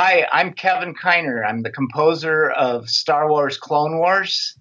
Hi, 0.00 0.28
I'm 0.30 0.52
Kevin 0.52 0.94
Kiner. 0.94 1.44
I'm 1.44 1.64
the 1.64 1.70
composer 1.70 2.50
of 2.50 2.88
Star 2.88 3.28
Wars 3.28 3.58
Clone 3.58 3.98
Wars, 3.98 4.56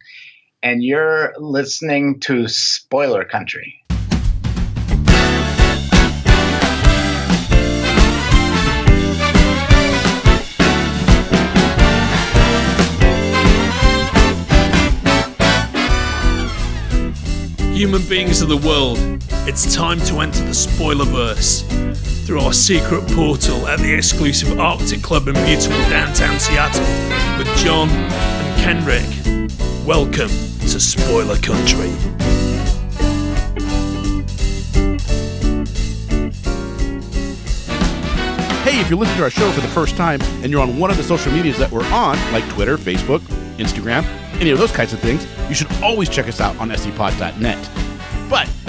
and 0.63 0.83
you're 0.83 1.31
listening 1.37 2.19
to 2.21 2.47
Spoiler 2.47 3.23
Country. 3.23 3.83
Human 17.75 18.01
beings 18.09 18.41
of 18.41 18.49
the 18.49 18.59
world, 18.65 18.97
it's 19.47 19.75
time 19.75 19.99
to 19.99 20.21
enter 20.21 20.39
the 20.39 20.49
spoilerverse 20.49 21.76
through 22.27 22.41
our 22.41 22.51
secret 22.51 23.07
portal 23.13 23.65
at 23.69 23.79
the 23.79 23.93
exclusive 23.93 24.59
Arctic 24.59 25.01
Club 25.01 25.29
in 25.29 25.33
beautiful 25.45 25.77
downtown 25.89 26.37
Seattle 26.37 26.83
with 27.37 27.47
John 27.55 27.87
and 27.87 28.61
Kenrick. 28.61 29.07
Welcome 29.87 30.27
to 30.27 30.77
Spoiler 30.77 31.37
Country. 31.37 31.87
Hey, 38.65 38.81
if 38.81 38.89
you're 38.89 38.99
listening 38.99 39.19
to 39.19 39.23
our 39.23 39.29
show 39.29 39.49
for 39.53 39.61
the 39.61 39.69
first 39.69 39.95
time 39.95 40.19
and 40.43 40.51
you're 40.51 40.61
on 40.61 40.77
one 40.77 40.91
of 40.91 40.97
the 40.97 41.03
social 41.03 41.31
medias 41.31 41.57
that 41.57 41.71
we're 41.71 41.89
on, 41.93 42.17
like 42.33 42.45
Twitter, 42.49 42.77
Facebook, 42.77 43.19
Instagram, 43.55 44.03
any 44.41 44.49
of 44.49 44.59
those 44.59 44.73
kinds 44.73 44.91
of 44.91 44.99
things, 44.99 45.25
you 45.47 45.55
should 45.55 45.71
always 45.81 46.09
check 46.09 46.27
us 46.27 46.41
out 46.41 46.57
on 46.57 46.71
sepod.net. 46.71 47.69
But 48.29 48.49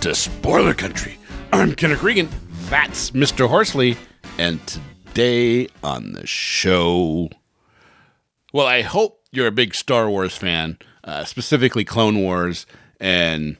to 0.00 0.14
Spoiler 0.14 0.72
Country. 0.72 1.18
I'm 1.52 1.72
Kenric 1.72 2.02
Regan. 2.02 2.30
That's 2.70 3.10
Mr. 3.10 3.46
Horsley. 3.46 3.98
And 4.38 4.58
today 4.66 5.68
on 5.84 6.12
the 6.12 6.26
show, 6.26 7.28
well, 8.54 8.66
I 8.66 8.80
hope 8.80 9.22
you're 9.30 9.46
a 9.46 9.52
big 9.52 9.74
Star 9.74 10.08
Wars 10.08 10.34
fan, 10.34 10.78
uh, 11.04 11.24
specifically 11.24 11.84
Clone 11.84 12.18
Wars, 12.20 12.64
and 12.98 13.58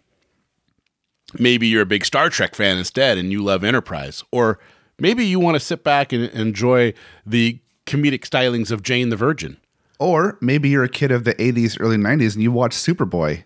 maybe 1.39 1.67
you're 1.67 1.83
a 1.83 1.87
big 1.87 2.07
Star 2.07 2.31
Trek 2.31 2.55
fan 2.55 2.79
instead 2.79 3.19
and 3.19 3.31
you 3.31 3.45
love 3.45 3.63
Enterprise. 3.63 4.25
Or 4.33 4.59
maybe 4.99 5.27
you 5.27 5.39
want 5.41 5.57
to 5.57 5.61
sit 5.61 5.85
back 5.85 6.11
and 6.11 6.25
enjoy 6.31 6.95
the 7.27 7.61
comedic 7.85 8.23
stylings 8.23 8.71
of 8.71 8.83
Jane 8.83 9.11
the 9.11 9.17
Virgin. 9.17 9.59
Or 9.99 10.39
maybe 10.41 10.71
you're 10.71 10.85
a 10.85 10.89
kid 10.89 11.13
of 11.13 11.25
the 11.25 11.35
80s, 11.35 11.77
early 11.79 11.99
90s, 11.99 12.33
and 12.33 12.43
you 12.43 12.51
watch 12.51 12.73
Superboy. 12.73 13.45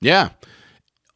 Yeah. 0.00 0.30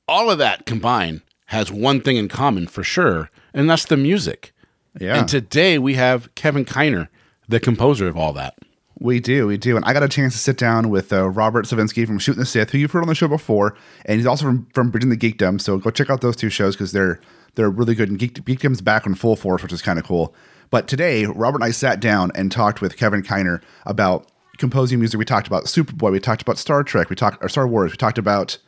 All 0.09 0.31
of 0.31 0.39
that 0.39 0.67
combined 0.67 1.21
has 1.47 1.71
one 1.71 2.01
thing 2.01 2.17
in 2.17 2.29
common 2.29 2.67
for 2.67 2.83
sure, 2.83 3.31
and 3.55 3.69
that's 3.69 3.85
the 3.85 3.97
music. 3.97 4.53
Yeah. 4.99 5.19
And 5.21 5.29
today 5.29 5.79
we 5.79 5.95
have 5.95 6.35
Kevin 6.35 6.65
Kiner, 6.65 7.09
the 7.49 7.61
composer 7.61 8.09
of 8.09 8.17
all 8.17 8.33
that. 8.33 8.57
We 9.01 9.21
do, 9.21 9.47
we 9.47 9.57
do. 9.59 9.77
And 9.77 9.85
I 9.85 9.93
got 9.93 10.03
a 10.03 10.09
chance 10.09 10.33
to 10.33 10.39
sit 10.41 10.57
down 10.57 10.89
with 10.91 11.13
uh, 11.13 11.29
Robert 11.29 11.67
Slavinsky 11.67 12.05
from 12.05 12.19
Shooting 12.19 12.41
the 12.41 12.47
Sith, 12.47 12.71
who 12.71 12.79
you've 12.79 12.91
heard 12.91 13.03
on 13.03 13.09
the 13.09 13.15
show 13.15 13.29
before, 13.29 13.77
and 14.07 14.17
he's 14.19 14.27
also 14.27 14.45
from, 14.47 14.67
from 14.75 14.91
Bridging 14.91 15.11
the 15.11 15.17
Geekdom. 15.17 15.61
So 15.61 15.79
go 15.79 15.91
check 15.91 16.11
out 16.11 16.21
those 16.21 16.35
two 16.35 16.49
shows 16.51 16.75
because 16.75 16.91
they're 16.93 17.21
they're 17.55 17.71
really 17.71 17.95
good. 17.95 18.09
And 18.09 18.19
Geek, 18.19 18.35
Geekdom's 18.45 18.81
back 18.81 19.07
in 19.07 19.15
full 19.15 19.37
force, 19.37 19.63
which 19.63 19.73
is 19.73 19.83
kind 19.83 19.99
of 19.99 20.05
cool. 20.05 20.35
But 20.71 20.89
today, 20.89 21.25
Robert 21.27 21.59
and 21.59 21.65
I 21.65 21.71
sat 21.71 22.01
down 22.01 22.33
and 22.35 22.51
talked 22.51 22.81
with 22.81 22.97
Kevin 22.97 23.23
Kiner 23.23 23.63
about 23.87 24.29
composing 24.59 24.99
music. 24.99 25.19
We 25.19 25.25
talked 25.25 25.47
about 25.47 25.65
Superboy. 25.65 26.11
We 26.13 26.21
talked 26.21 26.43
about 26.43 26.59
Star 26.59 26.83
Trek. 26.83 27.09
We 27.09 27.17
talked 27.17 27.43
or 27.43 27.49
Star 27.49 27.69
Wars. 27.69 27.93
We 27.93 27.97
talked 27.97 28.19
about 28.19 28.59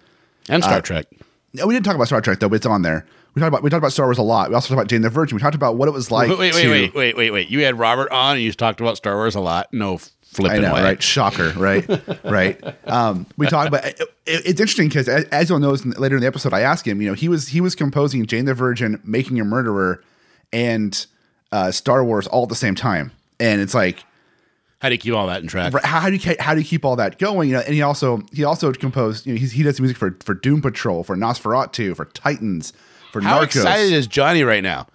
And 0.48 0.62
Star 0.62 0.78
Uh, 0.78 0.80
Trek. 0.80 1.06
No, 1.52 1.66
we 1.66 1.74
didn't 1.74 1.84
talk 1.86 1.94
about 1.94 2.06
Star 2.06 2.20
Trek 2.20 2.38
though, 2.40 2.48
but 2.48 2.56
it's 2.56 2.66
on 2.66 2.82
there. 2.82 3.06
We 3.34 3.40
talked 3.40 3.48
about 3.48 3.62
we 3.62 3.70
talked 3.70 3.78
about 3.78 3.92
Star 3.92 4.06
Wars 4.06 4.18
a 4.18 4.22
lot. 4.22 4.48
We 4.48 4.54
also 4.54 4.68
talked 4.68 4.78
about 4.78 4.88
Jane 4.88 5.02
the 5.02 5.10
Virgin. 5.10 5.36
We 5.36 5.42
talked 5.42 5.54
about 5.54 5.76
what 5.76 5.88
it 5.88 5.92
was 5.92 6.10
like. 6.10 6.28
wait, 6.28 6.38
wait, 6.38 6.54
wait, 6.54 6.62
to- 6.62 6.70
wait, 6.70 6.94
wait, 6.94 7.16
wait, 7.16 7.30
wait. 7.30 7.48
You 7.48 7.64
had 7.64 7.78
Robert 7.78 8.10
on 8.10 8.36
and 8.36 8.42
you 8.44 8.52
talked 8.52 8.80
about 8.80 8.96
Star 8.96 9.14
Wars 9.16 9.34
a 9.34 9.40
lot. 9.40 9.72
No 9.72 9.94
I 9.94 9.98
flipping 10.22 10.62
know, 10.62 10.74
way. 10.74 10.82
right? 10.82 11.02
Shocker, 11.02 11.52
right? 11.56 11.84
right. 12.24 12.60
Um, 12.88 13.26
we 13.36 13.46
talked 13.46 13.68
about. 13.68 13.84
It, 13.84 14.00
it's 14.26 14.60
interesting 14.60 14.88
because 14.88 15.08
as 15.08 15.48
you'll 15.48 15.58
notice 15.58 15.84
later 15.84 16.16
in 16.16 16.20
the 16.20 16.26
episode, 16.26 16.52
I 16.52 16.60
asked 16.60 16.86
him. 16.86 17.00
You 17.00 17.08
know, 17.08 17.14
he 17.14 17.28
was 17.28 17.48
he 17.48 17.60
was 17.60 17.74
composing 17.74 18.26
Jane 18.26 18.44
the 18.44 18.54
Virgin, 18.54 19.00
Making 19.04 19.40
a 19.40 19.44
Murderer, 19.44 20.02
and 20.52 21.06
uh, 21.52 21.70
Star 21.72 22.04
Wars 22.04 22.26
all 22.26 22.44
at 22.44 22.48
the 22.48 22.54
same 22.54 22.74
time, 22.74 23.12
and 23.38 23.60
it's 23.60 23.74
like. 23.74 24.04
How 24.80 24.88
do 24.88 24.94
you 24.94 24.98
keep 24.98 25.14
all 25.14 25.26
that 25.26 25.42
in 25.42 25.48
track? 25.48 25.72
How 25.84 26.08
do 26.08 26.16
you 26.16 26.36
how 26.40 26.54
do 26.54 26.60
you 26.60 26.66
keep 26.66 26.84
all 26.84 26.96
that 26.96 27.18
going? 27.18 27.50
You 27.50 27.56
know, 27.56 27.60
and 27.62 27.74
he 27.74 27.82
also 27.82 28.22
he 28.32 28.44
also 28.44 28.72
composed. 28.72 29.26
You 29.26 29.34
know, 29.34 29.38
he's, 29.38 29.52
he 29.52 29.62
does 29.62 29.78
music 29.80 29.96
for 29.98 30.16
for 30.24 30.34
Doom 30.34 30.62
Patrol, 30.62 31.04
for 31.04 31.16
Nosferatu, 31.16 31.94
for 31.94 32.06
Titans, 32.06 32.72
for 33.12 33.20
How 33.20 33.40
Narcos. 33.40 33.44
excited 33.44 33.92
is 33.92 34.06
Johnny 34.06 34.42
right 34.42 34.62
now? 34.62 34.86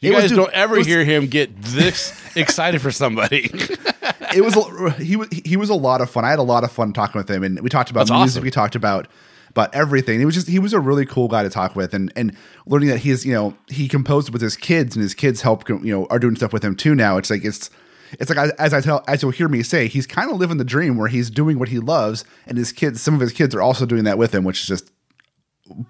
You 0.00 0.12
It 0.12 0.14
was- 0.14 0.22
guys 0.24 0.30
dude, 0.30 0.36
don't 0.38 0.52
ever 0.52 0.76
was- 0.76 0.86
hear 0.86 1.04
him 1.04 1.26
get 1.26 1.60
this 1.60 2.12
excited 2.36 2.80
for 2.80 2.90
somebody. 2.92 3.50
it 4.34 4.44
was 4.44 4.56
a- 4.56 4.90
he 5.02 5.16
was 5.16 5.28
he 5.30 5.56
was 5.56 5.68
a 5.68 5.74
lot 5.74 6.00
of 6.00 6.08
fun. 6.10 6.24
I 6.24 6.30
had 6.30 6.38
a 6.38 6.42
lot 6.42 6.62
of 6.62 6.70
fun 6.70 6.92
talking 6.92 7.18
with 7.18 7.28
him, 7.28 7.42
and 7.42 7.60
we 7.60 7.68
talked 7.68 7.90
about 7.90 8.06
That's 8.06 8.10
music. 8.12 8.32
awesome. 8.38 8.44
We 8.44 8.50
talked 8.52 8.76
about 8.76 9.08
about 9.50 9.74
everything. 9.74 10.20
He 10.20 10.24
was 10.26 10.34
just 10.36 10.46
he 10.48 10.60
was 10.60 10.72
a 10.72 10.78
really 10.80 11.06
cool 11.06 11.26
guy 11.26 11.42
to 11.42 11.50
talk 11.50 11.74
with, 11.74 11.92
and 11.92 12.12
and 12.14 12.36
learning 12.66 12.88
that 12.90 12.98
he's 12.98 13.26
you 13.26 13.32
know 13.32 13.56
he 13.68 13.88
composed 13.88 14.30
with 14.30 14.42
his 14.42 14.56
kids, 14.56 14.94
and 14.94 15.02
his 15.02 15.14
kids 15.14 15.40
help 15.42 15.68
you 15.68 15.78
know 15.80 16.06
are 16.10 16.20
doing 16.20 16.36
stuff 16.36 16.52
with 16.52 16.62
him 16.64 16.76
too 16.76 16.94
now. 16.94 17.16
It's 17.16 17.30
like 17.30 17.44
it's. 17.44 17.68
It's 18.20 18.30
like 18.30 18.50
as 18.58 18.72
I 18.74 18.80
tell, 18.80 19.02
as 19.08 19.22
you'll 19.22 19.30
hear 19.32 19.48
me 19.48 19.62
say, 19.62 19.88
he's 19.88 20.06
kind 20.06 20.30
of 20.30 20.36
living 20.38 20.56
the 20.58 20.64
dream 20.64 20.96
where 20.96 21.08
he's 21.08 21.30
doing 21.30 21.58
what 21.58 21.68
he 21.68 21.78
loves, 21.78 22.24
and 22.46 22.56
his 22.58 22.72
kids, 22.72 23.00
some 23.00 23.14
of 23.14 23.20
his 23.20 23.32
kids, 23.32 23.54
are 23.54 23.62
also 23.62 23.86
doing 23.86 24.04
that 24.04 24.18
with 24.18 24.34
him, 24.34 24.44
which 24.44 24.60
is 24.62 24.66
just 24.66 24.90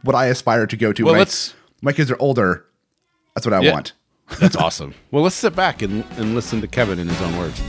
what 0.02 0.14
I 0.14 0.26
aspire 0.26 0.66
to 0.66 0.76
go 0.76 0.92
to. 0.92 1.04
Well, 1.04 1.12
when 1.14 1.18
let's- 1.20 1.54
my 1.82 1.92
kids 1.92 2.10
are 2.10 2.16
older. 2.18 2.64
That's 3.34 3.46
what 3.46 3.52
I 3.52 3.60
Yeah. 3.60 3.72
want. 3.72 3.92
That's 4.40 4.56
awesome. 4.64 4.94
Well, 5.10 5.22
let's 5.22 5.34
sit 5.36 5.54
back 5.56 5.82
and, 5.82 6.04
and 6.16 6.34
listen 6.34 6.60
to 6.60 6.66
Kevin 6.68 6.98
in 6.98 7.08
his 7.08 7.20
own 7.20 7.36
words. 7.36 7.60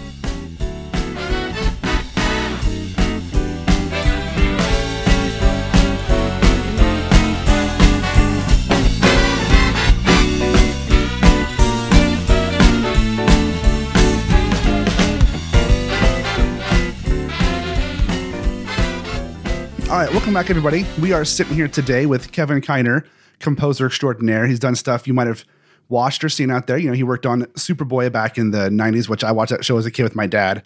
Back, 20.36 20.50
everybody. 20.50 20.86
We 21.00 21.14
are 21.14 21.24
sitting 21.24 21.54
here 21.54 21.70
today 21.70 22.06
with 22.06 22.34
Kevin 22.34 22.60
Kiner, 22.60 23.06
composer 23.40 23.86
extraordinaire. 23.86 24.48
He's 24.48 24.60
done 24.60 24.76
stuff 24.76 25.08
you 25.08 25.14
might 25.14 25.28
have 25.28 25.46
watched 25.88 26.26
or 26.26 26.30
seen 26.30 26.52
out 26.52 26.68
there. 26.68 26.78
You 26.78 26.90
know, 26.90 26.94
he 26.94 27.04
worked 27.04 27.26
on 27.26 27.44
Superboy 27.54 28.12
back 28.12 28.38
in 28.38 28.52
the 28.52 28.68
90s, 28.68 29.08
which 29.08 29.24
I 29.24 29.32
watched 29.32 29.52
that 29.52 29.64
show 29.64 29.78
as 29.78 29.86
a 29.86 29.92
kid 29.92 30.04
with 30.04 30.14
my 30.14 30.28
dad. 30.28 30.62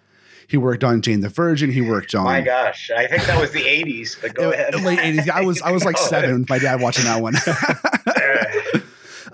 He 0.47 0.57
worked 0.57 0.83
on 0.83 1.03
Jane 1.03 1.19
the 1.19 1.29
Virgin. 1.29 1.71
He 1.71 1.81
worked 1.81 2.15
on 2.15 2.23
My 2.23 2.41
gosh, 2.41 2.89
I 2.89 3.05
think 3.05 3.25
that 3.25 3.39
was 3.39 3.51
the 3.51 3.61
80s, 3.61 4.19
but 4.19 4.33
go 4.33 4.51
ahead. 4.51 4.73
late 4.81 4.97
80s. 4.97 5.29
I 5.29 5.41
was 5.41 5.61
I 5.61 5.69
was 5.69 5.85
like 5.85 5.97
seven 6.09 6.39
with 6.39 6.49
my 6.49 6.57
dad 6.57 6.81
watching 6.81 7.05
that 7.05 7.21
one. 7.21 7.35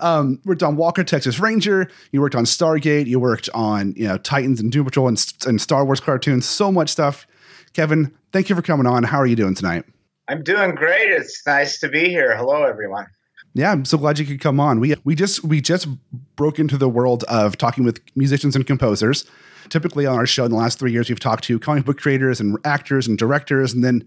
um, 0.00 0.38
worked 0.44 0.62
on 0.62 0.76
Walker 0.76 1.02
Texas 1.02 1.40
Ranger. 1.40 1.90
You 2.12 2.20
worked 2.20 2.34
on 2.34 2.44
Stargate. 2.44 3.06
You 3.06 3.18
worked 3.20 3.48
on 3.54 3.94
you 3.96 4.06
know 4.06 4.18
Titans 4.18 4.60
and 4.60 4.70
Doom 4.70 4.84
Patrol 4.84 5.08
and, 5.08 5.34
and 5.46 5.62
Star 5.62 5.82
Wars 5.86 6.00
cartoons. 6.00 6.44
So 6.44 6.70
much 6.70 6.90
stuff. 6.90 7.26
Kevin, 7.72 8.14
thank 8.32 8.50
you 8.50 8.54
for 8.54 8.60
coming 8.60 8.86
on. 8.86 9.02
How 9.02 9.16
are 9.16 9.26
you 9.26 9.36
doing 9.36 9.54
tonight? 9.54 9.86
I'm 10.28 10.42
doing 10.42 10.74
great. 10.74 11.10
It's 11.10 11.46
nice 11.46 11.78
to 11.80 11.88
be 11.88 12.08
here. 12.08 12.36
Hello, 12.36 12.64
everyone. 12.64 13.06
Yeah, 13.54 13.72
I'm 13.72 13.84
so 13.84 13.96
glad 13.96 14.18
you 14.18 14.26
could 14.26 14.40
come 14.40 14.60
on. 14.60 14.80
We 14.80 14.94
we 15.04 15.14
just 15.14 15.44
we 15.44 15.60
just 15.60 15.88
broke 16.34 16.58
into 16.58 16.76
the 16.76 16.88
world 16.88 17.24
of 17.24 17.56
talking 17.56 17.84
with 17.84 18.00
musicians 18.16 18.56
and 18.56 18.66
composers. 18.66 19.24
Typically 19.68 20.04
on 20.04 20.16
our 20.16 20.26
show 20.26 20.44
in 20.44 20.50
the 20.50 20.56
last 20.56 20.78
three 20.78 20.92
years, 20.92 21.08
we've 21.08 21.20
talked 21.20 21.44
to 21.44 21.58
comic 21.58 21.84
book 21.84 21.98
creators 21.98 22.40
and 22.40 22.58
actors 22.64 23.06
and 23.06 23.18
directors, 23.18 23.72
and 23.72 23.82
then 23.82 24.06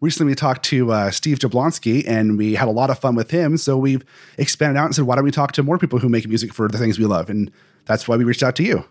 recently 0.00 0.30
we 0.30 0.34
talked 0.34 0.64
to 0.64 0.92
uh, 0.92 1.10
Steve 1.10 1.38
Jablonsky, 1.38 2.06
and 2.06 2.38
we 2.38 2.54
had 2.54 2.68
a 2.68 2.72
lot 2.72 2.90
of 2.90 2.98
fun 2.98 3.14
with 3.14 3.30
him. 3.30 3.56
So 3.56 3.76
we've 3.76 4.04
expanded 4.38 4.78
out 4.78 4.86
and 4.86 4.94
said, 4.94 5.04
why 5.04 5.16
don't 5.16 5.24
we 5.24 5.30
talk 5.30 5.52
to 5.52 5.62
more 5.62 5.78
people 5.78 5.98
who 5.98 6.08
make 6.08 6.26
music 6.26 6.52
for 6.52 6.68
the 6.68 6.78
things 6.78 6.98
we 6.98 7.04
love? 7.06 7.30
And 7.30 7.52
that's 7.84 8.08
why 8.08 8.16
we 8.16 8.24
reached 8.24 8.42
out 8.42 8.56
to 8.56 8.64
you. 8.64 8.84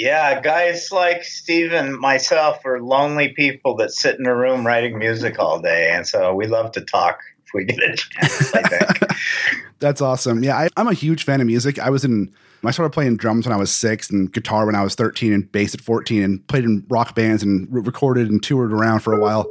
Yeah, 0.00 0.40
guys 0.40 0.90
like 0.90 1.24
Steve 1.24 1.74
and 1.74 1.94
myself 1.94 2.64
are 2.64 2.80
lonely 2.80 3.34
people 3.34 3.76
that 3.76 3.90
sit 3.90 4.18
in 4.18 4.24
a 4.24 4.34
room 4.34 4.66
writing 4.66 4.98
music 4.98 5.38
all 5.38 5.60
day, 5.60 5.90
and 5.90 6.06
so 6.06 6.34
we 6.34 6.46
love 6.46 6.72
to 6.72 6.80
talk 6.80 7.20
if 7.44 7.52
we 7.52 7.66
get 7.66 7.80
a 7.80 7.94
chance. 7.94 8.54
I 8.54 8.62
think. 8.62 9.12
That's 9.78 10.00
awesome. 10.00 10.42
Yeah, 10.42 10.56
I, 10.56 10.68
I'm 10.78 10.88
a 10.88 10.94
huge 10.94 11.24
fan 11.24 11.42
of 11.42 11.46
music. 11.46 11.78
I 11.78 11.90
was 11.90 12.02
in, 12.02 12.32
I 12.64 12.70
started 12.70 12.94
playing 12.94 13.18
drums 13.18 13.46
when 13.46 13.52
I 13.52 13.58
was 13.58 13.70
six 13.70 14.08
and 14.08 14.32
guitar 14.32 14.64
when 14.64 14.74
I 14.74 14.82
was 14.82 14.94
13 14.94 15.34
and 15.34 15.52
bass 15.52 15.74
at 15.74 15.82
14 15.82 16.22
and 16.22 16.48
played 16.48 16.64
in 16.64 16.86
rock 16.88 17.14
bands 17.14 17.42
and 17.42 17.68
re- 17.70 17.82
recorded 17.82 18.30
and 18.30 18.42
toured 18.42 18.72
around 18.72 19.00
for 19.00 19.12
a 19.12 19.20
while 19.20 19.46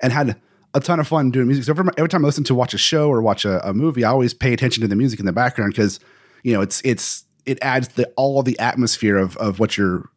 and 0.00 0.12
had 0.12 0.40
a 0.74 0.80
ton 0.80 1.00
of 1.00 1.08
fun 1.08 1.32
doing 1.32 1.48
music. 1.48 1.64
So 1.64 1.72
every, 1.72 1.90
every 1.96 2.08
time 2.08 2.24
I 2.24 2.28
listen 2.28 2.44
to 2.44 2.54
watch 2.54 2.72
a 2.72 2.78
show 2.78 3.08
or 3.08 3.20
watch 3.20 3.44
a, 3.44 3.68
a 3.68 3.74
movie, 3.74 4.04
I 4.04 4.10
always 4.10 4.32
pay 4.32 4.52
attention 4.52 4.80
to 4.82 4.86
the 4.86 4.94
music 4.94 5.18
in 5.18 5.26
the 5.26 5.32
background 5.32 5.72
because, 5.72 5.98
you 6.44 6.52
know, 6.52 6.60
it's, 6.60 6.80
it's, 6.84 7.24
it 7.48 7.58
adds 7.62 7.88
the, 7.88 8.06
all 8.16 8.42
the 8.42 8.58
atmosphere 8.58 9.16
of, 9.16 9.36
of 9.38 9.58
what 9.58 9.76
you're, 9.76 10.08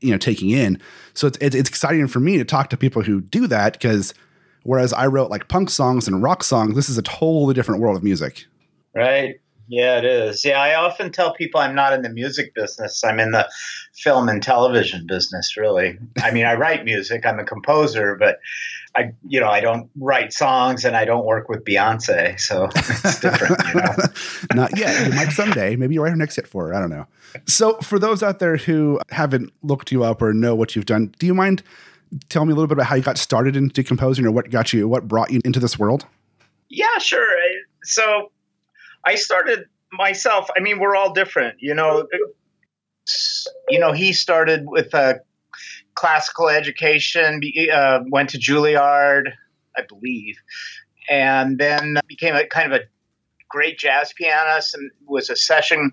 you 0.00 0.10
know, 0.10 0.18
taking 0.18 0.50
in. 0.50 0.80
So 1.14 1.26
it's, 1.26 1.38
it's, 1.40 1.54
it's 1.54 1.68
exciting 1.68 2.06
for 2.08 2.20
me 2.20 2.38
to 2.38 2.44
talk 2.44 2.70
to 2.70 2.76
people 2.76 3.02
who 3.02 3.20
do 3.20 3.46
that 3.46 3.74
because 3.74 4.12
whereas 4.64 4.92
I 4.92 5.06
wrote 5.06 5.30
like 5.30 5.48
punk 5.48 5.70
songs 5.70 6.06
and 6.06 6.22
rock 6.22 6.42
songs, 6.42 6.74
this 6.76 6.88
is 6.88 6.98
a 6.98 7.02
totally 7.02 7.54
different 7.54 7.80
world 7.80 7.96
of 7.96 8.02
music. 8.02 8.46
Right. 8.94 9.40
Yeah, 9.70 9.98
it 9.98 10.04
is. 10.04 10.44
Yeah, 10.44 10.60
I 10.60 10.74
often 10.74 11.12
tell 11.12 11.32
people 11.32 11.60
I'm 11.60 11.76
not 11.76 11.92
in 11.92 12.02
the 12.02 12.08
music 12.08 12.56
business. 12.56 13.04
I'm 13.04 13.20
in 13.20 13.30
the 13.30 13.48
film 13.94 14.28
and 14.28 14.42
television 14.42 15.06
business, 15.06 15.56
really. 15.56 15.96
I 16.20 16.32
mean, 16.32 16.44
I 16.44 16.54
write 16.54 16.84
music, 16.84 17.24
I'm 17.24 17.38
a 17.38 17.44
composer, 17.44 18.16
but 18.16 18.40
I, 18.96 19.12
you 19.28 19.38
know, 19.38 19.48
I 19.48 19.60
don't 19.60 19.88
write 19.96 20.32
songs 20.32 20.84
and 20.84 20.96
I 20.96 21.04
don't 21.04 21.24
work 21.24 21.48
with 21.48 21.64
Beyonce. 21.64 22.40
So 22.40 22.68
it's 22.74 23.20
different, 23.20 23.62
you 23.68 23.80
know. 23.80 23.94
not 24.60 24.76
yet. 24.76 25.06
You 25.06 25.14
might 25.14 25.30
someday. 25.30 25.76
Maybe 25.76 25.94
you 25.94 26.02
write 26.02 26.10
her 26.10 26.16
next 26.16 26.34
hit 26.34 26.48
for 26.48 26.66
her. 26.66 26.74
I 26.74 26.80
don't 26.80 26.90
know. 26.90 27.06
So, 27.46 27.74
for 27.74 28.00
those 28.00 28.24
out 28.24 28.40
there 28.40 28.56
who 28.56 28.98
haven't 29.10 29.52
looked 29.62 29.92
you 29.92 30.02
up 30.02 30.20
or 30.20 30.34
know 30.34 30.56
what 30.56 30.74
you've 30.74 30.86
done, 30.86 31.14
do 31.20 31.26
you 31.26 31.34
mind 31.34 31.62
telling 32.28 32.48
me 32.48 32.52
a 32.52 32.56
little 32.56 32.66
bit 32.66 32.72
about 32.72 32.86
how 32.86 32.96
you 32.96 33.02
got 33.02 33.18
started 33.18 33.54
into 33.54 33.84
composing 33.84 34.26
or 34.26 34.32
what 34.32 34.50
got 34.50 34.72
you, 34.72 34.88
what 34.88 35.06
brought 35.06 35.30
you 35.30 35.40
into 35.44 35.60
this 35.60 35.78
world? 35.78 36.06
Yeah, 36.68 36.98
sure. 36.98 37.36
So, 37.84 38.32
I 39.04 39.14
started 39.14 39.66
myself. 39.92 40.48
I 40.56 40.60
mean, 40.60 40.78
we're 40.78 40.96
all 40.96 41.12
different, 41.12 41.56
you 41.60 41.74
know. 41.74 42.06
You 43.68 43.78
know, 43.78 43.92
he 43.92 44.12
started 44.12 44.64
with 44.66 44.94
a 44.94 45.20
classical 45.94 46.48
education, 46.48 47.40
uh, 47.72 48.00
went 48.08 48.30
to 48.30 48.38
Juilliard, 48.38 49.32
I 49.76 49.82
believe, 49.88 50.36
and 51.08 51.58
then 51.58 51.98
became 52.06 52.34
a 52.34 52.46
kind 52.46 52.72
of 52.72 52.80
a 52.80 52.84
great 53.48 53.78
jazz 53.78 54.12
pianist 54.12 54.74
and 54.74 54.90
was 55.06 55.28
a 55.28 55.36
session 55.36 55.92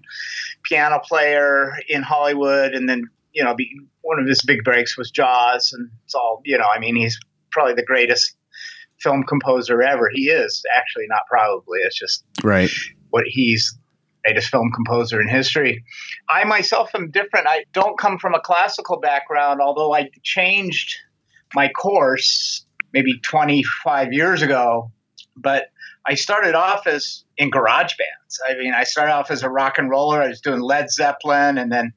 piano 0.63 0.99
player 0.99 1.73
in 1.89 2.03
Hollywood. 2.03 2.73
And 2.73 2.87
then, 2.87 3.09
you 3.33 3.43
know, 3.43 3.55
be, 3.55 3.69
one 4.01 4.19
of 4.19 4.27
his 4.27 4.41
big 4.43 4.63
breaks 4.63 4.97
was 4.97 5.09
Jaws, 5.11 5.73
and 5.73 5.89
it's 6.05 6.13
all, 6.13 6.41
you 6.45 6.57
know, 6.57 6.67
I 6.73 6.79
mean, 6.79 6.95
he's 6.95 7.19
probably 7.51 7.73
the 7.73 7.85
greatest 7.85 8.35
film 8.99 9.23
composer 9.23 9.81
ever. 9.81 10.09
He 10.13 10.29
is 10.29 10.63
actually 10.75 11.05
not 11.07 11.21
probably. 11.29 11.79
It's 11.79 11.97
just 11.97 12.23
right 12.43 12.69
what 13.09 13.23
he's 13.27 13.77
greatest 14.27 14.49
film 14.49 14.71
composer 14.73 15.21
in 15.21 15.29
history. 15.29 15.83
I 16.29 16.43
myself 16.43 16.89
am 16.93 17.11
different. 17.11 17.47
I 17.47 17.63
don't 17.71 17.97
come 17.97 18.17
from 18.17 18.33
a 18.33 18.41
classical 18.41 18.99
background, 18.99 19.61
although 19.61 19.93
I 19.93 20.09
changed 20.21 20.95
my 21.53 21.69
course 21.69 22.65
maybe 22.93 23.19
25 23.19 24.11
years 24.11 24.41
ago. 24.41 24.91
But 25.35 25.69
I 26.05 26.15
started 26.15 26.55
off 26.55 26.87
as 26.87 27.23
in 27.37 27.49
garage 27.49 27.93
bands. 27.97 28.39
I 28.49 28.55
mean, 28.55 28.73
I 28.73 28.83
started 28.83 29.13
off 29.13 29.31
as 29.31 29.43
a 29.43 29.49
rock 29.49 29.77
and 29.77 29.89
roller. 29.89 30.21
I 30.21 30.29
was 30.29 30.41
doing 30.41 30.59
Led 30.59 30.89
Zeppelin 30.91 31.57
and 31.57 31.71
then 31.71 31.93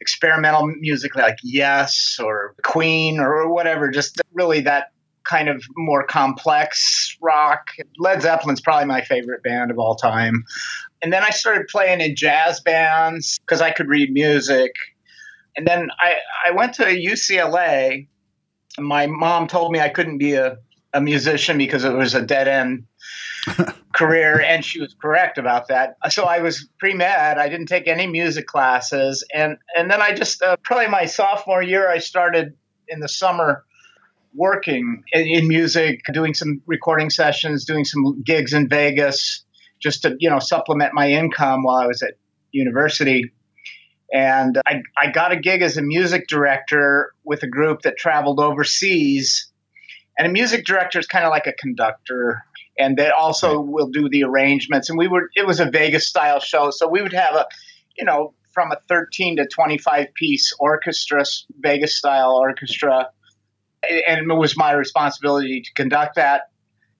experimental 0.00 0.66
music 0.66 1.16
like 1.16 1.38
Yes 1.42 2.18
or 2.22 2.54
Queen 2.62 3.18
or 3.18 3.52
whatever, 3.52 3.90
just 3.90 4.20
really 4.32 4.62
that 4.62 4.92
kind 5.28 5.48
of 5.48 5.62
more 5.76 6.04
complex 6.04 7.16
rock. 7.20 7.70
Led 7.98 8.22
Zeppelin's 8.22 8.60
probably 8.60 8.86
my 8.86 9.02
favorite 9.02 9.42
band 9.42 9.70
of 9.70 9.78
all 9.78 9.94
time. 9.94 10.44
And 11.02 11.12
then 11.12 11.22
I 11.22 11.30
started 11.30 11.66
playing 11.68 12.00
in 12.00 12.16
jazz 12.16 12.60
bands 12.60 13.38
because 13.40 13.60
I 13.60 13.70
could 13.70 13.88
read 13.88 14.12
music. 14.12 14.72
And 15.56 15.66
then 15.66 15.88
I, 15.98 16.16
I 16.46 16.50
went 16.52 16.74
to 16.74 16.84
UCLA. 16.84 18.08
My 18.78 19.06
mom 19.06 19.48
told 19.48 19.72
me 19.72 19.80
I 19.80 19.88
couldn't 19.88 20.18
be 20.18 20.34
a, 20.34 20.58
a 20.92 21.00
musician 21.00 21.58
because 21.58 21.84
it 21.84 21.92
was 21.92 22.14
a 22.14 22.22
dead 22.22 22.48
end 22.48 22.84
career, 23.92 24.40
and 24.40 24.64
she 24.64 24.80
was 24.80 24.94
correct 25.00 25.38
about 25.38 25.68
that. 25.68 25.96
So 26.10 26.24
I 26.24 26.40
was 26.40 26.68
pre 26.78 26.94
med. 26.94 27.38
I 27.38 27.48
didn't 27.48 27.66
take 27.66 27.88
any 27.88 28.06
music 28.06 28.46
classes, 28.46 29.24
and 29.32 29.56
and 29.76 29.90
then 29.90 30.02
I 30.02 30.12
just 30.12 30.42
uh, 30.42 30.56
probably 30.62 30.88
my 30.88 31.06
sophomore 31.06 31.62
year 31.62 31.88
I 31.88 31.98
started 31.98 32.54
in 32.88 33.00
the 33.00 33.08
summer 33.08 33.64
working 34.36 35.02
in, 35.12 35.48
music, 35.48 36.02
doing 36.12 36.34
some 36.34 36.62
recording 36.66 37.10
sessions, 37.10 37.64
doing 37.64 37.84
some 37.84 38.22
gigs 38.22 38.52
in 38.52 38.68
Vegas, 38.68 39.44
just 39.80 40.02
to 40.02 40.16
you 40.18 40.30
know 40.30 40.38
supplement 40.38 40.94
my 40.94 41.10
income 41.10 41.62
while 41.62 41.76
I 41.76 41.86
was 41.86 42.02
at 42.02 42.14
university. 42.52 43.32
And 44.12 44.60
I, 44.66 44.82
I 44.96 45.10
got 45.10 45.32
a 45.32 45.36
gig 45.36 45.62
as 45.62 45.76
a 45.76 45.82
music 45.82 46.28
director 46.28 47.12
with 47.24 47.42
a 47.42 47.48
group 47.48 47.82
that 47.82 47.96
traveled 47.96 48.38
overseas. 48.38 49.50
And 50.16 50.28
a 50.28 50.30
music 50.30 50.64
director 50.64 51.00
is 51.00 51.06
kind 51.06 51.24
of 51.24 51.30
like 51.30 51.46
a 51.46 51.52
conductor, 51.52 52.42
and 52.78 52.96
they 52.96 53.10
also 53.10 53.60
will 53.60 53.88
do 53.88 54.08
the 54.08 54.24
arrangements. 54.24 54.88
And 54.88 54.98
we 54.98 55.08
were 55.08 55.30
it 55.34 55.46
was 55.46 55.60
a 55.60 55.70
Vegas 55.70 56.06
style 56.06 56.40
show, 56.40 56.70
so 56.70 56.88
we 56.88 57.02
would 57.02 57.12
have 57.12 57.34
a, 57.34 57.46
you 57.98 58.04
know, 58.04 58.34
from 58.56 58.72
a 58.72 58.78
13 58.88 59.36
to 59.36 59.46
25 59.46 60.14
piece 60.14 60.54
orchestra, 60.58 61.24
Vegas 61.60 61.94
style 61.94 62.36
orchestra, 62.36 63.10
and 64.06 64.30
it 64.30 64.34
was 64.34 64.56
my 64.56 64.72
responsibility 64.72 65.62
to 65.62 65.72
conduct 65.74 66.16
that 66.16 66.50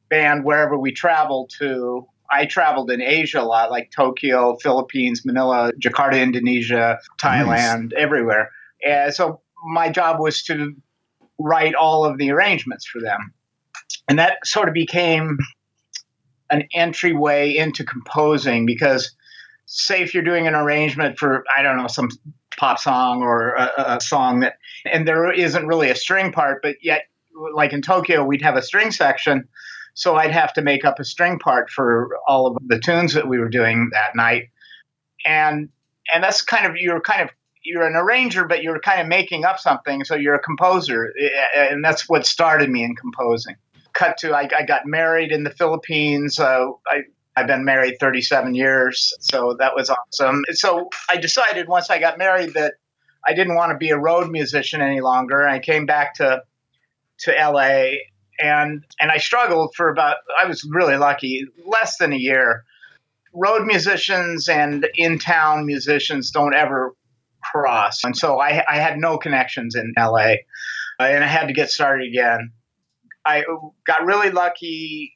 band 0.09 0.45
wherever 0.45 0.79
we 0.79 0.93
traveled 0.93 1.51
to. 1.59 2.07
I 2.31 2.47
traveled 2.47 2.91
in 2.91 3.01
Asia 3.01 3.41
a 3.41 3.43
lot, 3.43 3.71
like 3.71 3.91
Tokyo, 3.91 4.57
Philippines, 4.57 5.23
Manila, 5.25 5.73
Jakarta, 5.81 6.21
Indonesia, 6.21 6.99
Thailand, 7.21 7.91
nice. 7.91 7.93
everywhere. 7.97 8.51
And 8.85 9.15
so 9.15 9.41
my 9.65 9.91
job 9.91 10.21
was 10.21 10.43
to 10.45 10.75
write 11.39 11.75
all 11.75 12.05
of 12.05 12.19
the 12.19 12.31
arrangements 12.31 12.87
for 12.87 13.01
them. 13.01 13.33
And 14.09 14.19
that 14.19 14.39
sort 14.45 14.69
of 14.69 14.75
became 14.75 15.39
an 16.51 16.65
entryway 16.75 17.57
into 17.57 17.85
composing 17.85 18.67
because, 18.67 19.15
say, 19.67 20.03
if 20.03 20.15
you're 20.15 20.23
doing 20.23 20.47
an 20.47 20.55
arrangement 20.55 21.19
for, 21.19 21.45
I 21.57 21.63
don't 21.63 21.77
know, 21.77 21.89
some 21.89 22.09
pop 22.57 22.79
song 22.79 23.23
or 23.23 23.55
a, 23.55 23.73
a 23.77 24.01
song 24.01 24.41
that, 24.41 24.55
and 24.85 25.07
there 25.07 25.33
isn't 25.33 25.67
really 25.67 25.91
a 25.91 25.95
string 25.95 26.33
part, 26.33 26.63
but 26.63 26.77
yet, 26.83 27.03
like 27.55 27.73
in 27.73 27.83
Tokyo, 27.83 28.25
we'd 28.25 28.43
have 28.43 28.57
a 28.57 28.63
string 28.63 28.91
section. 28.91 29.49
So 29.95 30.17
I'd 30.17 30.33
have 30.33 30.53
to 30.55 30.63
make 30.63 30.85
up 30.85 30.99
a 30.99 31.05
string 31.05 31.39
part 31.39 31.71
for 31.71 32.19
all 32.29 32.47
of 32.47 32.57
the 32.67 32.79
tunes 32.79 33.15
that 33.15 33.29
we 33.29 33.39
were 33.39 33.49
doing 33.49 33.91
that 33.93 34.15
night. 34.15 34.51
And 35.25 35.71
and 36.13 36.23
that's 36.23 36.43
kind 36.43 36.67
of 36.67 36.77
you're 36.77 37.01
kind 37.01 37.23
of 37.23 37.31
you're 37.63 37.87
an 37.87 37.97
arranger, 37.97 38.45
but 38.45 38.63
you're 38.63 38.79
kind 38.79 39.01
of 39.01 39.09
making 39.09 39.45
up 39.45 39.59
something. 39.59 40.05
So 40.05 40.15
you're 40.15 40.35
a 40.35 40.41
composer, 40.41 41.13
and 41.57 41.85
that's 41.85 42.09
what 42.09 42.27
started 42.27 42.71
me 42.71 42.85
in 42.85 42.95
composing. 42.95 43.57
Cut 43.93 44.19
to 44.19 44.35
I, 44.35 44.49
I 44.57 44.65
got 44.65 44.87
married 44.87 45.33
in 45.33 45.45
the 45.45 45.51
Philippines. 45.51 46.39
Uh, 46.39 46.67
I 46.87 47.03
I've 47.37 47.47
been 47.47 47.65
married 47.67 47.99
37 48.01 48.55
years, 48.55 49.13
so 49.21 49.57
that 49.59 49.75
was 49.75 49.91
awesome. 49.91 50.45
So 50.53 50.89
I 51.11 51.19
decided 51.19 51.69
once 51.69 51.91
I 51.91 51.99
got 51.99 52.17
married 52.17 52.55
that 52.55 52.75
I 53.27 53.35
didn't 53.35 53.57
want 53.57 53.73
to 53.73 53.77
be 53.77 53.91
a 53.91 53.99
road 53.99 54.31
musician 54.31 54.81
any 54.81 55.01
longer. 55.01 55.47
I 55.47 55.59
came 55.59 55.85
back 55.85 56.15
to 56.15 56.43
to 57.21 57.33
LA 57.33 57.97
and 58.39 58.85
and 59.01 59.11
I 59.11 59.19
struggled 59.19 59.75
for 59.75 59.89
about 59.89 60.17
I 60.43 60.47
was 60.47 60.65
really 60.65 60.97
lucky, 60.97 61.47
less 61.67 61.99
than 61.99 62.13
a 62.13 62.17
year. 62.17 62.65
Road 63.35 63.67
musicians 63.67 64.49
and 64.49 64.87
in 64.95 65.19
town 65.19 65.67
musicians 65.67 66.31
don't 66.31 66.55
ever 66.55 66.95
cross, 67.43 68.03
and 68.05 68.17
so 68.17 68.41
I, 68.41 68.65
I 68.67 68.77
had 68.77 68.97
no 68.97 69.19
connections 69.19 69.75
in 69.75 69.93
LA, 69.97 70.37
uh, 70.99 71.03
and 71.03 71.23
I 71.23 71.27
had 71.27 71.49
to 71.49 71.53
get 71.53 71.71
started 71.71 72.09
again. 72.09 72.53
I 73.27 73.45
got 73.87 74.07
really 74.07 74.31
lucky 74.31 75.16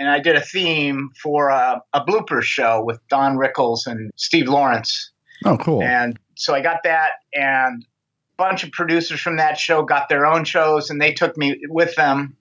and 0.00 0.08
I 0.08 0.18
did 0.18 0.34
a 0.34 0.40
theme 0.40 1.10
for 1.22 1.50
a, 1.50 1.82
a 1.92 2.02
blooper 2.02 2.40
show 2.42 2.82
with 2.82 2.98
Don 3.08 3.36
Rickles 3.36 3.86
and 3.86 4.10
Steve 4.16 4.48
Lawrence. 4.48 5.12
Oh, 5.44 5.58
cool. 5.58 5.82
And 5.82 6.18
so 6.36 6.54
I 6.54 6.62
got 6.62 6.78
that, 6.84 7.10
and 7.34 7.84
a 7.84 8.42
bunch 8.42 8.64
of 8.64 8.72
producers 8.72 9.20
from 9.20 9.36
that 9.36 9.58
show 9.58 9.82
got 9.82 10.08
their 10.08 10.24
own 10.24 10.44
shows, 10.44 10.88
and 10.88 11.02
they 11.02 11.12
took 11.12 11.36
me 11.36 11.60
with 11.68 11.94
them. 11.96 12.34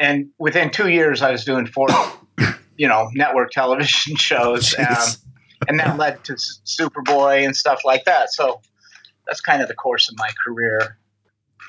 And 0.00 0.30
within 0.38 0.70
two 0.70 0.88
years, 0.88 1.22
I 1.22 1.30
was 1.30 1.44
doing 1.44 1.66
four, 1.66 1.86
you 2.76 2.88
know, 2.88 3.08
network 3.14 3.52
television 3.52 4.16
shows, 4.16 4.76
um, 4.76 4.96
and 5.68 5.78
that 5.78 5.96
led 5.96 6.24
to 6.24 6.32
Superboy 6.34 7.44
and 7.44 7.54
stuff 7.54 7.82
like 7.84 8.04
that. 8.06 8.32
So 8.32 8.62
that's 9.28 9.40
kind 9.40 9.62
of 9.62 9.68
the 9.68 9.74
course 9.74 10.08
of 10.10 10.18
my 10.18 10.30
career. 10.44 10.98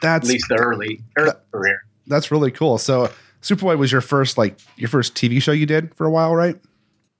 That's 0.01 0.28
at 0.28 0.34
least 0.34 0.48
the 0.50 0.56
early, 0.56 1.04
early 1.16 1.30
that, 1.30 1.51
career. 1.51 1.82
That's 2.08 2.32
really 2.32 2.50
cool. 2.50 2.80
So 2.80 3.12
Superboy 3.42 3.78
was 3.78 3.92
your 3.92 4.02
first 4.02 4.38
like 4.38 4.60
your 4.78 4.90
first 4.90 5.16
TV 5.16 5.42
show 5.42 5.52
you 5.52 5.66
did 5.66 5.96
for 5.96 6.06
a 6.06 6.12
while, 6.12 6.36
right? 6.36 6.60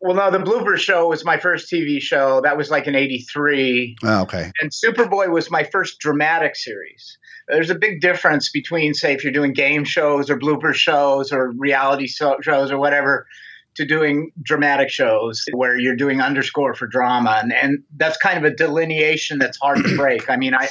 Well, 0.04 0.16
no, 0.16 0.32
the 0.32 0.40
Blooper 0.40 0.78
Show 0.78 1.10
was 1.10 1.24
my 1.24 1.38
first 1.38 1.72
TV 1.72 2.02
show. 2.02 2.42
That 2.42 2.58
was 2.58 2.72
like 2.72 2.88
in 2.88 2.96
'83. 2.96 3.98
Oh, 4.04 4.22
okay. 4.24 4.52
And 4.60 4.72
Superboy 4.72 5.32
was 5.32 5.52
my 5.52 5.64
first 5.64 6.00
dramatic 6.00 6.56
series. 6.56 7.18
There's 7.48 7.70
a 7.70 7.76
big 7.76 8.02
difference 8.02 8.50
between, 8.50 8.94
say, 8.94 9.14
if 9.14 9.24
you're 9.24 9.34
doing 9.34 9.54
game 9.54 9.84
shows 9.84 10.30
or 10.30 10.40
blooper 10.40 10.74
shows 10.74 11.32
or 11.32 11.52
reality 11.52 12.08
shows 12.08 12.72
or 12.72 12.78
whatever. 12.78 13.28
to 13.76 13.86
doing 13.86 14.32
dramatic 14.42 14.90
shows 14.90 15.46
where 15.54 15.78
you're 15.78 15.96
doing 15.96 16.20
underscore 16.20 16.74
for 16.74 16.88
drama 16.88 17.40
and, 17.42 17.54
and 17.54 17.84
that's 17.96 18.18
kind 18.18 18.38
of 18.38 18.44
a 18.44 18.54
delineation 18.54 19.40
that's 19.40 19.58
hard 19.60 19.78
to 19.78 19.96
break 19.96 20.30
i 20.30 20.36
mean 20.36 20.54
i 20.54 20.68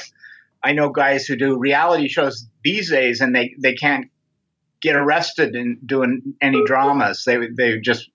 i 0.63 0.71
know 0.71 0.89
guys 0.89 1.25
who 1.25 1.35
do 1.35 1.57
reality 1.57 2.07
shows 2.07 2.45
these 2.63 2.91
days 2.91 3.19
and 3.19 3.35
they 3.35 3.55
they 3.57 3.73
can't 3.73 4.11
get 4.81 4.95
arrested 4.95 5.55
in 5.55 5.77
doing 5.85 6.21
any 6.41 6.63
dramas 6.65 7.23
they 7.25 7.37
they 7.57 7.79
just 7.79 8.09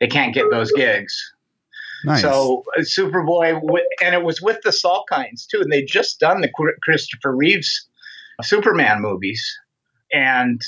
they 0.00 0.06
can't 0.06 0.34
get 0.34 0.46
those 0.50 0.72
gigs 0.72 1.32
Nice. 2.04 2.22
so 2.22 2.62
uh, 2.76 2.82
superboy 2.82 3.60
and 4.02 4.14
it 4.14 4.22
was 4.22 4.40
with 4.40 4.58
the 4.62 4.70
salkinds 4.70 5.46
too 5.50 5.60
and 5.60 5.70
they'd 5.72 5.86
just 5.86 6.20
done 6.20 6.40
the 6.40 6.48
Chr- 6.48 6.78
christopher 6.82 7.34
reeves 7.34 7.88
superman 8.42 9.00
movies 9.02 9.58
and 10.12 10.60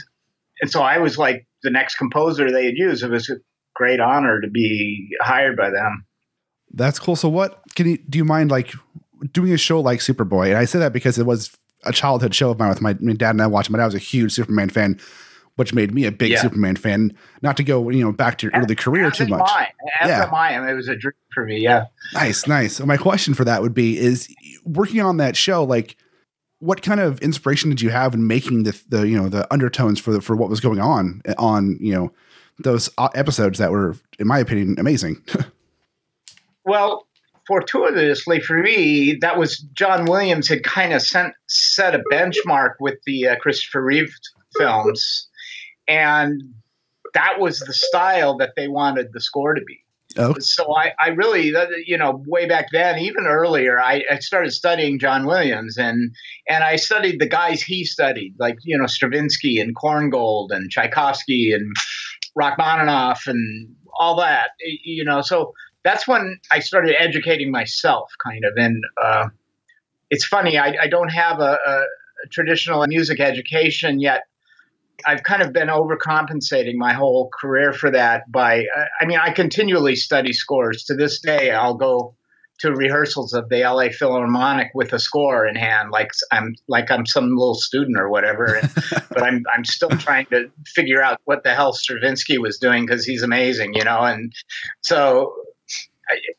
and 0.60 0.70
so 0.70 0.82
i 0.82 0.98
was 0.98 1.18
like 1.18 1.46
the 1.62 1.70
next 1.70 1.96
composer 1.96 2.50
they 2.50 2.64
had 2.66 2.74
used 2.76 3.02
it 3.04 3.10
was 3.10 3.30
a 3.30 3.36
great 3.74 4.00
honor 4.00 4.40
to 4.40 4.48
be 4.48 5.08
hired 5.22 5.56
by 5.56 5.70
them 5.70 6.04
That's 6.72 6.98
cool. 6.98 7.16
So 7.16 7.28
what 7.28 7.62
can 7.76 7.86
you 7.88 7.96
do 8.08 8.18
you 8.18 8.24
mind 8.24 8.50
like 8.50 8.72
doing 9.32 9.52
a 9.52 9.56
show 9.56 9.80
like 9.80 10.00
Superboy? 10.00 10.48
And 10.48 10.58
I 10.58 10.66
say 10.66 10.78
that 10.78 10.92
because 10.92 11.18
it 11.18 11.26
was 11.26 11.50
a 11.84 11.92
childhood 11.92 12.34
show 12.34 12.50
of 12.50 12.58
mine 12.58 12.68
with 12.68 12.80
my, 12.82 12.96
my 13.00 13.14
dad 13.14 13.30
and 13.30 13.42
I 13.42 13.46
watched, 13.46 13.70
My 13.70 13.78
dad 13.78 13.86
was 13.86 13.94
a 13.94 13.98
huge 13.98 14.32
Superman 14.32 14.68
fan, 14.70 15.00
which 15.60 15.72
made 15.74 15.94
me 15.94 16.06
a 16.06 16.10
big 16.10 16.30
Yeah. 16.32 16.40
Superman 16.42 16.74
fan. 16.74 17.12
Not 17.42 17.56
to 17.58 17.62
go, 17.62 17.88
you 17.90 18.02
know, 18.02 18.10
back 18.12 18.38
to 18.38 18.46
your 18.48 18.60
early 18.60 18.74
career 18.74 19.10
too 19.10 19.26
much. 19.28 19.40
mine. 19.54 19.66
As 20.00 20.08
Yeah. 20.08 20.24
am 20.24 20.34
I. 20.34 20.58
Mean, 20.58 20.68
it 20.68 20.74
was 20.74 20.88
a 20.88 20.96
dream 20.96 21.12
for 21.32 21.44
me 21.44 21.60
yeah 21.60 21.84
Nice, 22.14 22.46
nice. 22.48 22.74
So 22.76 22.86
my 22.86 22.96
question 22.96 23.34
for 23.34 23.44
that 23.44 23.62
would 23.62 23.74
be 23.74 23.96
is 23.98 24.28
working 24.64 25.00
on 25.00 25.18
that 25.18 25.36
show, 25.36 25.62
like 25.62 25.96
what 26.58 26.82
kind 26.82 26.98
of 27.00 27.20
inspiration 27.20 27.70
did 27.70 27.80
you 27.80 27.90
have 27.90 28.14
in 28.14 28.26
making 28.26 28.64
the, 28.64 28.78
the 28.88 29.06
you 29.06 29.16
know, 29.16 29.28
the 29.28 29.46
undertones 29.52 30.00
for 30.00 30.12
the, 30.12 30.20
for 30.20 30.34
what 30.34 30.48
was 30.50 30.60
going 30.60 30.80
on 30.80 31.22
on, 31.38 31.76
you 31.80 31.94
know, 31.94 32.12
those 32.58 32.90
uh, 32.98 33.08
episodes 33.14 33.58
that 33.58 33.70
were, 33.70 33.96
in 34.18 34.26
my 34.26 34.38
opinion, 34.38 34.74
amazing. 34.78 35.22
Well, 36.64 37.06
fortuitously 37.46 38.40
for 38.40 38.58
me, 38.58 39.16
that 39.22 39.38
was 39.38 39.58
John 39.72 40.04
Williams 40.04 40.46
had 40.48 40.62
kind 40.62 40.92
of 40.92 41.02
sent, 41.02 41.32
set 41.48 41.94
a 41.94 42.02
benchmark 42.12 42.74
with 42.80 42.96
the 43.06 43.28
uh, 43.28 43.36
Christopher 43.36 43.82
Reeve 43.82 44.14
films, 44.56 45.28
and 45.90 46.42
that 47.14 47.40
was 47.40 47.58
the 47.58 47.72
style 47.72 48.36
that 48.38 48.52
they 48.56 48.68
wanted 48.68 49.08
the 49.12 49.20
score 49.20 49.54
to 49.54 49.60
be. 49.62 49.80
oh, 50.16 50.34
So 50.38 50.74
I, 50.74 50.92
I 50.98 51.08
really, 51.08 51.52
you 51.84 51.98
know, 51.98 52.22
way 52.26 52.46
back 52.46 52.68
then, 52.72 53.00
even 53.00 53.26
earlier, 53.26 53.80
I, 53.80 54.04
I 54.10 54.20
started 54.20 54.52
studying 54.52 55.00
John 55.00 55.26
Williams, 55.26 55.76
and 55.76 56.14
and 56.48 56.62
I 56.62 56.76
studied 56.76 57.20
the 57.20 57.28
guys 57.28 57.60
he 57.60 57.84
studied, 57.84 58.36
like 58.38 58.58
you 58.62 58.78
know 58.78 58.86
Stravinsky 58.86 59.60
and 59.60 59.74
Korngold 59.74 60.48
and 60.50 60.70
Tchaikovsky 60.70 61.52
and 61.52 61.74
Rachmaninoff 62.36 63.26
and 63.26 63.74
all 63.98 64.16
that, 64.16 64.50
you 64.84 65.04
know. 65.04 65.22
So 65.22 65.52
that's 65.82 66.06
when 66.06 66.38
I 66.52 66.60
started 66.60 66.94
educating 66.98 67.50
myself, 67.50 68.12
kind 68.24 68.44
of. 68.44 68.52
And 68.56 68.82
uh, 69.02 69.28
it's 70.10 70.24
funny, 70.24 70.58
I, 70.58 70.76
I 70.82 70.88
don't 70.88 71.08
have 71.08 71.40
a, 71.40 71.58
a, 71.66 71.72
a 72.24 72.28
traditional 72.30 72.86
music 72.86 73.20
education 73.20 74.00
yet. 74.00 74.22
I've 75.06 75.22
kind 75.22 75.42
of 75.42 75.52
been 75.52 75.68
overcompensating 75.68 76.74
my 76.76 76.92
whole 76.92 77.28
career 77.28 77.72
for 77.72 77.90
that 77.90 78.30
by, 78.30 78.64
I 79.00 79.06
mean, 79.06 79.18
I 79.18 79.30
continually 79.32 79.96
study 79.96 80.32
scores. 80.32 80.84
To 80.84 80.94
this 80.94 81.20
day, 81.20 81.50
I'll 81.50 81.74
go 81.74 82.14
to 82.60 82.72
rehearsals 82.72 83.32
of 83.32 83.48
the 83.48 83.60
LA 83.62 83.88
Philharmonic 83.90 84.70
with 84.74 84.92
a 84.92 84.98
score 84.98 85.46
in 85.46 85.56
hand, 85.56 85.90
like 85.90 86.10
I'm 86.30 86.54
like 86.68 86.90
I'm 86.90 87.06
some 87.06 87.30
little 87.30 87.54
student 87.54 87.98
or 87.98 88.10
whatever. 88.10 88.54
And, 88.54 88.70
but 89.08 89.22
I'm 89.22 89.44
I'm 89.52 89.64
still 89.64 89.88
trying 89.88 90.26
to 90.26 90.50
figure 90.66 91.02
out 91.02 91.20
what 91.24 91.42
the 91.42 91.54
hell 91.54 91.72
Stravinsky 91.72 92.38
was 92.38 92.58
doing 92.58 92.84
because 92.84 93.04
he's 93.04 93.22
amazing, 93.22 93.74
you 93.74 93.84
know. 93.84 94.00
And 94.00 94.32
so, 94.82 95.34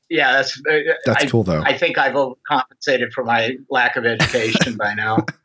yeah, 0.10 0.34
that's 0.34 0.62
uh, 0.70 0.94
that's 1.06 1.24
I, 1.24 1.27
cool 1.27 1.44
though. 1.44 1.63
I 1.63 1.75
think 1.77 1.98
I've 1.98 2.13
overcompensated 2.13 3.12
for 3.13 3.24
my 3.24 3.58
lack 3.70 3.96
of 3.96 4.06
education 4.06 4.77
by 4.77 4.94
now. 4.94 5.25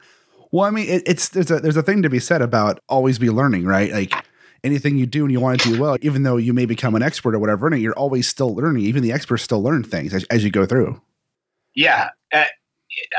Well, 0.53 0.65
I 0.67 0.71
mean, 0.71 0.89
it, 0.89 1.03
it's 1.07 1.31
there's 1.31 1.51
a 1.51 1.61
there's 1.61 1.77
a 1.77 1.83
thing 1.83 2.03
to 2.03 2.11
be 2.11 2.21
said 2.21 2.43
about 2.43 2.81
always 2.89 3.19
be 3.19 3.31
learning, 3.31 3.65
right? 3.65 3.93
Like 3.93 4.13
anything 4.65 4.97
you 4.97 5.07
do 5.07 5.25
and 5.25 5.33
you 5.33 5.41
want 5.41 5.61
to 5.61 5.73
do 5.73 5.81
well, 5.81 5.97
even 6.03 6.23
though 6.23 6.37
you 6.37 6.53
may 6.53 6.67
become 6.67 6.95
an 6.95 7.03
expert 7.03 7.35
or 7.35 7.39
whatever, 7.39 7.73
it, 7.73 7.81
you're 7.81 7.95
always 7.95 8.29
still 8.29 8.55
learning. 8.55 8.85
Even 8.85 9.03
the 9.03 9.13
experts 9.13 9.43
still 9.43 9.63
learn 9.63 9.83
things 9.83 10.13
as, 10.15 10.25
as 10.25 10.45
you 10.45 10.51
go 10.51 10.67
through. 10.67 11.01
Yeah, 11.75 12.09
uh, 12.33 12.45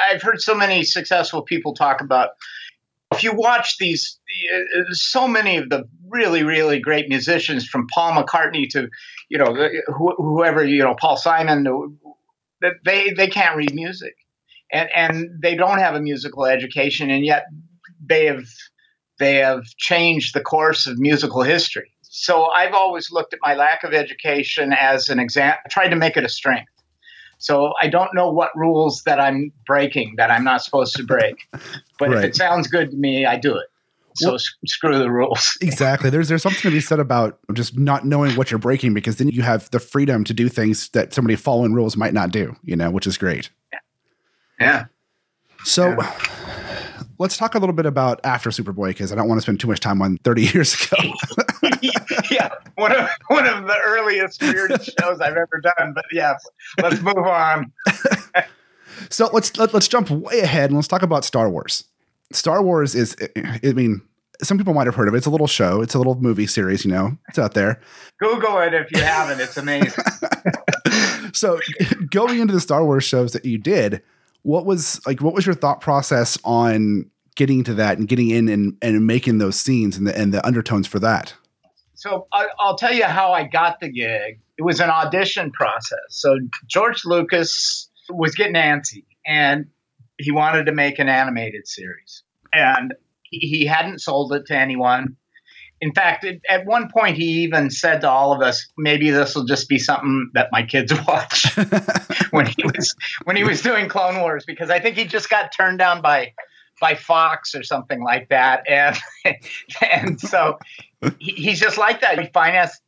I've 0.09 0.21
heard 0.21 0.41
so 0.41 0.55
many 0.55 0.83
successful 0.83 1.41
people 1.43 1.73
talk 1.73 2.01
about. 2.01 2.31
If 3.11 3.23
you 3.23 3.33
watch 3.33 3.77
these, 3.77 4.19
uh, 4.53 4.83
so 4.91 5.27
many 5.27 5.57
of 5.57 5.69
the 5.69 5.87
really, 6.09 6.43
really 6.43 6.79
great 6.79 7.07
musicians, 7.07 7.65
from 7.65 7.87
Paul 7.93 8.21
McCartney 8.21 8.67
to, 8.71 8.89
you 9.29 9.37
know, 9.37 9.55
whoever, 10.17 10.65
you 10.65 10.83
know, 10.83 10.95
Paul 10.99 11.15
Simon, 11.15 11.65
they 12.83 13.11
they 13.11 13.27
can't 13.27 13.55
read 13.55 13.73
music, 13.73 14.15
and 14.71 14.89
and 14.95 15.29
they 15.41 15.55
don't 15.55 15.79
have 15.79 15.95
a 15.95 16.01
musical 16.01 16.45
education, 16.45 17.09
and 17.09 17.25
yet 17.25 17.45
they 18.05 18.25
have 18.25 18.45
they 19.19 19.35
have 19.35 19.63
changed 19.77 20.33
the 20.35 20.41
course 20.41 20.85
of 20.87 20.97
musical 20.99 21.41
history. 21.43 21.91
So 22.03 22.45
I've 22.45 22.73
always 22.73 23.11
looked 23.11 23.33
at 23.33 23.39
my 23.41 23.55
lack 23.55 23.83
of 23.83 23.93
education 23.93 24.73
as 24.73 25.09
an 25.09 25.19
exam. 25.19 25.55
Tried 25.69 25.89
to 25.89 25.95
make 25.95 26.17
it 26.17 26.23
a 26.23 26.29
strength. 26.29 26.71
So 27.39 27.73
I 27.81 27.87
don't 27.87 28.13
know 28.15 28.31
what 28.31 28.49
rules 28.55 29.03
that 29.03 29.19
I'm 29.19 29.51
breaking 29.67 30.15
that 30.17 30.31
I'm 30.31 30.43
not 30.43 30.63
supposed 30.63 30.95
to 30.95 31.03
break. 31.03 31.35
But 31.99 32.09
Right. 32.09 32.17
if 32.19 32.23
it 32.25 32.35
sounds 32.35 32.67
good 32.67 32.91
to 32.91 32.97
me, 32.97 33.25
I 33.25 33.37
do 33.37 33.55
it. 33.55 33.67
So 34.15 34.29
Well- 34.31 34.39
screw 34.65 34.97
the 34.99 35.11
rules. 35.11 35.57
Exactly. 35.61 36.09
There's 36.09 36.27
there's 36.29 36.41
something 36.43 36.61
to 36.61 36.71
be 36.71 36.79
said 36.79 36.99
about 36.99 37.39
just 37.53 37.77
not 37.77 38.05
knowing 38.05 38.35
what 38.35 38.49
you're 38.51 38.59
breaking 38.59 38.93
because 38.93 39.17
then 39.17 39.29
you 39.29 39.41
have 39.43 39.69
the 39.71 39.79
freedom 39.79 40.23
to 40.25 40.33
do 40.33 40.49
things 40.49 40.89
that 40.89 41.13
somebody 41.13 41.35
following 41.35 41.73
rules 41.73 41.95
might 41.97 42.13
not 42.13 42.31
do. 42.31 42.55
You 42.63 42.75
know, 42.75 42.89
which 42.91 43.05
is 43.07 43.17
great. 43.17 43.49
Yeah. 43.73 43.79
So. 45.63 45.97
Let's 47.19 47.35
talk 47.35 47.55
a 47.55 47.59
little 47.59 47.73
bit 47.73 47.87
about 47.87 48.19
after 48.23 48.51
Superboy 48.51 48.89
because 48.89 49.11
I 49.11 49.15
don't 49.15 49.27
want 49.27 49.39
to 49.39 49.41
spend 49.41 49.59
too 49.59 49.67
much 49.67 49.79
time 49.79 50.03
on 50.03 50.17
30 50.17 50.41
years 50.53 50.75
ago. 50.75 50.97
yeah. 52.29 52.49
One 52.75 52.91
of 52.95 53.09
one 53.27 53.47
of 53.47 53.65
the 53.65 53.75
earliest 53.85 54.39
weirdest 54.41 54.91
shows 54.99 55.19
I've 55.19 55.35
ever 55.35 55.59
done. 55.63 55.93
But 55.95 56.05
yeah, 56.11 56.35
let's 56.81 57.01
move 57.01 57.17
on. 57.17 57.71
So 59.09 59.29
let's 59.31 59.55
let, 59.57 59.75
let's 59.75 59.87
jump 59.87 60.09
way 60.09 60.39
ahead 60.39 60.71
and 60.71 60.75
let's 60.75 60.87
talk 60.87 61.03
about 61.03 61.23
Star 61.23 61.49
Wars. 61.51 61.83
Star 62.31 62.63
Wars 62.63 62.95
is, 62.95 63.15
I 63.37 63.71
mean, 63.73 64.01
some 64.41 64.57
people 64.57 64.73
might 64.73 64.87
have 64.87 64.95
heard 64.95 65.07
of 65.07 65.13
it. 65.13 65.17
It's 65.17 65.27
a 65.27 65.29
little 65.29 65.47
show. 65.47 65.81
It's 65.81 65.93
a 65.93 65.99
little 65.99 66.15
movie 66.15 66.47
series. 66.47 66.83
You 66.83 66.91
know, 66.91 67.17
it's 67.29 67.37
out 67.37 67.53
there. 67.53 67.79
Google 68.19 68.59
it 68.59 68.73
if 68.73 68.91
you 68.91 69.01
haven't. 69.01 69.39
It's 69.39 69.55
amazing. 69.55 70.03
So 71.33 71.59
going 72.09 72.39
into 72.39 72.53
the 72.53 72.59
Star 72.59 72.83
Wars 72.83 73.03
shows 73.03 73.33
that 73.33 73.45
you 73.45 73.59
did, 73.59 74.01
what 74.43 74.65
was 74.65 75.05
like? 75.05 75.21
What 75.21 75.33
was 75.33 75.45
your 75.45 75.55
thought 75.55 75.81
process 75.81 76.37
on 76.43 77.09
getting 77.35 77.63
to 77.65 77.73
that 77.75 77.97
and 77.97 78.07
getting 78.07 78.29
in 78.29 78.49
and, 78.49 78.77
and 78.81 79.05
making 79.05 79.37
those 79.37 79.59
scenes 79.59 79.97
and 79.97 80.07
the 80.07 80.17
and 80.17 80.33
the 80.33 80.45
undertones 80.45 80.87
for 80.87 80.99
that? 80.99 81.33
So 81.95 82.27
I, 82.31 82.47
I'll 82.59 82.77
tell 82.77 82.93
you 82.93 83.05
how 83.05 83.33
I 83.33 83.43
got 83.43 83.79
the 83.79 83.89
gig. 83.89 84.39
It 84.57 84.61
was 84.61 84.79
an 84.79 84.89
audition 84.89 85.51
process. 85.51 85.99
So 86.09 86.37
George 86.67 87.03
Lucas 87.05 87.89
was 88.09 88.35
getting 88.35 88.53
antsy, 88.53 89.05
and 89.25 89.67
he 90.17 90.31
wanted 90.31 90.65
to 90.65 90.71
make 90.71 90.99
an 90.99 91.09
animated 91.09 91.67
series, 91.67 92.23
and 92.53 92.93
he 93.23 93.65
hadn't 93.65 93.99
sold 93.99 94.33
it 94.33 94.45
to 94.47 94.55
anyone. 94.55 95.17
In 95.79 95.93
fact, 95.93 96.23
it, 96.23 96.41
at 96.49 96.65
one 96.65 96.89
point, 96.89 97.17
he 97.17 97.43
even 97.43 97.69
said 97.69 98.01
to 98.01 98.09
all 98.09 98.33
of 98.33 98.41
us, 98.41 98.67
"Maybe 98.77 99.11
this 99.11 99.35
will 99.35 99.45
just 99.45 99.69
be 99.69 99.77
something 99.77 100.31
that 100.33 100.49
my 100.51 100.63
kids 100.63 100.91
watch." 101.07 101.45
when 102.31 102.47
he 102.47 102.63
was 102.63 102.95
when 103.25 103.35
he 103.35 103.43
was 103.43 103.61
doing 103.61 103.87
Clone 103.87 104.19
Wars, 104.19 104.43
because 104.45 104.69
I 104.69 104.79
think 104.79 104.95
he 104.95 105.05
just 105.05 105.29
got 105.29 105.51
turned 105.51 105.79
down 105.79 106.01
by 106.01 106.33
by 106.79 106.95
Fox 106.95 107.55
or 107.55 107.63
something 107.63 108.03
like 108.03 108.29
that, 108.29 108.63
and 108.67 108.97
and 109.91 110.19
so 110.19 110.57
he, 111.19 111.33
he's 111.33 111.59
just 111.59 111.77
like 111.77 112.01
that. 112.01 112.19
He 112.19 112.27
financed 112.33 112.81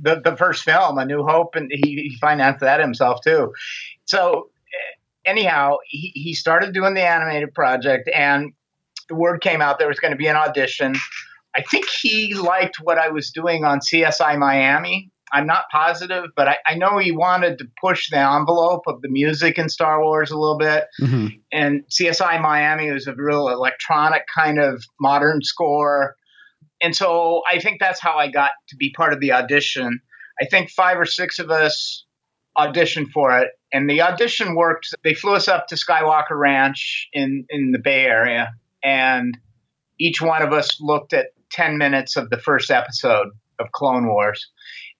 the, 0.00 0.20
the 0.24 0.36
first 0.36 0.64
film, 0.64 0.98
A 0.98 1.04
New 1.04 1.24
Hope, 1.24 1.54
and 1.54 1.70
he, 1.72 2.08
he 2.08 2.16
financed 2.20 2.60
that 2.60 2.80
himself 2.80 3.20
too. 3.22 3.52
So 4.06 4.50
eh, 4.72 5.30
anyhow, 5.30 5.76
he, 5.86 6.12
he 6.14 6.34
started 6.34 6.72
doing 6.72 6.94
the 6.94 7.02
animated 7.02 7.54
project, 7.54 8.08
and 8.14 8.52
the 9.08 9.14
word 9.14 9.40
came 9.40 9.60
out 9.60 9.78
there 9.78 9.88
was 9.88 10.00
going 10.00 10.12
to 10.12 10.16
be 10.16 10.26
an 10.26 10.36
audition. 10.36 10.94
I 11.56 11.62
think 11.62 11.86
he 11.88 12.34
liked 12.34 12.76
what 12.80 12.98
I 12.98 13.08
was 13.08 13.30
doing 13.30 13.64
on 13.64 13.80
CSI 13.80 14.38
Miami. 14.38 15.10
I'm 15.32 15.46
not 15.46 15.64
positive, 15.72 16.26
but 16.36 16.48
I, 16.48 16.58
I 16.66 16.74
know 16.74 16.98
he 16.98 17.10
wanted 17.10 17.58
to 17.58 17.68
push 17.80 18.10
the 18.10 18.18
envelope 18.18 18.82
of 18.86 19.00
the 19.02 19.08
music 19.08 19.58
in 19.58 19.68
Star 19.68 20.00
Wars 20.02 20.30
a 20.30 20.38
little 20.38 20.58
bit 20.58 20.84
Mhm. 21.00 21.40
and 21.52 21.84
CSI 21.90 22.40
Miami 22.40 22.90
was 22.90 23.06
a 23.06 23.14
real 23.16 23.48
electronic 23.48 24.22
kind 24.32 24.58
of 24.60 24.84
modern 25.00 25.42
score. 25.42 26.16
And 26.82 26.94
so 26.94 27.42
I 27.50 27.58
think 27.58 27.80
that's 27.80 28.00
how 28.00 28.16
I 28.16 28.28
got 28.30 28.50
to 28.68 28.76
be 28.76 28.92
part 28.92 29.12
of 29.12 29.20
the 29.20 29.32
audition. 29.32 30.00
I 30.40 30.44
think 30.46 30.70
five 30.70 30.98
or 30.98 31.06
six 31.06 31.38
of 31.38 31.50
us 31.50 32.04
auditioned 32.56 33.10
for 33.10 33.36
it, 33.38 33.48
and 33.72 33.88
the 33.90 34.02
audition 34.02 34.54
worked. 34.54 34.94
They 35.02 35.14
flew 35.14 35.34
us 35.34 35.48
up 35.48 35.66
to 35.68 35.74
Skywalker 35.74 36.36
Ranch 36.38 37.08
in, 37.12 37.46
in 37.48 37.72
the 37.72 37.78
Bay 37.80 38.04
Area, 38.04 38.52
and 38.84 39.36
each 39.98 40.20
one 40.22 40.42
of 40.42 40.52
us 40.52 40.80
looked 40.80 41.12
at 41.12 41.26
10 41.54 41.78
minutes 41.78 42.16
of 42.16 42.30
the 42.30 42.38
first 42.38 42.70
episode 42.70 43.28
of 43.58 43.70
Clone 43.72 44.08
Wars. 44.08 44.50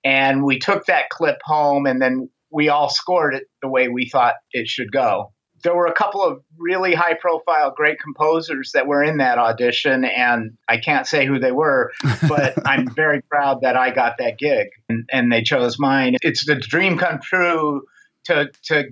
And 0.04 0.44
we 0.44 0.58
took 0.58 0.86
that 0.86 1.10
clip 1.10 1.38
home 1.44 1.86
and 1.86 2.00
then 2.00 2.30
we 2.50 2.68
all 2.68 2.88
scored 2.88 3.34
it 3.34 3.44
the 3.60 3.68
way 3.68 3.88
we 3.88 4.08
thought 4.08 4.34
it 4.52 4.68
should 4.68 4.92
go. 4.92 5.32
There 5.64 5.74
were 5.74 5.86
a 5.86 5.94
couple 5.94 6.22
of 6.22 6.42
really 6.58 6.94
high 6.94 7.14
profile, 7.14 7.72
great 7.74 7.98
composers 7.98 8.72
that 8.74 8.86
were 8.86 9.02
in 9.02 9.16
that 9.16 9.38
audition, 9.38 10.04
and 10.04 10.52
I 10.68 10.76
can't 10.76 11.06
say 11.06 11.26
who 11.26 11.38
they 11.38 11.52
were, 11.52 11.90
but 12.28 12.54
I'm 12.66 12.86
very 12.94 13.22
proud 13.22 13.62
that 13.62 13.74
I 13.74 13.90
got 13.90 14.18
that 14.18 14.38
gig 14.38 14.68
and, 14.88 15.08
and 15.10 15.32
they 15.32 15.42
chose 15.42 15.78
mine. 15.78 16.16
It's 16.22 16.44
the 16.44 16.54
dream 16.54 16.98
come 16.98 17.18
true 17.20 17.82
to, 18.26 18.50
to 18.64 18.84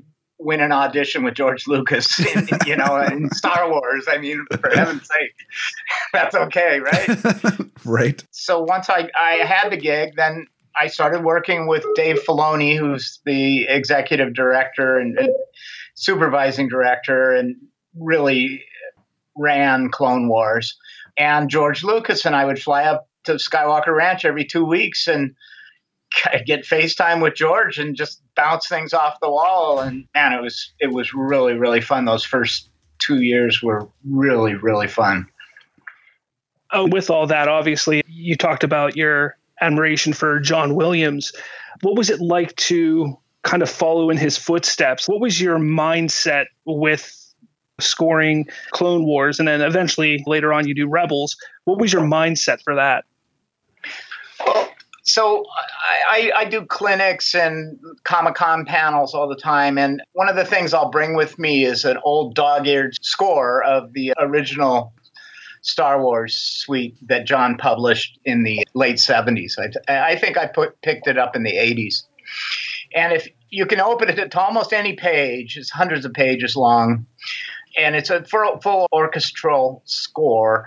win 0.45 0.61
an 0.61 0.73
audition 0.73 1.25
with 1.25 1.35
George 1.35 1.67
Lucas, 1.67 2.19
in, 2.35 2.49
you 2.67 2.77
know, 2.77 2.97
in 3.01 3.31
Star 3.31 3.71
Wars. 3.71 4.07
I 4.09 4.19
mean, 4.19 4.45
for 4.61 4.71
heaven's 4.71 5.07
sake, 5.07 5.35
that's 6.13 6.35
okay, 6.35 6.81
right? 6.81 7.55
right. 7.85 8.25
So 8.31 8.63
once 8.63 8.91
I, 8.91 9.09
I 9.19 9.45
had 9.45 9.71
the 9.71 9.77
gig, 9.77 10.15
then 10.17 10.47
I 10.77 10.87
started 10.89 11.23
working 11.23 11.67
with 11.67 11.85
Dave 11.95 12.23
Filoni, 12.23 12.79
who's 12.79 13.21
the 13.25 13.67
executive 13.69 14.35
director 14.35 14.99
and, 14.99 15.19
and 15.19 15.31
supervising 15.95 16.69
director, 16.69 17.33
and 17.33 17.57
really 17.95 18.65
ran 19.37 19.91
Clone 19.91 20.29
Wars. 20.29 20.77
And 21.19 21.51
George 21.51 21.85
Lucas 21.85 22.25
and 22.25 22.35
I 22.35 22.45
would 22.45 22.61
fly 22.61 22.85
up 22.85 23.09
to 23.25 23.35
Skywalker 23.35 23.95
Ranch 23.95 24.25
every 24.25 24.45
two 24.45 24.65
weeks 24.65 25.07
and 25.07 25.35
get 26.47 26.65
FaceTime 26.65 27.23
with 27.23 27.35
George 27.35 27.79
and 27.79 27.97
just 27.97 28.23
bounce 28.35 28.69
things 28.69 28.93
off 28.93 29.19
the 29.21 29.31
wall. 29.31 29.81
And 29.81 30.07
man, 30.15 30.33
it 30.33 30.43
was 30.43 30.73
it 30.79 30.93
was 30.93 31.15
really 31.15 31.55
really 31.55 31.81
fun. 31.81 32.05
Those 32.05 32.25
first 32.25 32.71
two 32.99 33.23
years 33.23 33.63
were 33.63 33.89
really 34.05 34.55
really 34.55 34.89
fun. 34.89 35.27
Oh, 36.71 36.89
with 36.89 37.11
all 37.11 37.27
that, 37.27 37.49
obviously, 37.49 38.03
you 38.07 38.35
talked 38.35 38.65
about 38.65 38.97
your 38.97 39.37
admiration 39.61 40.15
for 40.15 40.41
John 40.41 40.75
Williams. 40.75 41.33
What 41.83 41.97
was 41.97 42.09
it 42.09 42.21
like 42.21 42.57
to 42.57 43.19
kind 43.43 43.63
of 43.63 43.69
follow 43.69 44.09
in 44.09 44.17
his 44.17 44.39
footsteps? 44.39 45.07
What 45.07 45.21
was 45.21 45.41
your 45.41 45.59
mindset 45.59 46.47
with 46.65 47.19
scoring 47.79 48.47
Clone 48.71 49.05
Wars 49.05 49.39
and 49.39 49.49
then 49.49 49.61
eventually 49.61 50.23
later 50.27 50.53
on 50.53 50.67
you 50.67 50.75
do 50.75 50.89
Rebels? 50.89 51.37
What 51.65 51.79
was 51.79 51.93
your 51.93 52.03
mindset 52.03 52.63
for 52.63 52.77
that? 52.77 53.05
So 55.05 55.45
I, 56.11 56.31
I, 56.37 56.45
do 56.45 56.65
clinics 56.65 57.35
and 57.35 57.79
Comic 58.05 58.37
Con 58.37 58.65
panels 58.65 59.15
all 59.15 59.29
the 59.29 59.37
time, 59.37 59.77
and 59.77 60.01
one 60.13 60.29
of 60.29 60.37
the 60.37 60.45
things 60.45 60.73
I'll 60.73 60.91
bring 60.91 61.17
with 61.17 61.41
me 61.41 61.65
is 61.65 61.85
an 61.85 61.99
old 62.05 62.37
dog-eared 62.37 62.97
score 63.05 63.65
of 63.65 63.93
the 63.95 64.15
original 64.17 64.93
Star 65.63 66.01
Wars 66.01 66.35
suite 66.35 66.97
that 67.09 67.27
John 67.27 67.57
published 67.57 68.21
in 68.25 68.45
the 68.45 68.65
late 68.75 68.97
70s. 68.97 69.55
I, 69.89 70.13
I 70.13 70.17
think 70.17 70.37
I 70.37 70.47
put 70.47 70.81
picked 70.83 71.09
it 71.09 71.19
up 71.19 71.35
in 71.35 71.43
the 71.43 71.53
80s. 71.53 72.05
And 72.95 73.13
if 73.13 73.29
you 73.51 73.67
can 73.67 73.81
open 73.81 74.09
it 74.09 74.31
to 74.31 74.41
almost 74.41 74.73
any 74.73 74.95
page, 74.95 75.57
it's 75.57 75.71
hundreds 75.71 76.05
of 76.05 76.13
pages 76.13 76.57
long, 76.57 77.07
and 77.79 77.97
it's 77.97 78.11
a 78.11 78.25
full, 78.25 78.61
full 78.61 78.87
orchestral 78.93 79.83
score. 79.85 80.67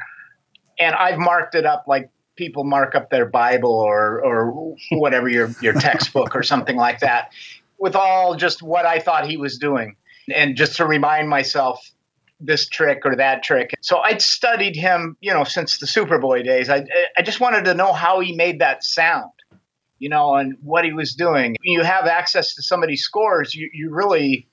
And 0.77 0.93
I've 0.93 1.19
marked 1.19 1.55
it 1.55 1.65
up 1.65 1.85
like 1.87 2.09
people 2.35 2.63
mark 2.63 2.95
up 2.95 3.09
their 3.09 3.25
Bible 3.25 3.71
or 3.73 4.23
or 4.23 4.75
whatever 4.91 5.27
your 5.29 5.51
your 5.61 5.73
textbook 5.73 6.35
or 6.35 6.43
something 6.43 6.75
like 6.75 6.99
that, 6.99 7.31
with 7.77 7.95
all 7.95 8.35
just 8.35 8.61
what 8.61 8.85
I 8.85 8.99
thought 8.99 9.27
he 9.27 9.37
was 9.37 9.57
doing, 9.57 9.95
and 10.33 10.55
just 10.55 10.77
to 10.77 10.85
remind 10.85 11.29
myself 11.29 11.79
this 12.39 12.67
trick 12.67 13.01
or 13.05 13.15
that 13.15 13.43
trick. 13.43 13.71
So 13.81 13.99
I'd 13.99 14.21
studied 14.21 14.75
him, 14.75 15.17
you 15.21 15.33
know, 15.33 15.43
since 15.45 15.77
the 15.77 15.85
Superboy 15.85 16.43
days. 16.43 16.69
I 16.69 16.85
I 17.17 17.21
just 17.21 17.39
wanted 17.39 17.65
to 17.65 17.73
know 17.73 17.93
how 17.93 18.19
he 18.19 18.35
made 18.35 18.59
that 18.59 18.83
sound, 18.83 19.31
you 19.99 20.09
know, 20.09 20.35
and 20.35 20.57
what 20.61 20.85
he 20.85 20.93
was 20.93 21.15
doing. 21.15 21.55
When 21.63 21.73
you 21.73 21.83
have 21.83 22.05
access 22.05 22.55
to 22.55 22.61
somebody's 22.61 23.03
scores, 23.03 23.55
you 23.55 23.69
you 23.73 23.93
really 23.93 24.47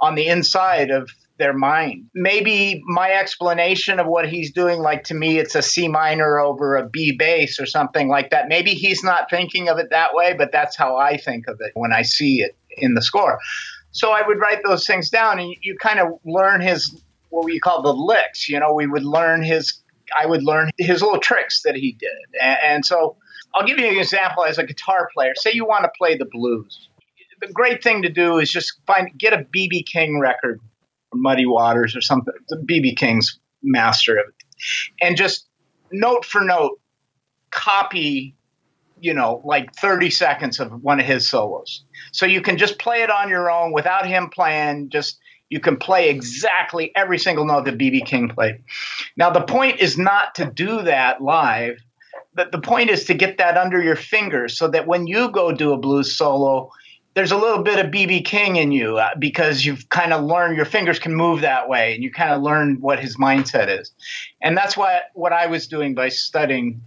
on 0.00 0.14
the 0.14 0.28
inside 0.28 0.90
of 0.90 1.10
their 1.38 1.52
mind. 1.52 2.08
Maybe 2.14 2.82
my 2.86 3.12
explanation 3.12 3.98
of 3.98 4.06
what 4.06 4.28
he's 4.28 4.52
doing, 4.52 4.80
like 4.80 5.04
to 5.04 5.14
me, 5.14 5.38
it's 5.38 5.54
a 5.54 5.62
C 5.62 5.88
minor 5.88 6.38
over 6.38 6.76
a 6.76 6.88
B 6.88 7.12
bass 7.12 7.58
or 7.58 7.66
something 7.66 8.08
like 8.08 8.30
that. 8.30 8.48
Maybe 8.48 8.74
he's 8.74 9.02
not 9.02 9.30
thinking 9.30 9.68
of 9.68 9.78
it 9.78 9.90
that 9.90 10.14
way, 10.14 10.34
but 10.34 10.52
that's 10.52 10.76
how 10.76 10.96
I 10.96 11.16
think 11.16 11.48
of 11.48 11.58
it 11.60 11.72
when 11.74 11.92
I 11.92 12.02
see 12.02 12.42
it 12.42 12.56
in 12.76 12.94
the 12.94 13.02
score. 13.02 13.38
So 13.92 14.10
I 14.10 14.26
would 14.26 14.38
write 14.38 14.60
those 14.64 14.86
things 14.86 15.10
down, 15.10 15.38
and 15.38 15.54
you, 15.62 15.76
kind 15.80 15.98
of 15.98 16.18
learn 16.24 16.60
his 16.60 17.02
what 17.30 17.44
we 17.44 17.58
call 17.58 17.82
the 17.82 17.92
licks. 17.92 18.48
You 18.48 18.60
know, 18.60 18.74
we 18.74 18.86
would 18.86 19.04
learn 19.04 19.42
his. 19.42 19.80
I 20.18 20.26
would 20.26 20.42
learn 20.42 20.70
his 20.78 21.02
little 21.02 21.20
tricks 21.20 21.62
that 21.62 21.74
he 21.74 21.92
did, 21.92 22.40
and 22.62 22.84
so 22.84 23.16
I'll 23.54 23.66
give 23.66 23.78
you 23.78 23.86
an 23.86 23.98
example 23.98 24.44
as 24.44 24.58
a 24.58 24.64
guitar 24.64 25.08
player. 25.12 25.32
Say 25.36 25.52
you 25.52 25.66
want 25.66 25.84
to 25.84 25.90
play 25.96 26.16
the 26.16 26.26
blues. 26.30 26.88
The 27.40 27.52
great 27.52 27.82
thing 27.82 28.02
to 28.02 28.08
do 28.08 28.38
is 28.38 28.50
just 28.50 28.80
find 28.86 29.10
get 29.16 29.32
a 29.32 29.38
BB 29.38 29.86
King 29.86 30.18
record 30.18 30.60
Muddy 31.22 31.46
Waters 31.46 31.96
or 31.96 32.00
something. 32.00 32.34
BB 32.64 32.96
King's 32.96 33.38
master 33.62 34.16
of 34.16 34.26
it, 34.28 34.46
and 35.02 35.16
just 35.16 35.48
note 35.90 36.24
for 36.24 36.40
note 36.42 36.80
copy, 37.50 38.36
you 39.00 39.14
know, 39.14 39.42
like 39.44 39.74
thirty 39.74 40.10
seconds 40.10 40.60
of 40.60 40.82
one 40.82 41.00
of 41.00 41.06
his 41.06 41.28
solos. 41.28 41.84
So 42.12 42.26
you 42.26 42.40
can 42.40 42.58
just 42.58 42.78
play 42.78 43.02
it 43.02 43.10
on 43.10 43.28
your 43.28 43.50
own 43.50 43.72
without 43.72 44.06
him 44.06 44.30
playing. 44.30 44.90
Just 44.90 45.18
you 45.48 45.60
can 45.60 45.76
play 45.76 46.10
exactly 46.10 46.92
every 46.94 47.18
single 47.18 47.46
note 47.46 47.64
that 47.64 47.78
BB 47.78 48.06
King 48.06 48.28
played. 48.28 48.62
Now 49.16 49.30
the 49.30 49.42
point 49.42 49.80
is 49.80 49.96
not 49.96 50.34
to 50.36 50.44
do 50.44 50.82
that 50.82 51.22
live. 51.22 51.78
The 52.34 52.60
point 52.60 52.90
is 52.90 53.06
to 53.06 53.14
get 53.14 53.38
that 53.38 53.56
under 53.56 53.82
your 53.82 53.96
fingers 53.96 54.56
so 54.56 54.68
that 54.68 54.86
when 54.86 55.08
you 55.08 55.30
go 55.30 55.50
do 55.50 55.72
a 55.72 55.78
blues 55.78 56.14
solo, 56.14 56.70
there's 57.18 57.32
a 57.32 57.36
little 57.36 57.64
bit 57.64 57.84
of 57.84 57.90
BB 57.90 58.24
King 58.24 58.54
in 58.54 58.70
you 58.70 58.98
uh, 58.98 59.10
because 59.18 59.64
you've 59.64 59.88
kind 59.88 60.12
of 60.12 60.22
learned 60.22 60.56
your 60.56 60.64
fingers 60.64 61.00
can 61.00 61.12
move 61.12 61.40
that 61.40 61.68
way 61.68 61.92
and 61.92 62.04
you 62.04 62.12
kind 62.12 62.30
of 62.30 62.42
learn 62.42 62.76
what 62.80 63.00
his 63.00 63.16
mindset 63.16 63.80
is. 63.80 63.90
And 64.40 64.56
that's 64.56 64.76
what 64.76 65.02
what 65.14 65.32
I 65.32 65.48
was 65.48 65.66
doing 65.66 65.96
by 65.96 66.10
studying 66.10 66.80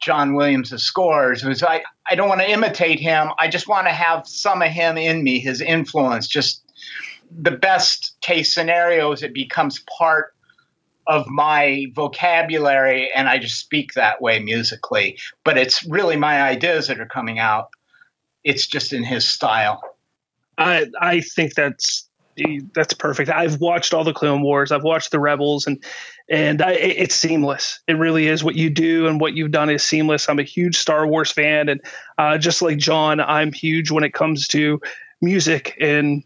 John 0.00 0.34
Williams' 0.34 0.80
scores 0.80 1.42
was 1.42 1.64
I, 1.64 1.82
I 2.08 2.14
don't 2.14 2.28
want 2.28 2.40
to 2.40 2.48
imitate 2.48 3.00
him. 3.00 3.30
I 3.36 3.48
just 3.48 3.66
want 3.66 3.88
to 3.88 3.92
have 3.92 4.28
some 4.28 4.62
of 4.62 4.68
him 4.68 4.96
in 4.96 5.24
me, 5.24 5.40
his 5.40 5.60
influence. 5.60 6.28
Just 6.28 6.62
the 7.36 7.50
best 7.50 8.14
case 8.20 8.54
scenario 8.54 9.10
is 9.10 9.24
it 9.24 9.34
becomes 9.34 9.82
part 9.98 10.34
of 11.08 11.26
my 11.26 11.86
vocabulary 11.96 13.10
and 13.12 13.28
I 13.28 13.38
just 13.38 13.58
speak 13.58 13.94
that 13.94 14.22
way 14.22 14.38
musically. 14.38 15.18
But 15.42 15.58
it's 15.58 15.84
really 15.84 16.16
my 16.16 16.42
ideas 16.42 16.86
that 16.86 17.00
are 17.00 17.06
coming 17.06 17.40
out 17.40 17.70
it's 18.44 18.66
just 18.66 18.92
in 18.92 19.02
his 19.02 19.26
style. 19.26 19.82
I 20.56 20.86
I 21.00 21.20
think 21.20 21.54
that's 21.54 22.08
that's 22.74 22.94
perfect. 22.94 23.30
I've 23.30 23.60
watched 23.60 23.94
all 23.94 24.04
the 24.04 24.12
Clone 24.12 24.42
Wars. 24.42 24.72
I've 24.72 24.82
watched 24.82 25.10
the 25.10 25.20
Rebels, 25.20 25.66
and 25.66 25.82
and 26.28 26.62
I, 26.62 26.72
it's 26.72 27.14
seamless. 27.14 27.80
It 27.86 27.94
really 27.94 28.26
is. 28.26 28.42
What 28.42 28.54
you 28.54 28.70
do 28.70 29.06
and 29.06 29.20
what 29.20 29.34
you've 29.34 29.50
done 29.50 29.70
is 29.70 29.82
seamless. 29.82 30.28
I'm 30.28 30.38
a 30.38 30.44
huge 30.44 30.76
Star 30.76 31.06
Wars 31.06 31.30
fan, 31.30 31.68
and 31.68 31.80
uh, 32.18 32.38
just 32.38 32.62
like 32.62 32.78
John, 32.78 33.20
I'm 33.20 33.52
huge 33.52 33.90
when 33.90 34.04
it 34.04 34.14
comes 34.14 34.48
to 34.48 34.80
music 35.20 35.76
and 35.80 36.24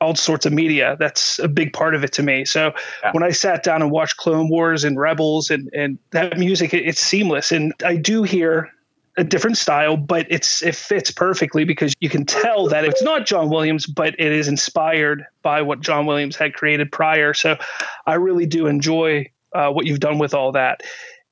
all 0.00 0.14
sorts 0.14 0.46
of 0.46 0.52
media. 0.52 0.96
That's 0.98 1.38
a 1.38 1.48
big 1.48 1.72
part 1.72 1.94
of 1.94 2.04
it 2.04 2.12
to 2.14 2.22
me. 2.22 2.44
So 2.44 2.72
yeah. 3.02 3.12
when 3.12 3.22
I 3.22 3.30
sat 3.30 3.62
down 3.62 3.82
and 3.82 3.90
watched 3.90 4.16
Clone 4.16 4.48
Wars 4.48 4.84
and 4.84 4.98
Rebels 4.98 5.50
and 5.50 5.70
and 5.72 5.98
that 6.10 6.38
music, 6.38 6.74
it, 6.74 6.86
it's 6.86 7.00
seamless. 7.00 7.52
And 7.52 7.72
I 7.84 7.96
do 7.96 8.22
hear 8.22 8.70
a 9.16 9.24
different 9.24 9.58
style, 9.58 9.96
but 9.96 10.26
it's 10.30 10.62
it 10.62 10.74
fits 10.74 11.10
perfectly 11.10 11.64
because 11.64 11.92
you 12.00 12.08
can 12.08 12.24
tell 12.24 12.68
that 12.68 12.84
it's 12.84 13.02
not 13.02 13.26
John 13.26 13.50
Williams, 13.50 13.86
but 13.86 14.14
it 14.18 14.32
is 14.32 14.48
inspired 14.48 15.26
by 15.42 15.62
what 15.62 15.80
John 15.80 16.06
Williams 16.06 16.36
had 16.36 16.54
created 16.54 16.90
prior. 16.90 17.34
So 17.34 17.58
I 18.06 18.14
really 18.14 18.46
do 18.46 18.66
enjoy 18.66 19.30
uh, 19.52 19.70
what 19.70 19.86
you've 19.86 20.00
done 20.00 20.18
with 20.18 20.34
all 20.34 20.52
that, 20.52 20.82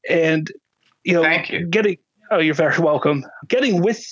and 0.09 0.51
you 1.05 1.15
know, 1.15 1.23
Thank 1.23 1.51
you. 1.51 1.67
getting 1.67 1.97
oh, 2.31 2.39
you're 2.39 2.55
very 2.55 2.79
welcome. 2.79 3.25
Getting 3.49 3.83
with 3.83 4.05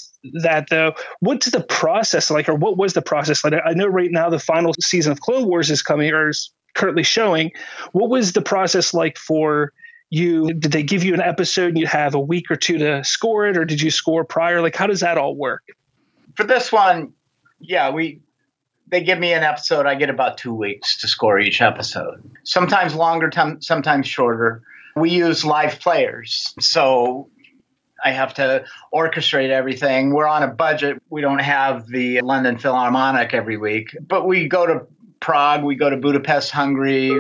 that 0.43 0.69
though, 0.71 0.95
what's 1.21 1.51
the 1.51 1.61
process 1.61 2.31
like, 2.31 2.49
or 2.49 2.55
what 2.55 2.77
was 2.77 2.93
the 2.93 3.03
process 3.03 3.45
like? 3.45 3.55
I 3.65 3.73
know 3.75 3.87
right 3.87 4.11
now 4.11 4.31
the 4.31 4.39
final 4.39 4.75
season 4.81 5.13
of 5.13 5.21
Clone 5.21 5.47
Wars 5.47 5.71
is 5.71 5.83
coming 5.83 6.11
or 6.11 6.31
is 6.31 6.51
currently 6.75 7.03
showing. 7.03 7.53
What 7.93 8.11
was 8.11 8.33
the 8.33 8.43
process 8.43 8.93
like 8.93 9.17
for 9.17 9.73
you 10.11 10.55
did 10.55 10.73
they 10.73 10.83
give 10.83 11.05
you 11.05 11.15
an 11.15 11.21
episode 11.21 11.69
and 11.69 11.79
you 11.79 11.87
have 11.87 12.15
a 12.15 12.21
week 12.21 12.51
or 12.51 12.57
two 12.57 12.79
to 12.79 13.05
score 13.05 13.47
it 13.47 13.57
or 13.57 13.65
did 13.65 13.81
you 13.81 13.91
score 13.91 14.25
prior 14.25 14.63
like 14.63 14.75
how 14.75 14.87
does 14.87 15.01
that 15.01 15.19
all 15.19 15.35
work 15.35 15.63
for 16.35 16.45
this 16.45 16.73
one 16.73 17.13
yeah 17.61 17.91
we 17.91 18.21
they 18.87 19.03
give 19.03 19.19
me 19.19 19.33
an 19.33 19.43
episode 19.43 19.87
i 19.87 19.95
get 19.95 20.11
about 20.11 20.39
two 20.39 20.55
weeks 20.55 21.01
to 21.01 21.09
score 21.09 21.39
each 21.39 21.61
episode 21.61 22.31
sometimes 22.43 22.95
longer 22.95 23.29
time 23.29 23.61
sometimes 23.61 24.07
shorter 24.07 24.63
we 24.97 25.11
use 25.11 25.45
live 25.45 25.79
players 25.79 26.55
so 26.59 27.29
I 28.03 28.13
have 28.13 28.35
to 28.35 28.65
orchestrate 28.95 29.51
everything. 29.51 30.15
We're 30.15 30.29
on 30.29 30.45
a 30.45 30.49
budget. 30.49 31.03
We 31.11 31.21
don't 31.21 31.41
have 31.41 31.87
the 31.89 32.21
London 32.21 32.57
Philharmonic 32.57 33.35
every 33.35 33.57
week, 33.57 33.97
but 34.01 34.25
we 34.25 34.47
go 34.47 34.67
to 34.67 34.87
Prague, 35.21 35.65
we 35.65 35.75
go 35.75 35.91
to 35.91 35.97
Budapest, 35.97 36.51
Hungary. 36.51 37.11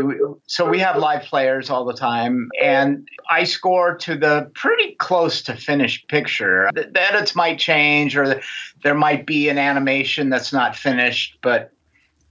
So 0.46 0.68
we 0.68 0.78
have 0.78 0.96
live 0.96 1.22
players 1.22 1.70
all 1.70 1.84
the 1.84 1.94
time. 1.94 2.48
And 2.62 3.08
I 3.28 3.44
score 3.44 3.96
to 3.98 4.16
the 4.16 4.50
pretty 4.54 4.94
close 4.94 5.42
to 5.42 5.56
finished 5.56 6.08
picture. 6.08 6.70
The, 6.74 6.90
the 6.92 7.02
edits 7.02 7.34
might 7.34 7.58
change 7.58 8.16
or 8.16 8.40
there 8.82 8.94
might 8.94 9.26
be 9.26 9.48
an 9.48 9.58
animation 9.58 10.30
that's 10.30 10.52
not 10.52 10.76
finished, 10.76 11.38
but 11.42 11.72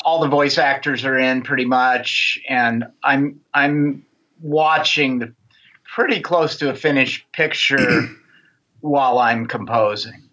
all 0.05 0.21
the 0.21 0.29
voice 0.29 0.57
actors 0.57 1.03
are 1.03 1.17
in 1.17 1.41
pretty 1.41 1.65
much. 1.65 2.39
And 2.47 2.85
I'm 3.03 3.41
I'm 3.53 4.05
watching 4.41 5.19
the 5.19 5.33
pretty 5.83 6.21
close 6.21 6.57
to 6.57 6.69
a 6.69 6.75
finished 6.75 7.25
picture 7.33 8.07
while 8.79 9.19
I'm 9.19 9.47
composing. 9.47 10.26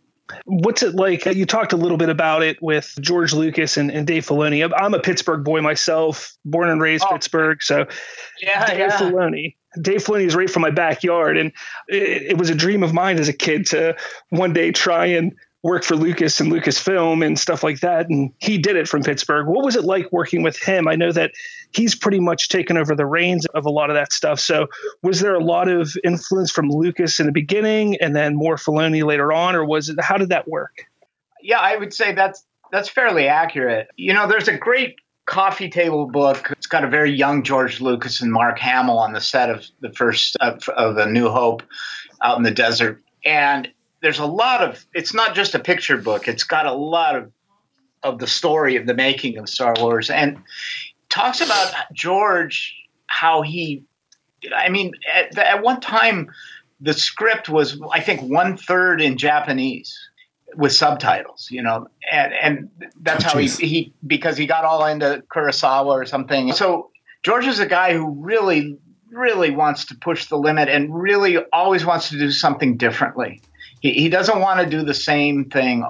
What's 0.47 0.83
it 0.83 0.95
like? 0.95 1.27
You 1.27 1.45
talked 1.45 1.73
a 1.73 1.77
little 1.77 1.99
bit 1.99 2.09
about 2.09 2.43
it 2.43 2.63
with 2.63 2.95
George 3.01 3.33
Lucas 3.33 3.77
and, 3.77 3.91
and 3.91 4.07
Dave 4.07 4.27
Filoni. 4.27 4.71
I'm 4.75 4.95
a 4.95 5.01
Pittsburgh 5.01 5.45
boy 5.45 5.61
myself, 5.61 6.35
born 6.45 6.71
and 6.71 6.81
raised 6.81 7.05
oh. 7.07 7.13
Pittsburgh. 7.13 7.63
So, 7.63 7.87
yeah, 8.41 8.67
Dave 8.67 8.79
yeah. 8.79 8.99
Filoni. 8.99 9.57
Dave 9.81 10.05
Filoni 10.05 10.25
is 10.25 10.35
right 10.35 10.49
from 10.49 10.63
my 10.63 10.71
backyard, 10.71 11.37
and 11.37 11.53
it, 11.89 12.23
it 12.31 12.39
was 12.39 12.49
a 12.49 12.55
dream 12.55 12.83
of 12.83 12.95
mine 12.95 13.19
as 13.19 13.29
a 13.29 13.33
kid 13.33 13.67
to 13.67 13.97
one 14.31 14.53
day 14.53 14.73
try 14.73 15.07
and 15.07 15.35
work 15.63 15.83
for 15.83 15.97
Lucas 15.97 16.41
and 16.41 16.53
Lucasfilm 16.53 17.25
and 17.25 17.39
stuff 17.39 17.65
like 17.65 17.81
that. 17.81 18.09
And 18.09 18.33
he 18.39 18.59
did 18.59 18.77
it 18.77 18.87
from 18.87 19.03
Pittsburgh. 19.03 19.47
What 19.49 19.65
was 19.65 19.77
it 19.77 19.85
like 19.85 20.13
working 20.13 20.43
with 20.43 20.59
him? 20.59 20.87
I 20.87 20.95
know 20.95 21.11
that 21.11 21.33
he's 21.75 21.95
pretty 21.95 22.21
much 22.21 22.49
taken 22.49 22.77
over 22.77 22.95
the 22.95 23.07
reins 23.07 23.47
of 23.47 23.67
a 23.67 23.71
lot 23.71 23.91
of 23.91 23.97
that 23.97 24.13
stuff. 24.13 24.41
So 24.41 24.69
was 25.03 25.21
there 25.21 25.35
a 25.35 25.43
lot 25.43 25.69
of 25.69 25.95
influence 26.05 26.51
from 26.51 26.71
Lucas 26.71 27.21
in 27.21 27.27
the 27.27 27.33
beginning 27.33 27.97
and 28.01 28.15
then 28.15 28.35
more 28.35 28.57
Filoni 28.57 29.05
later 29.05 29.33
on, 29.33 29.55
or 29.55 29.65
was 29.65 29.89
it 29.89 30.01
how 30.01 30.17
did 30.17 30.31
that 30.31 30.49
work? 30.49 30.87
Yeah, 31.41 31.59
I 31.59 31.77
would 31.77 31.93
say 31.93 32.15
that's 32.15 32.45
that's 32.73 32.89
fairly 32.89 33.29
accurate. 33.29 33.89
You 33.97 34.15
know, 34.15 34.27
there's 34.27 34.49
a 34.49 34.57
great 34.57 34.97
coffee 35.27 35.71
table 35.71 36.07
book. 36.07 36.51
It's 36.53 36.67
got 36.67 36.85
a 36.85 36.89
very 36.89 37.13
young 37.13 37.43
George 37.43 37.81
Lucas 37.81 38.21
and 38.21 38.31
Mark 38.31 38.59
Hamill 38.59 38.99
on 38.99 39.13
the 39.13 39.21
set 39.21 39.51
of 39.51 39.65
the 39.81 39.91
first 39.93 40.37
of, 40.41 40.69
of 40.69 40.97
the 40.97 41.07
New 41.07 41.29
Hope 41.29 41.63
out 42.23 42.37
in 42.37 42.43
the 42.43 42.51
desert. 42.51 43.03
And 43.25 43.69
there's 44.05 44.19
a 44.19 44.27
lot 44.27 44.63
of 44.63 44.85
it's 44.95 45.15
not 45.15 45.35
just 45.35 45.55
a 45.55 45.59
picture 45.59 45.97
book 45.97 46.29
it's 46.29 46.45
got 46.45 46.67
a 46.67 46.73
lot 46.75 47.17
of 47.17 47.33
of 48.03 48.19
the 48.19 48.27
story 48.27 48.77
of 48.77 48.87
the 48.87 48.93
making 48.93 49.39
of 49.39 49.49
star 49.49 49.75
wars 49.79 50.11
and 50.11 50.37
talks 51.15 51.41
about 51.41 51.73
george 51.93 52.75
how 53.07 53.43
he 53.43 53.85
i 54.55 54.69
mean 54.69 54.93
at, 55.13 55.37
at 55.39 55.63
one 55.63 55.81
time 55.81 56.31
the 56.81 56.93
script 56.93 57.49
was 57.49 57.81
i 57.93 58.01
think 58.01 58.21
one 58.21 58.57
third 58.57 59.01
in 59.01 59.17
japanese 59.17 59.99
with 60.57 60.73
subtitles 60.73 61.49
you 61.51 61.63
know 61.63 61.87
and 62.11 62.33
and 62.35 62.71
that's 63.01 63.25
oh, 63.25 63.29
how 63.29 63.39
he, 63.39 63.49
he 63.49 63.95
because 64.07 64.37
he 64.37 64.47
got 64.47 64.65
all 64.65 64.85
into 64.87 65.23
kurosawa 65.33 65.87
or 65.87 66.05
something 66.05 66.53
so 66.53 66.91
george 67.23 67.47
is 67.47 67.61
a 67.61 67.67
guy 67.67 67.93
who 67.93 68.11
really 68.11 68.77
really 69.11 69.51
wants 69.51 69.87
to 69.87 69.95
push 69.95 70.27
the 70.27 70.37
limit 70.37 70.69
and 70.69 70.93
really 70.93 71.39
always 71.53 71.87
wants 71.87 72.09
to 72.09 72.19
do 72.19 72.31
something 72.31 72.77
differently 72.77 73.41
he, 73.85 73.93
he 73.93 74.09
doesn't 74.09 74.41
want 74.41 74.61
to 74.61 74.67
do 74.67 74.83
the 74.83 74.95
same 74.95 75.51
thing. 75.51 75.85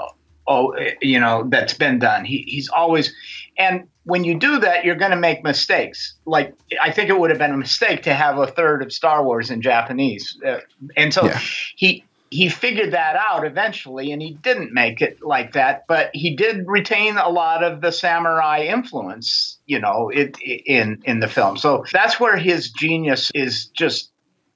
Oh, 0.46 0.74
you 1.00 1.20
know 1.20 1.44
that's 1.48 1.74
been 1.74 1.98
done. 1.98 2.24
He, 2.24 2.44
he's 2.46 2.68
always, 2.68 3.14
and 3.56 3.88
when 4.04 4.24
you 4.24 4.38
do 4.38 4.60
that, 4.60 4.84
you're 4.84 4.94
going 4.94 5.10
to 5.10 5.16
make 5.16 5.42
mistakes. 5.42 6.14
Like 6.26 6.54
I 6.80 6.92
think 6.92 7.08
it 7.08 7.18
would 7.18 7.30
have 7.30 7.38
been 7.38 7.52
a 7.52 7.56
mistake 7.56 8.02
to 8.02 8.14
have 8.14 8.38
a 8.38 8.46
third 8.46 8.82
of 8.82 8.92
Star 8.92 9.24
Wars 9.24 9.50
in 9.50 9.62
Japanese, 9.62 10.38
uh, 10.46 10.58
and 10.96 11.14
so 11.14 11.26
yeah. 11.26 11.38
he 11.76 12.04
he 12.34 12.48
figured 12.48 12.92
that 12.92 13.16
out 13.16 13.46
eventually, 13.46 14.10
and 14.10 14.20
he 14.20 14.32
didn't 14.32 14.72
make 14.72 15.00
it 15.00 15.22
like 15.22 15.52
that. 15.52 15.86
But 15.86 16.10
he 16.12 16.34
did 16.34 16.66
retain 16.66 17.16
a 17.16 17.28
lot 17.28 17.62
of 17.62 17.80
the 17.80 17.92
samurai 17.92 18.64
influence, 18.64 19.58
you 19.66 19.78
know, 19.78 20.10
it, 20.12 20.36
in 20.40 21.00
in 21.04 21.20
the 21.20 21.28
film. 21.28 21.56
So 21.56 21.84
that's 21.92 22.18
where 22.18 22.36
his 22.36 22.70
genius 22.70 23.30
is 23.34 23.66
just 23.66 24.10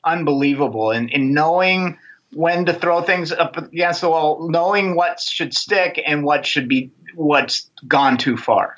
unbelievable 0.05 0.90
in 0.90 1.09
in 1.09 1.33
knowing 1.33 1.98
when 2.33 2.67
to 2.67 2.75
throw 2.75 3.03
things 3.03 3.33
up 3.33 3.57
against 3.57 4.01
the 4.01 4.09
wall, 4.09 4.49
knowing 4.51 4.95
what 4.95 5.21
should 5.21 5.55
stick 5.55 6.01
and 6.05 6.25
what 6.25 6.45
should 6.45 6.69
be 6.69 6.93
what's 7.14 7.71
gone 7.87 8.19
too 8.19 8.37
far. 8.37 8.77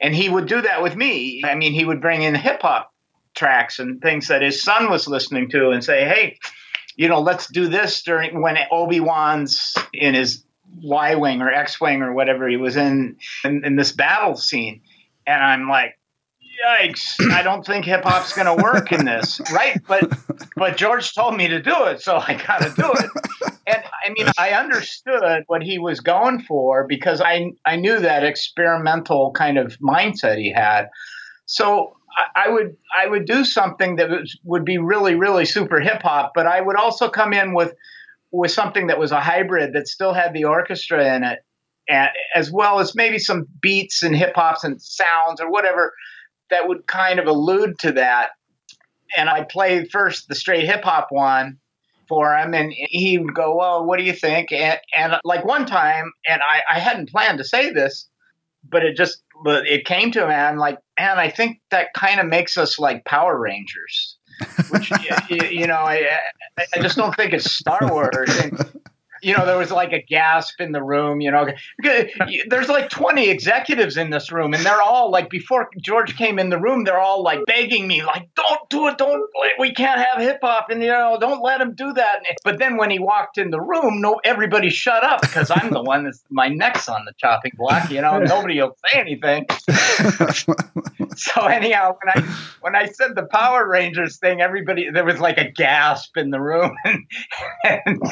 And 0.00 0.14
he 0.14 0.28
would 0.28 0.46
do 0.46 0.60
that 0.62 0.82
with 0.82 0.96
me. 0.96 1.42
I 1.44 1.54
mean, 1.54 1.72
he 1.72 1.84
would 1.84 2.00
bring 2.00 2.22
in 2.22 2.34
hip 2.34 2.62
hop 2.62 2.92
tracks 3.34 3.78
and 3.78 4.00
things 4.00 4.28
that 4.28 4.42
his 4.42 4.62
son 4.62 4.90
was 4.90 5.06
listening 5.06 5.50
to 5.50 5.70
and 5.70 5.84
say, 5.84 6.04
"Hey, 6.04 6.38
you 6.96 7.08
know, 7.08 7.20
let's 7.20 7.46
do 7.46 7.68
this 7.68 8.02
during 8.02 8.40
when 8.40 8.56
Obi 8.70 9.00
Wan's 9.00 9.74
in 9.92 10.14
his 10.14 10.44
Y 10.82 11.14
wing 11.16 11.42
or 11.42 11.52
X 11.52 11.80
wing 11.80 12.02
or 12.02 12.12
whatever 12.12 12.48
he 12.48 12.56
was 12.56 12.76
in, 12.76 13.16
in 13.44 13.64
in 13.64 13.76
this 13.76 13.92
battle 13.92 14.36
scene." 14.36 14.82
And 15.26 15.42
I'm 15.42 15.68
like, 15.68 15.97
yikes, 16.64 17.32
I 17.32 17.42
don't 17.42 17.64
think 17.64 17.84
hip 17.84 18.04
hop's 18.04 18.32
going 18.32 18.46
to 18.46 18.62
work 18.62 18.92
in 18.92 19.04
this, 19.04 19.40
right? 19.52 19.80
But 19.86 20.12
but 20.56 20.76
George 20.76 21.14
told 21.14 21.36
me 21.36 21.48
to 21.48 21.62
do 21.62 21.84
it, 21.84 22.00
so 22.00 22.16
I 22.16 22.34
got 22.34 22.62
to 22.62 22.72
do 22.74 22.90
it. 22.92 23.54
And 23.66 23.82
I 24.04 24.10
mean, 24.10 24.26
I 24.38 24.50
understood 24.50 25.44
what 25.46 25.62
he 25.62 25.78
was 25.78 26.00
going 26.00 26.42
for 26.42 26.86
because 26.86 27.20
I 27.20 27.52
I 27.64 27.76
knew 27.76 28.00
that 28.00 28.24
experimental 28.24 29.32
kind 29.32 29.58
of 29.58 29.78
mindset 29.78 30.38
he 30.38 30.52
had. 30.52 30.88
So 31.46 31.96
I, 32.16 32.46
I 32.46 32.48
would 32.50 32.76
I 32.98 33.06
would 33.06 33.26
do 33.26 33.44
something 33.44 33.96
that 33.96 34.10
was, 34.10 34.38
would 34.44 34.64
be 34.64 34.78
really 34.78 35.14
really 35.14 35.44
super 35.44 35.80
hip 35.80 36.02
hop, 36.02 36.32
but 36.34 36.46
I 36.46 36.60
would 36.60 36.76
also 36.76 37.08
come 37.08 37.32
in 37.32 37.54
with 37.54 37.74
with 38.30 38.50
something 38.50 38.88
that 38.88 38.98
was 38.98 39.12
a 39.12 39.20
hybrid 39.20 39.72
that 39.74 39.88
still 39.88 40.12
had 40.12 40.32
the 40.32 40.44
orchestra 40.44 41.14
in 41.14 41.24
it. 41.24 41.40
And, 41.90 42.10
as 42.34 42.52
well 42.52 42.80
as 42.80 42.94
maybe 42.94 43.18
some 43.18 43.46
beats 43.62 44.02
and 44.02 44.14
hip 44.14 44.34
hops 44.34 44.62
and 44.62 44.80
sounds 44.80 45.40
or 45.40 45.50
whatever 45.50 45.94
that 46.50 46.68
would 46.68 46.86
kind 46.86 47.18
of 47.18 47.26
allude 47.26 47.78
to 47.80 47.92
that. 47.92 48.30
And 49.16 49.28
I 49.28 49.44
played 49.44 49.90
first 49.90 50.28
the 50.28 50.34
straight 50.34 50.64
hip 50.64 50.84
hop 50.84 51.08
one 51.10 51.58
for 52.08 52.34
him, 52.36 52.54
and 52.54 52.72
he 52.72 53.18
would 53.18 53.34
go, 53.34 53.56
"Well, 53.56 53.84
what 53.84 53.98
do 53.98 54.04
you 54.04 54.12
think?" 54.12 54.52
And, 54.52 54.78
and 54.96 55.14
like 55.24 55.44
one 55.44 55.66
time, 55.66 56.12
and 56.26 56.40
I, 56.42 56.76
I 56.76 56.78
hadn't 56.78 57.10
planned 57.10 57.38
to 57.38 57.44
say 57.44 57.70
this, 57.70 58.08
but 58.68 58.84
it 58.84 58.96
just 58.96 59.22
it 59.46 59.84
came 59.84 60.10
to 60.12 60.26
me. 60.26 60.34
I'm 60.34 60.56
like, 60.56 60.78
man, 60.98 61.18
I 61.18 61.30
think 61.30 61.60
that 61.70 61.94
kind 61.94 62.20
of 62.20 62.26
makes 62.26 62.58
us 62.58 62.78
like 62.78 63.04
Power 63.04 63.38
Rangers. 63.38 64.16
Which 64.70 64.90
you, 65.30 65.48
you, 65.48 65.66
know, 65.66 65.74
I 65.74 66.18
I 66.74 66.80
just 66.80 66.96
don't 66.96 67.14
think 67.14 67.32
it's 67.32 67.50
Star 67.50 67.90
Wars. 67.90 68.30
And, 68.38 68.58
you 69.22 69.36
know, 69.36 69.44
there 69.46 69.58
was 69.58 69.70
like 69.70 69.92
a 69.92 70.02
gasp 70.02 70.60
in 70.60 70.72
the 70.72 70.82
room, 70.82 71.20
you 71.20 71.30
know. 71.30 71.48
There's 72.48 72.68
like 72.68 72.90
20 72.90 73.28
executives 73.28 73.96
in 73.96 74.10
this 74.10 74.32
room, 74.32 74.54
and 74.54 74.64
they're 74.64 74.82
all 74.82 75.10
like, 75.10 75.30
before 75.30 75.68
George 75.80 76.16
came 76.16 76.38
in 76.38 76.50
the 76.50 76.58
room, 76.58 76.84
they're 76.84 77.00
all 77.00 77.22
like 77.22 77.40
begging 77.46 77.86
me, 77.86 78.02
like, 78.02 78.28
don't 78.34 78.70
do 78.70 78.88
it, 78.88 78.98
don't, 78.98 79.28
we 79.58 79.72
can't 79.72 80.00
have 80.00 80.20
hip 80.20 80.38
hop, 80.42 80.70
and 80.70 80.82
you 80.82 80.90
oh, 80.90 81.14
know, 81.14 81.18
don't 81.20 81.42
let 81.42 81.60
him 81.60 81.74
do 81.74 81.92
that. 81.92 82.20
But 82.44 82.58
then 82.58 82.76
when 82.76 82.90
he 82.90 82.98
walked 82.98 83.38
in 83.38 83.50
the 83.50 83.60
room, 83.60 84.00
no, 84.00 84.20
everybody 84.24 84.70
shut 84.70 85.04
up 85.04 85.20
because 85.20 85.50
I'm 85.50 85.70
the 85.70 85.82
one 85.82 86.04
that's 86.04 86.22
my 86.30 86.48
neck's 86.48 86.88
on 86.88 87.04
the 87.04 87.12
chopping 87.18 87.52
block, 87.56 87.90
you 87.90 88.00
know, 88.00 88.18
nobody 88.18 88.60
will 88.60 88.76
say 88.86 89.00
anything. 89.00 89.46
so 91.34 91.46
anyhow, 91.46 91.96
when 92.02 92.24
I 92.24 92.36
when 92.60 92.76
I 92.76 92.86
said 92.86 93.14
the 93.14 93.26
Power 93.26 93.68
Rangers 93.68 94.18
thing, 94.18 94.40
everybody 94.40 94.90
there 94.90 95.04
was 95.04 95.20
like 95.20 95.38
a 95.38 95.50
gasp 95.50 96.16
in 96.16 96.30
the 96.30 96.40
room, 96.40 96.74
and, 97.64 98.02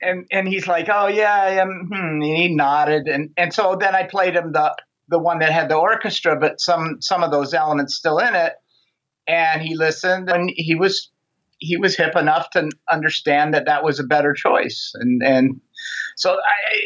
and 0.00 0.26
and 0.30 0.48
he's 0.48 0.66
like, 0.66 0.88
"Oh 0.90 1.06
yeah," 1.06 1.62
um, 1.62 1.88
hmm. 1.88 1.94
and 1.94 2.22
he 2.22 2.54
nodded, 2.54 3.08
and 3.08 3.30
and 3.36 3.52
so 3.52 3.76
then 3.78 3.94
I 3.94 4.04
played 4.04 4.34
him 4.34 4.52
the 4.52 4.74
the 5.08 5.18
one 5.18 5.38
that 5.40 5.52
had 5.52 5.68
the 5.68 5.76
orchestra, 5.76 6.38
but 6.38 6.60
some 6.60 6.96
some 7.00 7.22
of 7.22 7.30
those 7.30 7.52
elements 7.52 7.94
still 7.94 8.18
in 8.18 8.34
it, 8.34 8.54
and 9.26 9.60
he 9.60 9.76
listened, 9.76 10.30
and 10.30 10.50
he 10.54 10.74
was 10.74 11.10
he 11.58 11.76
was 11.76 11.96
hip 11.96 12.16
enough 12.16 12.50
to 12.50 12.70
understand 12.90 13.54
that 13.54 13.66
that 13.66 13.84
was 13.84 14.00
a 14.00 14.04
better 14.04 14.32
choice, 14.32 14.92
and 14.94 15.22
and 15.22 15.60
so 16.16 16.32
I, 16.32 16.36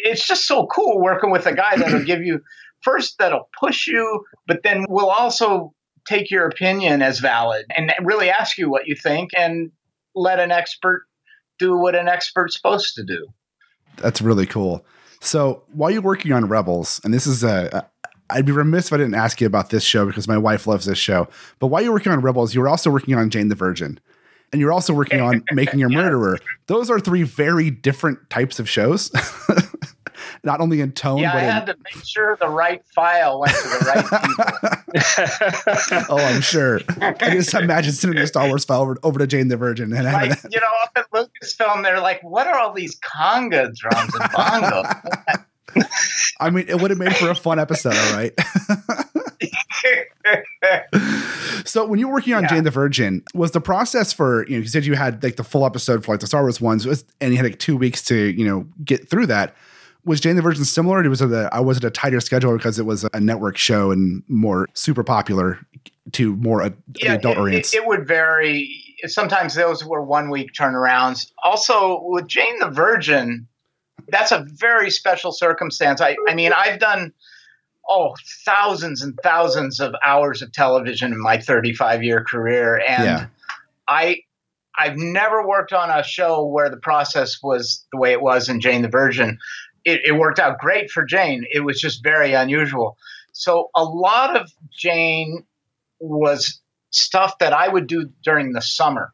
it's 0.04 0.26
just 0.26 0.46
so 0.46 0.66
cool 0.66 1.00
working 1.00 1.30
with 1.30 1.46
a 1.46 1.54
guy 1.54 1.76
that'll 1.76 2.04
give 2.04 2.22
you 2.22 2.40
first 2.82 3.18
that'll 3.18 3.48
push 3.58 3.86
you, 3.86 4.24
but 4.46 4.62
then 4.62 4.86
we'll 4.88 5.10
also 5.10 5.72
take 6.08 6.30
your 6.30 6.46
opinion 6.46 7.02
as 7.02 7.18
valid 7.18 7.66
and 7.76 7.92
really 8.02 8.30
ask 8.30 8.58
you 8.58 8.70
what 8.70 8.86
you 8.86 8.94
think 8.94 9.30
and 9.36 9.70
let 10.14 10.40
an 10.40 10.50
expert 10.50 11.04
do 11.58 11.76
what 11.76 11.94
an 11.94 12.08
expert's 12.08 12.56
supposed 12.56 12.94
to 12.94 13.04
do. 13.04 13.28
That's 13.98 14.20
really 14.20 14.46
cool. 14.46 14.84
So 15.20 15.62
while 15.72 15.90
you're 15.90 16.00
working 16.00 16.32
on 16.32 16.46
Rebels, 16.46 17.00
and 17.04 17.12
this 17.12 17.26
is 17.26 17.44
a, 17.44 17.86
I'd 18.30 18.46
be 18.46 18.52
remiss 18.52 18.86
if 18.86 18.92
I 18.92 18.96
didn't 18.96 19.14
ask 19.14 19.40
you 19.40 19.46
about 19.46 19.70
this 19.70 19.84
show 19.84 20.06
because 20.06 20.26
my 20.26 20.38
wife 20.38 20.66
loves 20.66 20.86
this 20.86 20.98
show. 20.98 21.28
But 21.58 21.66
while 21.66 21.82
you're 21.82 21.92
working 21.92 22.12
on 22.12 22.20
Rebels, 22.20 22.54
you 22.54 22.60
were 22.60 22.68
also 22.68 22.90
working 22.90 23.14
on 23.14 23.28
Jane 23.28 23.48
the 23.48 23.54
Virgin, 23.54 24.00
and 24.52 24.60
you're 24.60 24.72
also 24.72 24.94
working 24.94 25.20
on 25.20 25.44
Making 25.52 25.80
Your 25.80 25.90
Murderer. 25.90 26.38
Those 26.66 26.88
are 26.90 26.98
three 26.98 27.22
very 27.22 27.70
different 27.70 28.30
types 28.30 28.58
of 28.58 28.68
shows. 28.68 29.10
not 30.44 30.60
only 30.60 30.80
in 30.80 30.92
tone. 30.92 31.18
Yeah, 31.18 31.32
but 31.32 31.42
I 31.42 31.46
in, 31.46 31.50
had 31.50 31.66
to 31.66 31.76
make 31.84 32.04
sure 32.04 32.36
the 32.40 32.48
right 32.48 32.82
file 32.94 33.40
went 33.40 33.52
to 33.54 33.68
the 33.68 33.78
right 33.86 34.04
people. 34.22 34.40
oh, 36.10 36.18
I'm 36.18 36.40
sure. 36.40 36.80
I 37.00 37.30
just 37.30 37.54
imagine 37.54 37.92
sending 37.92 38.20
the 38.20 38.26
Star 38.26 38.48
Wars 38.48 38.64
file 38.64 38.82
over, 38.82 38.98
over 39.02 39.18
to 39.18 39.26
Jane 39.26 39.48
the 39.48 39.56
Virgin 39.56 39.92
and 39.92 40.04
like, 40.04 40.38
you 40.50 40.60
know, 40.60 40.66
up 40.82 40.92
at 40.96 41.10
Lucasfilm, 41.10 41.82
they're 41.82 42.00
like, 42.00 42.22
"What 42.22 42.46
are 42.46 42.58
all 42.58 42.72
these 42.72 42.98
conga 43.00 43.74
drums 43.74 44.14
and 44.14 44.30
bongos?" 44.30 45.44
I 46.40 46.50
mean, 46.50 46.66
it 46.68 46.80
would 46.80 46.90
have 46.90 46.98
made 46.98 47.14
for 47.16 47.30
a 47.30 47.34
fun 47.34 47.58
episode, 47.58 47.94
all 47.94 48.12
right? 48.14 48.32
so 51.64 51.86
when 51.86 51.98
you 51.98 52.08
were 52.08 52.14
working 52.14 52.34
on 52.34 52.42
Yeah. 52.42 52.48
Jane 52.48 52.64
the 52.64 52.70
Virgin, 52.70 53.22
was 53.34 53.52
the 53.52 53.60
process 53.60 54.12
for 54.12 54.46
you 54.46 54.56
know 54.56 54.62
you 54.62 54.66
said 54.66 54.84
you 54.84 54.94
had 54.94 55.22
like 55.22 55.36
the 55.36 55.44
full 55.44 55.64
episode 55.64 56.04
for 56.04 56.12
like 56.12 56.20
the 56.20 56.26
Star 56.26 56.42
Wars 56.42 56.60
ones, 56.60 56.86
was, 56.86 57.04
and 57.20 57.32
you 57.32 57.36
had 57.36 57.46
like 57.46 57.58
two 57.58 57.76
weeks 57.76 58.02
to 58.04 58.16
you 58.16 58.46
know 58.46 58.66
get 58.84 59.08
through 59.08 59.26
that. 59.26 59.54
Was 60.04 60.20
Jane 60.20 60.36
the 60.36 60.42
Virgin 60.42 60.64
similar? 60.64 61.06
Was 61.08 61.20
it 61.20 61.30
a 61.30 61.62
was 61.62 61.76
it 61.76 61.84
a 61.84 61.90
tighter 61.90 62.20
schedule 62.20 62.56
because 62.56 62.78
it 62.78 62.86
was 62.86 63.06
a 63.12 63.20
network 63.20 63.56
show 63.56 63.90
and 63.90 64.22
more 64.28 64.66
super 64.74 65.04
popular 65.04 65.58
to 66.12 66.36
more 66.36 66.62
a, 66.62 66.72
the 66.88 67.08
adult 67.08 67.36
it, 67.36 67.40
audience? 67.40 67.74
it, 67.74 67.78
it 67.78 67.86
would 67.86 68.06
vary. 68.06 68.96
Sometimes 69.06 69.54
those 69.54 69.84
were 69.84 70.02
one 70.02 70.30
week 70.30 70.52
turnarounds. 70.52 71.30
Also, 71.42 72.00
with 72.04 72.26
Jane 72.26 72.58
the 72.58 72.70
Virgin, 72.70 73.46
that's 74.08 74.32
a 74.32 74.46
very 74.48 74.90
special 74.90 75.32
circumstance. 75.32 76.00
I, 76.00 76.16
I 76.28 76.34
mean, 76.34 76.52
I've 76.52 76.78
done 76.78 77.12
oh 77.88 78.14
thousands 78.44 79.02
and 79.02 79.18
thousands 79.22 79.80
of 79.80 79.94
hours 80.04 80.42
of 80.42 80.52
television 80.52 81.12
in 81.12 81.20
my 81.20 81.38
35 81.38 82.02
year 82.02 82.24
career, 82.24 82.78
and 82.78 83.04
Yeah. 83.04 83.26
I 83.88 84.22
I've 84.78 84.96
never 84.96 85.46
worked 85.46 85.72
on 85.72 85.90
a 85.90 86.02
show 86.02 86.46
where 86.46 86.70
the 86.70 86.76
process 86.76 87.42
was 87.42 87.84
the 87.92 87.98
way 87.98 88.12
it 88.12 88.22
was 88.22 88.48
in 88.48 88.60
Jane 88.60 88.82
the 88.82 88.88
Virgin. 88.88 89.38
It, 89.92 90.02
it 90.06 90.12
worked 90.12 90.38
out 90.38 90.58
great 90.58 90.90
for 90.90 91.04
Jane. 91.04 91.44
It 91.50 91.60
was 91.60 91.80
just 91.80 92.02
very 92.02 92.32
unusual. 92.34 92.96
So 93.32 93.70
a 93.74 93.84
lot 93.84 94.36
of 94.36 94.50
Jane 94.72 95.44
was 95.98 96.60
stuff 96.90 97.38
that 97.38 97.52
I 97.52 97.68
would 97.68 97.86
do 97.86 98.10
during 98.24 98.52
the 98.52 98.62
summer. 98.62 99.12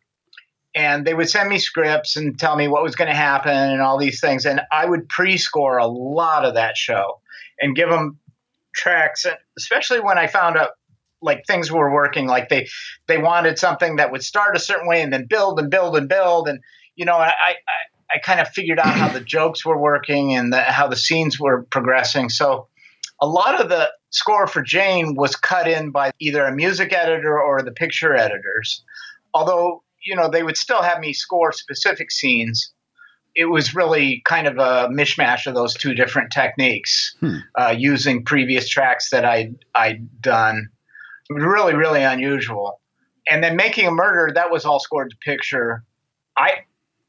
And 0.74 1.06
they 1.06 1.14
would 1.14 1.30
send 1.30 1.48
me 1.48 1.58
scripts 1.58 2.16
and 2.16 2.38
tell 2.38 2.54
me 2.54 2.68
what 2.68 2.82
was 2.82 2.96
going 2.96 3.08
to 3.08 3.16
happen 3.16 3.52
and 3.52 3.80
all 3.80 3.98
these 3.98 4.20
things. 4.20 4.44
And 4.44 4.60
I 4.70 4.84
would 4.84 5.08
pre 5.08 5.38
score 5.38 5.78
a 5.78 5.86
lot 5.86 6.44
of 6.44 6.54
that 6.54 6.76
show 6.76 7.20
and 7.60 7.74
give 7.74 7.88
them 7.88 8.18
tracks, 8.74 9.24
and 9.24 9.36
especially 9.56 10.00
when 10.00 10.18
I 10.18 10.26
found 10.26 10.56
out 10.56 10.70
like 11.22 11.46
things 11.46 11.72
were 11.72 11.92
working 11.92 12.26
like 12.26 12.48
they 12.50 12.68
they 13.08 13.18
wanted 13.18 13.58
something 13.58 13.96
that 13.96 14.12
would 14.12 14.22
start 14.22 14.54
a 14.54 14.60
certain 14.60 14.86
way 14.86 15.00
and 15.00 15.12
then 15.12 15.24
build 15.24 15.58
and 15.58 15.70
build 15.70 15.96
and 15.96 16.10
build 16.10 16.46
and 16.46 16.60
you 16.94 17.06
know 17.06 17.16
i 17.16 17.28
i, 17.28 17.54
I 18.14 18.18
kind 18.18 18.40
of 18.40 18.48
figured 18.48 18.78
out 18.78 18.94
how 18.94 19.08
the 19.08 19.20
jokes 19.36 19.64
were 19.64 19.78
working 19.78 20.34
and 20.34 20.52
the, 20.52 20.60
how 20.60 20.86
the 20.88 20.96
scenes 20.96 21.38
were 21.40 21.62
progressing 21.64 22.28
so 22.28 22.68
a 23.20 23.26
lot 23.26 23.60
of 23.60 23.68
the 23.68 23.90
score 24.10 24.46
for 24.46 24.62
Jane 24.62 25.14
was 25.14 25.36
cut 25.36 25.66
in 25.68 25.90
by 25.90 26.10
either 26.20 26.44
a 26.44 26.54
music 26.54 26.92
editor 26.92 27.40
or 27.40 27.62
the 27.62 27.72
picture 27.72 28.14
editors. 28.14 28.84
Although, 29.32 29.82
you 30.04 30.14
know, 30.14 30.28
they 30.28 30.42
would 30.42 30.56
still 30.58 30.82
have 30.82 31.00
me 31.00 31.12
score 31.14 31.50
specific 31.52 32.10
scenes. 32.10 32.72
It 33.34 33.46
was 33.46 33.74
really 33.74 34.22
kind 34.26 34.46
of 34.46 34.58
a 34.58 34.88
mishmash 34.90 35.46
of 35.46 35.54
those 35.54 35.74
two 35.74 35.94
different 35.94 36.30
techniques, 36.30 37.14
Hmm. 37.20 37.36
uh, 37.54 37.74
using 37.76 38.22
previous 38.24 38.68
tracks 38.68 39.10
that 39.10 39.24
I 39.24 39.52
I'd 39.74 40.20
done. 40.20 40.68
Really, 41.30 41.74
really 41.74 42.02
unusual. 42.02 42.80
And 43.30 43.42
then 43.42 43.56
making 43.56 43.86
a 43.86 43.90
murder, 43.90 44.32
that 44.34 44.50
was 44.50 44.64
all 44.66 44.78
scored 44.78 45.10
to 45.10 45.16
picture. 45.24 45.84
I 46.36 46.65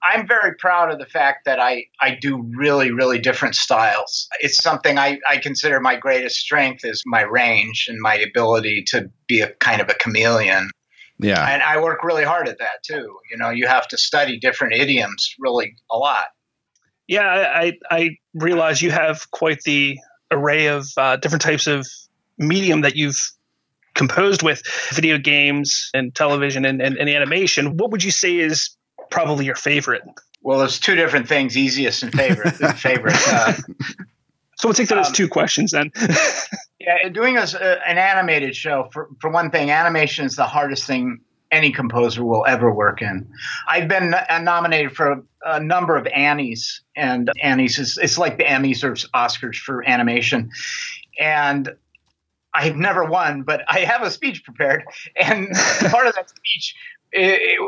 I'm 0.08 0.26
very 0.28 0.56
proud 0.56 0.92
of 0.92 1.00
the 1.00 1.06
fact 1.06 1.46
that 1.46 1.60
I, 1.60 1.88
I 2.02 2.18
do 2.20 2.42
really, 2.56 2.92
really 2.92 3.20
different 3.20 3.56
styles. 3.56 4.30
It's 4.40 4.62
something 4.62 4.98
I, 4.98 5.20
I 5.30 5.38
consider 5.38 5.82
my 5.82 5.98
greatest 5.98 6.38
strength 6.38 6.86
is 6.86 7.04
my 7.06 7.24
range 7.24 7.88
and 7.90 8.00
my 8.00 8.16
ability 8.16 8.84
to 8.88 9.10
be 9.28 9.42
a 9.42 9.50
kind 9.56 9.82
of 9.82 9.90
a 9.90 9.94
chameleon. 9.96 10.70
yeah. 11.20 11.46
And 11.46 11.62
I 11.62 11.82
work 11.82 12.04
really 12.04 12.24
hard 12.24 12.48
at 12.48 12.60
that 12.60 12.84
too. 12.84 13.18
You 13.30 13.38
know, 13.38 13.50
you 13.50 13.68
have 13.68 13.88
to 13.90 13.98
study 13.98 14.40
different 14.40 14.76
idioms 14.76 15.36
really 15.40 15.76
a 15.92 15.98
lot. 15.98 16.28
Yeah, 17.08 17.28
I, 17.28 17.60
I, 17.62 17.74
I 17.90 18.10
realize 18.34 18.82
you 18.82 18.92
have 18.92 19.30
quite 19.32 19.62
the 19.64 19.98
array 20.32 20.68
of 20.68 20.88
uh, 20.96 21.18
different 21.18 21.42
types 21.42 21.68
of 21.68 21.86
medium 22.38 22.82
that 22.82 22.96
you've 22.96 23.20
composed 23.94 24.44
with 24.44 24.62
video 24.92 25.18
games 25.18 25.90
and 25.94 26.14
television 26.14 26.66
and, 26.66 26.82
and, 26.82 26.98
and 26.98 27.10
animation. 27.10 27.78
What 27.78 27.92
would 27.92 28.04
you 28.04 28.12
say 28.12 28.38
is 28.38 28.77
probably 29.10 29.46
your 29.46 29.56
favorite? 29.56 30.04
Well, 30.42 30.60
there's 30.60 30.80
two 30.80 30.96
different 30.96 31.28
things: 31.28 31.58
easiest 31.58 32.04
and 32.04 32.14
favorite. 32.14 32.52
favorite. 32.78 33.16
Uh, 33.28 33.54
So 34.60 34.68
we'll 34.68 34.74
take 34.74 34.88
that 34.88 34.98
as 34.98 35.08
Um, 35.08 35.14
two 35.14 35.28
questions 35.28 35.72
then. 35.72 35.92
Yeah, 36.80 37.10
doing 37.10 37.38
a, 37.38 37.42
an 37.42 37.98
animated 37.98 38.56
show 38.56 38.88
for 38.94 39.10
for 39.20 39.30
one 39.30 39.52
thing, 39.52 39.72
animation 39.72 40.26
is 40.26 40.38
the 40.38 40.46
hardest 40.46 40.86
thing 40.88 41.20
any 41.52 41.72
composer 41.72 42.24
will 42.24 42.46
ever 42.46 42.74
work 42.74 43.02
in. 43.02 43.28
I've 43.68 43.90
been 43.90 44.14
uh, 44.14 44.40
nominated 44.40 44.96
for 44.96 45.12
a, 45.12 45.22
a 45.46 45.60
number 45.60 45.98
of 45.98 46.08
Annies, 46.08 46.82
and 46.96 47.30
Annies 47.44 47.78
is 47.78 47.98
it's 47.98 48.18
like 48.18 48.38
the 48.38 48.46
Emmys 48.46 48.84
or 48.86 48.94
Oscars 49.14 49.58
for 49.58 49.84
animation, 49.86 50.50
and 51.20 51.76
I've 52.54 52.78
never 52.78 53.04
won, 53.04 53.44
but 53.44 53.64
I 53.68 53.80
have 53.80 54.02
a 54.04 54.10
speech 54.12 54.46
prepared, 54.46 54.84
and 55.18 55.50
part 55.92 56.08
of 56.08 56.16
that 56.16 56.30
speech. 56.30 56.74
It, 57.12 57.60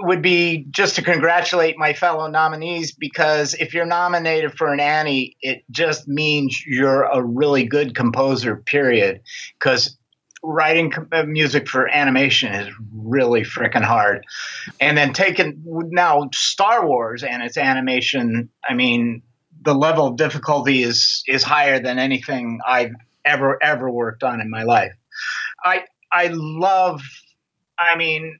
would 0.00 0.22
be 0.22 0.66
just 0.70 0.96
to 0.96 1.02
congratulate 1.02 1.78
my 1.78 1.92
fellow 1.92 2.28
nominees 2.28 2.92
because 2.92 3.54
if 3.54 3.72
you're 3.72 3.86
nominated 3.86 4.52
for 4.52 4.72
an 4.72 4.80
Annie, 4.80 5.36
it 5.40 5.62
just 5.70 6.08
means 6.08 6.62
you're 6.66 7.04
a 7.04 7.22
really 7.22 7.64
good 7.64 7.94
composer, 7.94 8.56
period. 8.56 9.20
Because 9.54 9.96
writing 10.42 10.92
uh, 11.12 11.24
music 11.24 11.68
for 11.68 11.88
animation 11.88 12.52
is 12.52 12.68
really 12.92 13.42
freaking 13.42 13.82
hard. 13.82 14.24
And 14.80 14.96
then 14.96 15.12
taking 15.12 15.62
now 15.64 16.28
Star 16.34 16.86
Wars 16.86 17.22
and 17.22 17.42
its 17.42 17.56
animation, 17.56 18.50
I 18.68 18.74
mean, 18.74 19.22
the 19.62 19.74
level 19.74 20.06
of 20.06 20.16
difficulty 20.16 20.82
is 20.82 21.22
is 21.26 21.42
higher 21.42 21.80
than 21.80 21.98
anything 21.98 22.60
I've 22.66 22.94
ever 23.24 23.62
ever 23.62 23.90
worked 23.90 24.22
on 24.22 24.40
in 24.40 24.50
my 24.50 24.62
life. 24.62 24.92
I 25.64 25.84
I 26.12 26.28
love. 26.32 27.02
I 27.78 27.96
mean, 27.96 28.38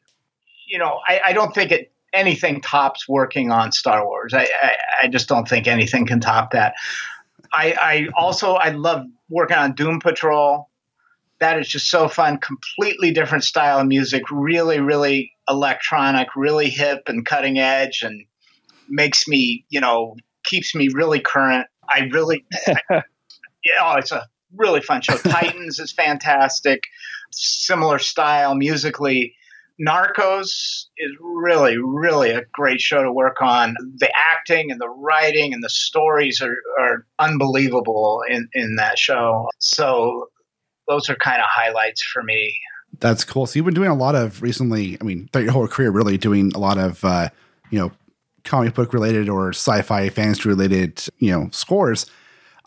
you 0.67 0.79
know, 0.79 1.01
I, 1.07 1.21
I 1.27 1.33
don't 1.33 1.55
think 1.55 1.73
it 1.73 1.93
anything 2.13 2.61
tops 2.61 3.09
working 3.09 3.51
on 3.51 3.73
Star 3.73 4.05
Wars. 4.05 4.35
I, 4.35 4.49
I, 4.63 4.77
I 5.05 5.09
just 5.09 5.29
don't 5.29 5.47
think 5.47 5.67
anything 5.67 6.07
can 6.07 6.21
top 6.21 6.53
that. 6.53 6.75
I, 7.53 7.77
I 7.81 8.09
also 8.17 8.55
I 8.55 8.71
love 8.71 9.07
working 9.29 9.57
on 9.57 9.75
Doom 9.75 10.01
Patrol. 10.01 10.69
That 11.39 11.59
is 11.59 11.69
just 11.69 11.91
so 11.91 12.09
fun. 12.09 12.39
Completely 12.39 13.11
different 13.11 13.45
style 13.45 13.79
of 13.79 13.87
music. 13.87 14.25
Really, 14.31 14.81
really 14.81 15.33
electronic. 15.49 16.29
Really 16.35 16.71
hip 16.71 17.05
and 17.09 17.25
cutting 17.25 17.59
edge, 17.59 18.03
and 18.03 18.25
makes 18.89 19.29
me 19.29 19.65
you 19.69 19.81
know 19.81 20.17
keeps 20.45 20.75
me 20.75 20.89
really 20.93 21.21
current. 21.21 21.67
I 21.89 22.09
really, 22.13 22.45
yeah, 22.91 23.03
oh, 23.83 23.97
it's 23.97 24.13
a 24.13 24.27
really 24.57 24.81
fun 24.81 25.03
show. 25.03 25.17
Titans 25.19 25.79
is 25.79 25.93
fantastic. 25.93 26.85
Similar 27.31 27.99
style 27.99 28.55
musically. 28.55 29.35
Narcos 29.85 30.87
is 30.99 31.13
really, 31.21 31.77
really 31.79 32.31
a 32.31 32.43
great 32.53 32.81
show 32.81 33.03
to 33.03 33.13
work 33.13 33.43
on. 33.43 33.75
The 33.99 34.11
acting 34.33 34.71
and 34.71 34.81
the 34.81 34.89
writing 34.89 35.53
and 35.53 35.63
the 35.63 35.69
stories 35.69 36.41
are, 36.41 36.57
are 36.81 37.07
unbelievable 37.19 38.23
in, 38.29 38.49
in 38.55 38.77
that 38.77 38.99
show. 38.99 39.49
So 39.59 40.29
those 40.89 41.11
are 41.11 41.17
kind 41.17 41.39
of 41.41 41.47
highlights 41.49 42.03
for 42.03 42.23
me. 42.23 42.59
That's 43.01 43.25
cool. 43.25 43.47
So 43.47 43.59
you've 43.59 43.67
been 43.67 43.75
doing 43.75 43.91
a 43.91 43.95
lot 43.95 44.15
of 44.15 44.41
recently. 44.41 44.97
I 45.01 45.05
mean, 45.05 45.29
throughout 45.33 45.45
your 45.45 45.53
whole 45.53 45.69
career, 45.69 45.91
really 45.91 46.17
doing 46.17 46.53
a 46.55 46.59
lot 46.59 46.79
of 46.79 47.05
uh, 47.05 47.29
you 47.71 47.79
know 47.79 47.93
comic 48.45 48.75
book 48.75 48.95
related 48.95 49.29
or 49.29 49.51
sci-fi 49.51 50.09
fantasy 50.09 50.49
related 50.49 51.03
you 51.19 51.31
know 51.31 51.49
scores. 51.53 52.07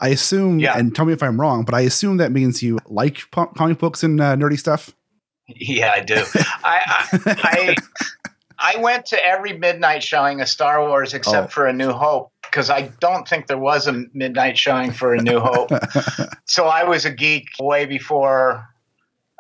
I 0.01 0.09
assume, 0.09 0.59
Yeah. 0.59 0.77
and 0.77 0.95
tell 0.95 1.03
me 1.05 1.11
if 1.13 1.21
I'm 1.23 1.41
wrong, 1.41 1.65
but 1.65 1.73
I 1.73 1.81
assume 1.81 2.17
that 2.17 2.31
means 2.31 2.61
you 2.63 2.77
like 2.85 3.19
comic 3.31 3.79
books 3.79 4.01
and 4.03 4.21
uh, 4.21 4.35
nerdy 4.35 4.57
stuff. 4.57 4.95
Yeah, 5.55 5.91
I 5.95 5.99
do. 6.01 6.23
I, 6.63 7.05
I, 7.23 7.35
I 7.43 7.75
I 8.75 8.77
went 8.81 9.05
to 9.07 9.25
every 9.25 9.57
midnight 9.57 10.03
showing 10.03 10.41
of 10.41 10.49
Star 10.49 10.81
Wars 10.85 11.13
except 11.13 11.45
Oh. 11.47 11.49
for 11.49 11.65
A 11.67 11.73
New 11.73 11.91
Hope 11.91 12.31
because 12.43 12.69
I 12.69 12.91
don't 12.99 13.27
think 13.27 13.47
there 13.47 13.57
was 13.57 13.88
a 13.88 14.03
midnight 14.13 14.57
showing 14.57 14.91
for 14.91 15.13
A 15.13 15.21
New 15.21 15.39
Hope. 15.39 15.69
so 16.45 16.65
I 16.65 16.83
was 16.83 17.05
a 17.05 17.12
geek 17.12 17.47
way 17.59 17.85
before 17.85 18.67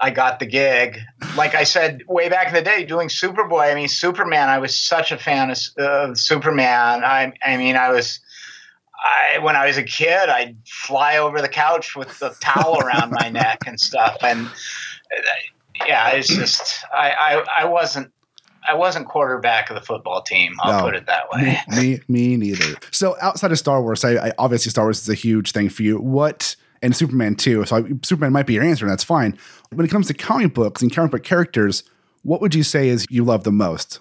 I 0.01 0.11
got 0.11 0.39
the 0.39 0.45
gig. 0.45 0.99
Like 1.35 1.53
I 1.55 1.65
said 1.65 2.03
way 2.07 2.29
back 2.29 2.47
in 2.47 2.53
the 2.53 2.61
day, 2.61 2.85
doing 2.85 3.09
Superboy. 3.09 3.69
I 3.71 3.75
mean, 3.75 3.89
Superman. 3.89 4.47
I 4.47 4.59
was 4.59 4.79
such 4.79 5.11
a 5.11 5.17
fan 5.17 5.51
of, 5.51 5.57
of 5.77 6.17
Superman. 6.17 7.03
I, 7.03 7.33
I 7.43 7.57
mean, 7.57 7.75
I 7.75 7.89
was. 7.91 8.19
I, 9.01 9.39
when 9.39 9.55
I 9.55 9.65
was 9.67 9.77
a 9.77 9.83
kid, 9.83 10.27
I'd 10.27 10.57
fly 10.67 11.17
over 11.19 11.41
the 11.41 11.47
couch 11.47 11.95
with 11.95 12.19
the 12.19 12.35
towel 12.41 12.79
around 12.81 13.11
my 13.11 13.29
neck 13.29 13.59
and 13.65 13.79
stuff. 13.79 14.17
And 14.21 14.45
uh, 14.47 15.21
yeah, 15.87 16.09
it's 16.09 16.27
just 16.27 16.83
I, 16.93 17.11
I, 17.11 17.61
I 17.61 17.65
wasn't 17.65 18.11
I 18.67 18.73
wasn't 18.75 19.07
quarterback 19.07 19.69
of 19.69 19.75
the 19.75 19.81
football 19.81 20.21
team. 20.21 20.53
I'll 20.61 20.79
No. 20.79 20.83
put 20.83 20.95
it 20.95 21.05
that 21.07 21.31
way. 21.31 21.57
me, 21.69 21.99
me 22.07 22.37
neither. 22.37 22.75
So 22.91 23.15
outside 23.21 23.51
of 23.51 23.57
Star 23.57 23.81
Wars, 23.81 24.03
I, 24.03 24.27
I 24.27 24.31
obviously 24.37 24.69
Star 24.69 24.85
Wars 24.85 25.01
is 25.01 25.09
a 25.09 25.13
huge 25.15 25.51
thing 25.53 25.69
for 25.69 25.81
you. 25.83 25.97
What 25.99 26.55
and 26.81 26.95
Superman 26.95 27.35
too. 27.35 27.65
So 27.65 27.77
I, 27.77 27.83
Superman 28.03 28.31
might 28.33 28.45
be 28.47 28.53
your 28.53 28.63
answer, 28.63 28.85
and 28.85 28.91
that's 28.91 29.03
fine. 29.03 29.37
When 29.71 29.85
it 29.85 29.89
comes 29.89 30.07
to 30.07 30.13
comic 30.13 30.53
books 30.53 30.81
and 30.81 30.93
comic 30.93 31.11
book 31.11 31.23
characters, 31.23 31.83
what 32.23 32.41
would 32.41 32.53
you 32.53 32.63
say 32.63 32.89
is 32.89 33.05
you 33.09 33.23
love 33.23 33.43
the 33.43 33.51
most? 33.51 33.99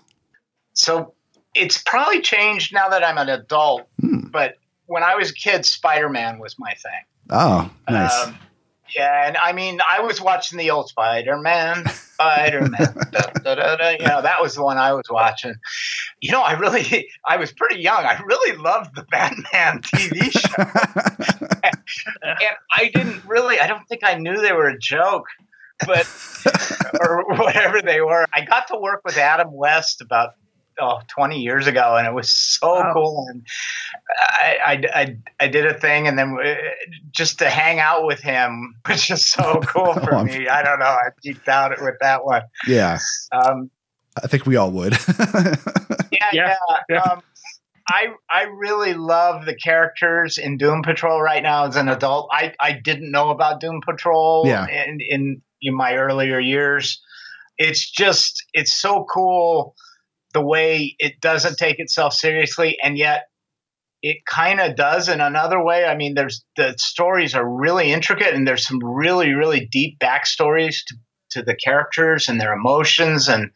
So 0.74 1.14
it's 1.54 1.78
probably 1.82 2.20
changed 2.20 2.72
now 2.74 2.88
that 2.88 3.02
I'm 3.04 3.18
an 3.18 3.28
adult. 3.28 3.88
Hmm. 4.00 4.26
But 4.30 4.58
when 4.86 5.02
I 5.02 5.14
was 5.16 5.30
a 5.30 5.34
kid, 5.34 5.64
Spider 5.66 6.08
Man 6.08 6.38
was 6.38 6.56
my 6.58 6.70
thing. 6.72 7.02
Oh, 7.30 7.70
nice. 7.88 8.26
Um, 8.26 8.38
Yeah, 8.94 9.26
and 9.26 9.36
I 9.36 9.52
mean, 9.52 9.80
I 9.90 10.00
was 10.00 10.20
watching 10.20 10.58
the 10.58 10.70
old 10.70 10.88
Spider 10.88 11.36
Man, 11.38 11.86
Spider 11.88 12.62
Man. 12.62 12.94
you 13.10 14.06
know, 14.06 14.22
that 14.22 14.38
was 14.40 14.54
the 14.54 14.62
one 14.62 14.78
I 14.78 14.92
was 14.92 15.06
watching. 15.10 15.54
You 16.20 16.32
know, 16.32 16.42
I 16.42 16.52
really, 16.52 17.08
I 17.26 17.36
was 17.36 17.52
pretty 17.52 17.80
young. 17.80 18.04
I 18.04 18.20
really 18.24 18.56
loved 18.56 18.94
the 18.94 19.04
Batman 19.04 19.82
TV 19.82 20.30
show, 20.30 20.62
and 21.62 22.56
I 22.72 22.90
didn't 22.94 23.24
really. 23.26 23.60
I 23.60 23.66
don't 23.66 23.86
think 23.88 24.02
I 24.04 24.14
knew 24.14 24.40
they 24.40 24.52
were 24.52 24.68
a 24.68 24.78
joke, 24.78 25.26
but 25.86 26.06
or 27.00 27.24
whatever 27.36 27.82
they 27.82 28.00
were. 28.00 28.26
I 28.32 28.44
got 28.44 28.68
to 28.68 28.78
work 28.78 29.02
with 29.04 29.16
Adam 29.16 29.52
West 29.52 30.00
about 30.00 30.34
oh, 30.80 31.00
20 31.08 31.40
years 31.40 31.66
ago, 31.66 31.96
and 31.96 32.06
it 32.06 32.14
was 32.14 32.30
so 32.30 32.74
wow. 32.74 32.92
cool. 32.92 33.26
And 33.30 33.46
I, 34.18 34.56
I, 34.66 35.00
I, 35.00 35.16
I, 35.40 35.48
did 35.48 35.66
a 35.66 35.74
thing, 35.74 36.08
and 36.08 36.18
then 36.18 36.36
uh, 36.42 36.54
just 37.10 37.38
to 37.40 37.50
hang 37.50 37.78
out 37.78 38.04
with 38.04 38.20
him 38.20 38.74
was 38.88 39.06
just 39.06 39.28
so 39.28 39.60
cool 39.66 39.94
for 39.94 40.14
oh, 40.14 40.24
me. 40.24 40.48
I 40.48 40.62
don't 40.62 40.78
know. 40.78 40.86
I 40.86 41.08
geeked 41.24 41.48
out 41.48 41.80
with 41.80 41.96
that 42.00 42.24
one. 42.24 42.42
Yeah. 42.66 42.98
Um, 43.32 43.70
I 44.22 44.26
think 44.26 44.46
we 44.46 44.56
all 44.56 44.70
would. 44.72 44.96
yeah, 46.10 46.28
yeah. 46.32 46.56
yeah. 46.88 47.02
Um, 47.02 47.22
I 47.88 48.08
I 48.28 48.42
really 48.42 48.94
love 48.94 49.46
the 49.46 49.54
characters 49.54 50.36
in 50.38 50.58
Doom 50.58 50.82
Patrol 50.82 51.22
right 51.22 51.42
now 51.42 51.66
as 51.66 51.76
an 51.76 51.88
adult. 51.88 52.28
I, 52.30 52.52
I 52.60 52.72
didn't 52.72 53.10
know 53.10 53.30
about 53.30 53.60
Doom 53.60 53.80
Patrol 53.84 54.44
yeah. 54.46 54.66
in, 54.66 54.98
in 55.00 55.42
in 55.62 55.74
my 55.74 55.96
earlier 55.96 56.38
years. 56.38 57.00
It's 57.56 57.88
just 57.88 58.44
it's 58.52 58.72
so 58.72 59.06
cool 59.12 59.74
the 60.38 60.46
way 60.46 60.94
it 61.00 61.20
doesn't 61.20 61.58
take 61.58 61.80
itself 61.80 62.14
seriously 62.14 62.78
and 62.80 62.96
yet 62.96 63.24
it 64.02 64.24
kind 64.24 64.60
of 64.60 64.76
does 64.76 65.08
in 65.08 65.20
another 65.20 65.60
way. 65.60 65.84
I 65.84 65.96
mean, 65.96 66.14
there's 66.14 66.44
the 66.56 66.74
stories 66.76 67.34
are 67.34 67.44
really 67.44 67.90
intricate 67.90 68.34
and 68.34 68.46
there's 68.46 68.64
some 68.64 68.78
really, 68.80 69.32
really 69.32 69.66
deep 69.66 69.98
backstories 69.98 70.84
to, 70.86 70.96
to 71.30 71.42
the 71.42 71.56
characters 71.56 72.28
and 72.28 72.40
their 72.40 72.52
emotions. 72.52 73.28
And 73.28 73.50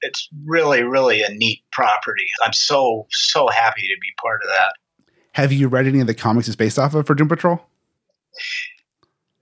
it's 0.00 0.30
really, 0.46 0.82
really 0.82 1.20
a 1.22 1.28
neat 1.28 1.62
property. 1.72 2.28
I'm 2.42 2.54
so, 2.54 3.06
so 3.10 3.48
happy 3.48 3.82
to 3.82 3.96
be 4.00 4.08
part 4.18 4.40
of 4.42 4.48
that. 4.48 4.72
Have 5.32 5.52
you 5.52 5.68
read 5.68 5.86
any 5.86 6.00
of 6.00 6.06
the 6.06 6.14
comics 6.14 6.48
it's 6.48 6.56
based 6.56 6.78
off 6.78 6.94
of 6.94 7.06
for 7.06 7.14
Doom 7.14 7.28
Patrol? 7.28 7.60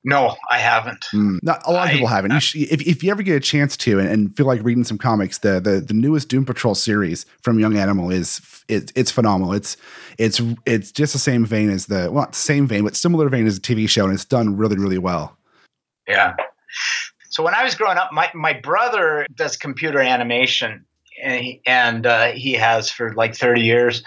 No, 0.08 0.36
I 0.48 0.58
haven't. 0.58 1.04
Mm, 1.12 1.42
not 1.42 1.60
a 1.66 1.72
lot 1.72 1.88
of 1.88 1.92
people 1.92 2.06
haven't. 2.06 2.30
You 2.30 2.38
should, 2.38 2.60
if, 2.62 2.80
if 2.86 3.02
you 3.02 3.10
ever 3.10 3.24
get 3.24 3.34
a 3.34 3.40
chance 3.40 3.76
to 3.78 3.98
and, 3.98 4.08
and, 4.08 4.36
feel 4.36 4.46
like 4.46 4.62
reading 4.62 4.84
some 4.84 4.98
comics, 4.98 5.38
the, 5.38 5.58
the 5.58 5.80
the 5.80 5.94
newest 5.94 6.28
Doom 6.28 6.44
Patrol 6.44 6.76
series 6.76 7.26
from 7.42 7.58
Young 7.58 7.76
Animal 7.76 8.12
is 8.12 8.40
it, 8.68 8.92
it's 8.94 9.10
phenomenal. 9.10 9.52
It's 9.52 9.76
it's 10.16 10.40
it's 10.64 10.92
just 10.92 11.12
the 11.12 11.18
same 11.18 11.44
vein 11.44 11.70
as 11.70 11.86
the 11.86 12.08
well, 12.12 12.22
not 12.22 12.36
same 12.36 12.68
vein, 12.68 12.84
but 12.84 12.94
similar 12.94 13.28
vein 13.28 13.48
as 13.48 13.58
a 13.58 13.60
TV 13.60 13.88
show, 13.88 14.04
and 14.04 14.14
it's 14.14 14.24
done 14.24 14.56
really 14.56 14.76
really 14.76 14.98
well. 14.98 15.36
Yeah. 16.06 16.36
So 17.30 17.42
when 17.42 17.54
I 17.54 17.64
was 17.64 17.74
growing 17.74 17.98
up, 17.98 18.12
my 18.12 18.30
my 18.32 18.52
brother 18.52 19.26
does 19.34 19.56
computer 19.56 19.98
animation, 19.98 20.84
and 21.20 21.44
he, 21.44 21.60
and 21.66 22.06
uh, 22.06 22.26
he 22.28 22.52
has 22.52 22.92
for 22.92 23.12
like 23.14 23.34
thirty 23.34 23.62
years 23.62 24.04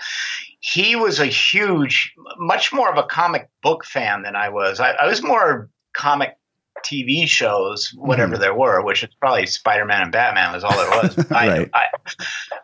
he 0.62 0.96
was 0.96 1.20
a 1.20 1.26
huge, 1.26 2.14
much 2.38 2.74
more 2.74 2.92
of 2.92 2.98
a 2.98 3.04
comic 3.04 3.50
book 3.64 3.86
fan 3.86 4.24
than 4.24 4.36
I 4.36 4.50
was. 4.50 4.82
I, 4.82 4.92
I 4.92 5.08
was 5.08 5.24
more 5.24 5.70
comic 5.94 6.38
TV 6.86 7.28
shows, 7.28 7.94
whatever 7.96 8.36
mm 8.36 8.40
there 8.40 8.54
were, 8.54 8.82
which 8.82 9.04
is 9.04 9.10
probably 9.20 9.46
Spider 9.46 9.86
Man 9.86 10.02
and 10.02 10.12
Batman 10.12 10.54
was 10.54 10.64
all 10.64 10.78
there 10.78 10.90
was. 10.90 11.18
right. 11.32 11.70
I, 11.74 11.86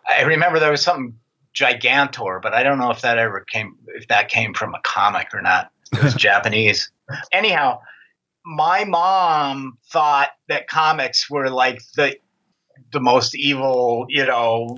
I, 0.08 0.20
I 0.20 0.22
remember 0.22 0.60
there 0.60 0.72
was 0.72 0.82
something 0.82 1.18
Gigantor, 1.54 2.42
but 2.42 2.54
I 2.54 2.64
don't 2.64 2.78
know 2.78 2.92
if 2.92 3.02
that 3.02 3.18
ever 3.18 3.42
came 3.42 3.78
if 3.88 4.08
that 4.08 4.30
came 4.30 4.54
from 4.54 4.74
a 4.76 4.80
comic 4.84 5.34
or 5.34 5.42
not. 5.42 5.72
It 5.94 6.04
was 6.04 6.14
Japanese. 6.16 6.92
Anyhow, 7.32 7.80
my 8.46 8.84
mom 8.84 9.78
thought 9.92 10.30
that 10.48 10.68
comics 10.68 11.30
were 11.30 11.50
like 11.50 11.82
the 11.96 12.18
the 12.92 13.00
most 13.00 13.36
evil, 13.36 14.06
you 14.10 14.26
know, 14.26 14.76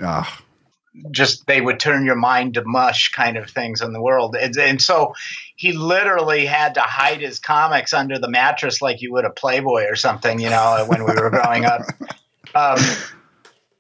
just 1.11 1.45
they 1.47 1.61
would 1.61 1.79
turn 1.79 2.05
your 2.05 2.15
mind 2.15 2.55
to 2.55 2.63
mush 2.65 3.11
kind 3.11 3.37
of 3.37 3.49
things 3.49 3.81
in 3.81 3.93
the 3.93 4.01
world. 4.01 4.35
And, 4.35 4.55
and, 4.57 4.81
so 4.81 5.13
he 5.55 5.73
literally 5.73 6.45
had 6.45 6.75
to 6.75 6.81
hide 6.81 7.21
his 7.21 7.39
comics 7.39 7.93
under 7.93 8.19
the 8.19 8.29
mattress 8.29 8.81
like 8.81 9.01
you 9.01 9.13
would 9.13 9.25
a 9.25 9.29
Playboy 9.29 9.85
or 9.85 9.95
something, 9.95 10.39
you 10.39 10.49
know, 10.49 10.85
when 10.87 11.05
we 11.05 11.13
were 11.13 11.29
growing 11.29 11.65
up. 11.65 11.81
Um, 12.55 12.79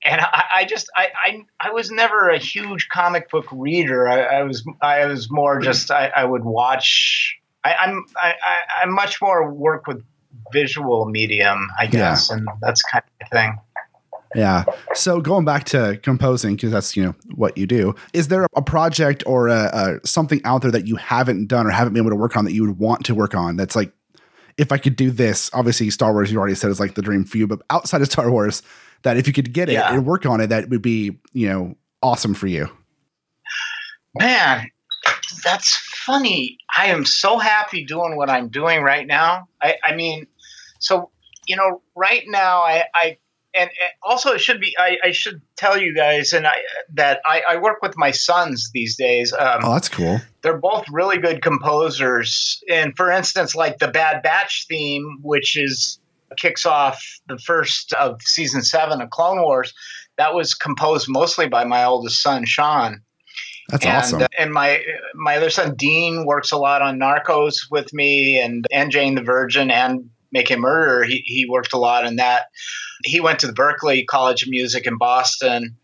and 0.03 0.21
I, 0.21 0.43
I 0.55 0.65
just 0.65 0.89
I, 0.95 1.07
I, 1.25 1.45
I 1.59 1.71
was 1.71 1.89
never 1.89 2.29
a 2.29 2.37
huge 2.37 2.89
comic 2.89 3.29
book 3.29 3.45
reader. 3.51 4.07
I, 4.07 4.39
I 4.39 4.43
was 4.43 4.65
I 4.81 5.05
was 5.05 5.31
more 5.31 5.59
just 5.59 5.89
I, 5.89 6.07
I 6.07 6.25
would 6.25 6.43
watch. 6.43 7.37
I, 7.63 7.75
I'm 7.75 8.05
I, 8.15 8.33
I, 8.33 8.83
I 8.83 8.85
much 8.85 9.21
more 9.21 9.51
work 9.51 9.87
with 9.87 10.03
visual 10.51 11.05
medium, 11.05 11.67
I 11.79 11.87
guess, 11.87 12.29
yeah. 12.29 12.37
and 12.37 12.47
that's 12.61 12.81
kind 12.83 13.03
of 13.21 13.29
thing. 13.29 13.57
Yeah. 14.35 14.65
So 14.93 15.21
going 15.21 15.45
back 15.45 15.65
to 15.65 15.99
composing, 16.03 16.55
because 16.55 16.71
that's 16.71 16.95
you 16.95 17.03
know 17.03 17.15
what 17.35 17.57
you 17.57 17.65
do. 17.65 17.95
Is 18.13 18.27
there 18.27 18.47
a 18.55 18.61
project 18.61 19.23
or 19.25 19.47
a, 19.47 19.99
a, 20.03 20.07
something 20.07 20.41
out 20.43 20.61
there 20.61 20.71
that 20.71 20.87
you 20.87 20.95
haven't 20.97 21.47
done 21.47 21.65
or 21.65 21.71
haven't 21.71 21.93
been 21.93 22.03
able 22.03 22.11
to 22.11 22.17
work 22.17 22.35
on 22.35 22.45
that 22.45 22.53
you 22.53 22.65
would 22.65 22.77
want 22.77 23.05
to 23.05 23.15
work 23.15 23.35
on? 23.35 23.55
That's 23.55 23.75
like, 23.75 23.93
if 24.57 24.71
I 24.71 24.77
could 24.77 24.95
do 24.95 25.11
this, 25.11 25.49
obviously 25.53 25.89
Star 25.89 26.11
Wars, 26.13 26.31
you 26.31 26.39
already 26.39 26.55
said 26.55 26.71
is 26.71 26.79
like 26.79 26.95
the 26.95 27.01
dream 27.01 27.23
for 27.23 27.37
you, 27.37 27.47
but 27.47 27.61
outside 27.69 28.01
of 28.01 28.11
Star 28.11 28.29
Wars, 28.29 28.63
that 29.03 29.17
if 29.17 29.27
you 29.27 29.33
could 29.33 29.53
get 29.53 29.69
it 29.69 29.73
yeah. 29.73 29.93
and 29.93 30.05
work 30.05 30.25
on 30.25 30.41
it, 30.41 30.47
that 30.47 30.69
would 30.69 30.81
be 30.81 31.17
you 31.33 31.47
know 31.47 31.75
awesome 32.01 32.33
for 32.33 32.47
you. 32.47 32.69
Man, 34.15 34.69
that's 35.43 35.75
funny. 35.75 36.57
I 36.75 36.87
am 36.87 37.05
so 37.05 37.37
happy 37.37 37.85
doing 37.85 38.17
what 38.17 38.29
I'm 38.29 38.49
doing 38.49 38.81
right 38.81 39.05
now. 39.05 39.47
I, 39.61 39.75
I 39.83 39.95
mean, 39.95 40.27
so 40.79 41.11
you 41.47 41.55
know, 41.55 41.81
right 41.95 42.23
now 42.27 42.61
I, 42.61 42.83
I 42.93 43.17
and, 43.57 43.69
and, 43.69 43.91
also 44.03 44.33
it 44.33 44.39
should 44.39 44.59
be 44.59 44.75
I, 44.77 44.97
I, 45.03 45.11
should 45.11 45.41
tell 45.55 45.77
you 45.77 45.93
guys 45.95 46.33
and 46.33 46.47
I 46.47 46.55
that 46.93 47.21
I, 47.25 47.41
I 47.49 47.57
work 47.57 47.81
with 47.81 47.97
my 47.97 48.11
sons 48.11 48.71
these 48.73 48.95
days. 48.95 49.33
Um, 49.33 49.61
oh, 49.63 49.73
that's 49.73 49.89
cool. 49.89 50.19
They're 50.41 50.57
both 50.57 50.85
really 50.91 51.17
good 51.17 51.41
composers, 51.41 52.63
and 52.69 52.95
for 52.95 53.11
instance, 53.11 53.55
like 53.55 53.79
the 53.79 53.87
Bad 53.87 54.23
Batch 54.23 54.65
theme, 54.69 55.19
which 55.21 55.57
is 55.57 55.99
kicks 56.37 56.65
off 56.65 57.03
the 57.27 57.37
first 57.37 57.93
of 57.93 58.21
season 58.21 58.61
seven 58.61 59.01
of 59.01 59.09
Clone 59.09 59.41
Wars, 59.41 59.73
that 60.17 60.33
was 60.33 60.53
composed 60.53 61.07
mostly 61.09 61.47
by 61.47 61.63
my 61.63 61.85
oldest 61.85 62.21
son 62.21 62.45
Sean. 62.45 63.01
That's 63.69 63.85
and, 63.85 63.95
awesome. 63.95 64.21
Uh, 64.21 64.27
and 64.37 64.51
my 64.53 64.81
my 65.15 65.37
other 65.37 65.49
son 65.49 65.75
Dean 65.75 66.25
works 66.25 66.51
a 66.51 66.57
lot 66.57 66.81
on 66.81 66.99
Narcos 66.99 67.69
with 67.69 67.93
me, 67.93 68.39
and 68.39 68.65
and 68.71 68.91
Jane 68.91 69.15
the 69.15 69.23
Virgin, 69.23 69.71
and 69.71 70.09
Make 70.31 70.51
a 70.51 70.57
Murder. 70.57 71.03
He 71.03 71.23
he 71.25 71.45
worked 71.49 71.73
a 71.73 71.77
lot 71.77 72.05
in 72.05 72.17
that. 72.17 72.47
He 73.03 73.19
went 73.19 73.39
to 73.39 73.47
the 73.47 73.53
Berklee 73.53 74.05
College 74.05 74.43
of 74.43 74.49
Music 74.49 74.87
in 74.87 74.97
Boston. 74.97 75.77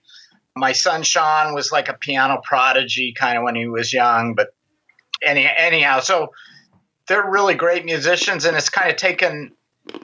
My 0.55 0.71
son 0.73 1.03
Sean 1.03 1.53
was 1.53 1.71
like 1.71 1.89
a 1.89 1.93
piano 1.93 2.41
prodigy 2.43 3.13
kind 3.13 3.37
of 3.37 3.43
when 3.43 3.55
he 3.55 3.67
was 3.67 3.91
young, 3.91 4.35
but 4.35 4.53
any, 5.23 5.49
anyhow, 5.49 5.99
so 5.99 6.31
they're 7.07 7.29
really 7.29 7.55
great 7.55 7.85
musicians, 7.85 8.45
and 8.45 8.55
it's 8.55 8.69
kind 8.69 8.89
of 8.89 8.97
taken, 8.97 9.53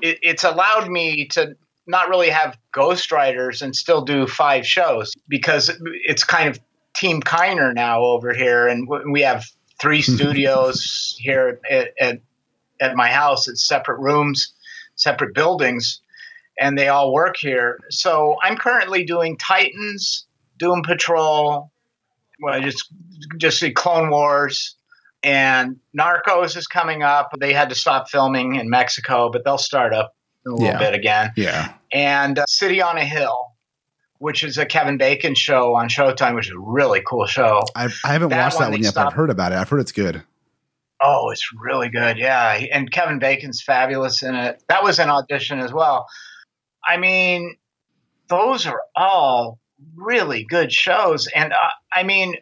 it, 0.02 0.20
it's 0.22 0.44
allowed 0.44 0.90
me 0.90 1.28
to 1.28 1.56
not 1.88 2.10
really 2.10 2.30
have 2.30 2.58
ghostwriters 2.74 3.62
and 3.62 3.76
still 3.76 4.02
do 4.02 4.28
five 4.28 4.66
shows 4.66 5.14
because 5.28 5.72
it's 6.06 6.24
kind 6.24 6.50
of 6.50 6.60
Team 6.96 7.22
Kiner 7.22 7.74
now 7.74 8.02
over 8.02 8.34
here, 8.34 8.68
and 8.68 8.88
we 9.12 9.22
have 9.22 9.46
three 9.80 10.02
studios 10.02 11.16
here 11.20 11.60
at, 11.70 11.94
at, 12.00 12.22
at 12.80 12.96
my 12.96 13.10
house. 13.10 13.48
It's 13.48 13.66
separate 13.66 14.00
rooms, 14.00 14.54
separate 14.96 15.34
buildings, 15.34 16.02
and 16.60 16.78
they 16.78 16.88
all 16.88 17.14
work 17.14 17.38
here. 17.38 17.80
So 17.90 18.38
I'm 18.44 18.58
currently 18.58 19.06
doing 19.06 19.38
Titans, 19.38 20.26
Doom 20.58 20.84
Patrol, 20.84 21.72
well, 22.42 22.62
just 22.62 22.92
just 23.38 23.62
the 23.62 23.72
Clone 23.72 24.10
Wars, 24.10 24.76
and 25.24 25.78
Narcos 25.98 26.56
is 26.56 26.68
coming 26.68 27.04
up. 27.04 27.32
They 27.40 27.54
had 27.54 27.70
to 27.70 27.76
stop 27.76 28.10
filming 28.10 28.56
in 28.56 28.70
Mexico, 28.70 29.30
but 29.30 29.44
they'll 29.44 29.58
start 29.58 29.94
up 29.94 30.16
a 30.46 30.52
little 30.52 30.66
yeah. 30.66 30.80
bit 30.80 30.94
again. 30.94 31.32
Yeah. 31.36 31.74
And 31.92 32.40
uh, 32.40 32.46
City 32.46 32.82
on 32.82 32.98
a 32.98 33.06
Hill, 33.06 33.54
which 34.20 34.44
is 34.44 34.58
a 34.58 34.66
Kevin 34.66 34.98
Bacon 34.98 35.36
show 35.36 35.76
on 35.76 35.90
Showtime, 35.90 36.36
which 36.36 36.48
is 36.48 36.54
a 36.54 36.60
really 36.60 37.02
cool 37.06 37.26
show. 37.26 37.64
I've, 37.76 38.00
I 38.06 38.14
have 38.14 38.22
not 38.22 38.32
watched 38.32 38.60
that 38.60 38.72
one 38.72 38.82
yet, 38.82 38.94
but 38.96 39.08
I've 39.08 39.14
heard 39.14 39.30
about 39.30 39.52
it. 39.52 39.56
I've 39.56 39.70
heard 39.70 39.82
it's 39.82 39.92
good. 39.92 40.24
Oh, 41.02 41.30
it's 41.30 41.50
really 41.54 41.90
good. 41.90 42.18
Yeah. 42.18 42.52
And 42.72 42.92
Kevin 42.92 43.20
Bacon's 43.20 43.62
fabulous 43.62 44.24
in 44.24 44.36
it. 44.36 44.62
That 44.68 44.84
was 44.84 45.00
an 45.00 45.10
audition 45.10 45.60
as 45.60 45.72
well. 45.72 46.08
I 46.88 46.98
mean, 46.98 47.58
those 48.28 48.66
are 48.66 48.82
all 48.96 49.60
really 49.96 50.44
good 50.44 50.72
shows. 50.72 51.28
And 51.28 51.54
uh, 51.54 51.58
I 51.94 52.04
mean, 52.04 52.36